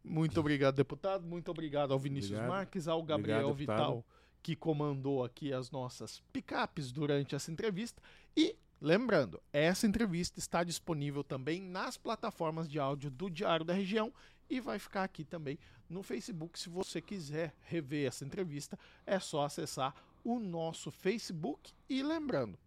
Muito 0.05 0.41
obrigado, 0.41 0.75
deputado. 0.75 1.27
Muito 1.27 1.51
obrigado 1.51 1.93
ao 1.93 1.99
Vinícius 1.99 2.33
Obrigado. 2.33 2.51
Marques, 2.51 2.89
ao 2.89 3.03
Gabriel 3.03 3.49
Obrigado. 3.49 3.79
Vital, 3.79 4.07
que 4.43 4.57
comandou 4.57 5.25
aqui 5.25 5.53
as 5.53 5.71
nossas 5.71 6.21
picapes 6.33 6.91
durante 6.91 7.35
essa 7.35 7.51
entrevista. 7.51 8.03
E 8.37 8.57
lembrando, 8.81 9.41
essa 9.53 9.87
entrevista 9.87 10.39
está 10.39 10.65
disponível 10.65 11.23
também 11.23 11.63
nas 11.63 11.97
plataformas 11.97 12.69
de 12.69 12.79
áudio 12.79 13.11
do 13.11 13.31
Diário 13.31 13.65
da 13.65 13.73
Região 13.73 14.13
e 14.51 14.61
vai 14.61 14.79
ficar 14.79 15.05
aqui 15.05 15.25
também 15.25 15.59
no 15.89 16.03
Facebook. 16.03 16.59
Se 16.59 16.69
você 16.69 17.01
quiser 17.01 17.55
rever 17.63 18.09
essa 18.09 18.25
entrevista, 18.25 18.79
é 19.07 19.19
só 19.19 19.45
acessar 19.45 19.95
o 20.25 20.39
nosso 20.39 20.91
Facebook. 20.91 21.73
E 21.89 22.03
lembrando, 22.03 22.59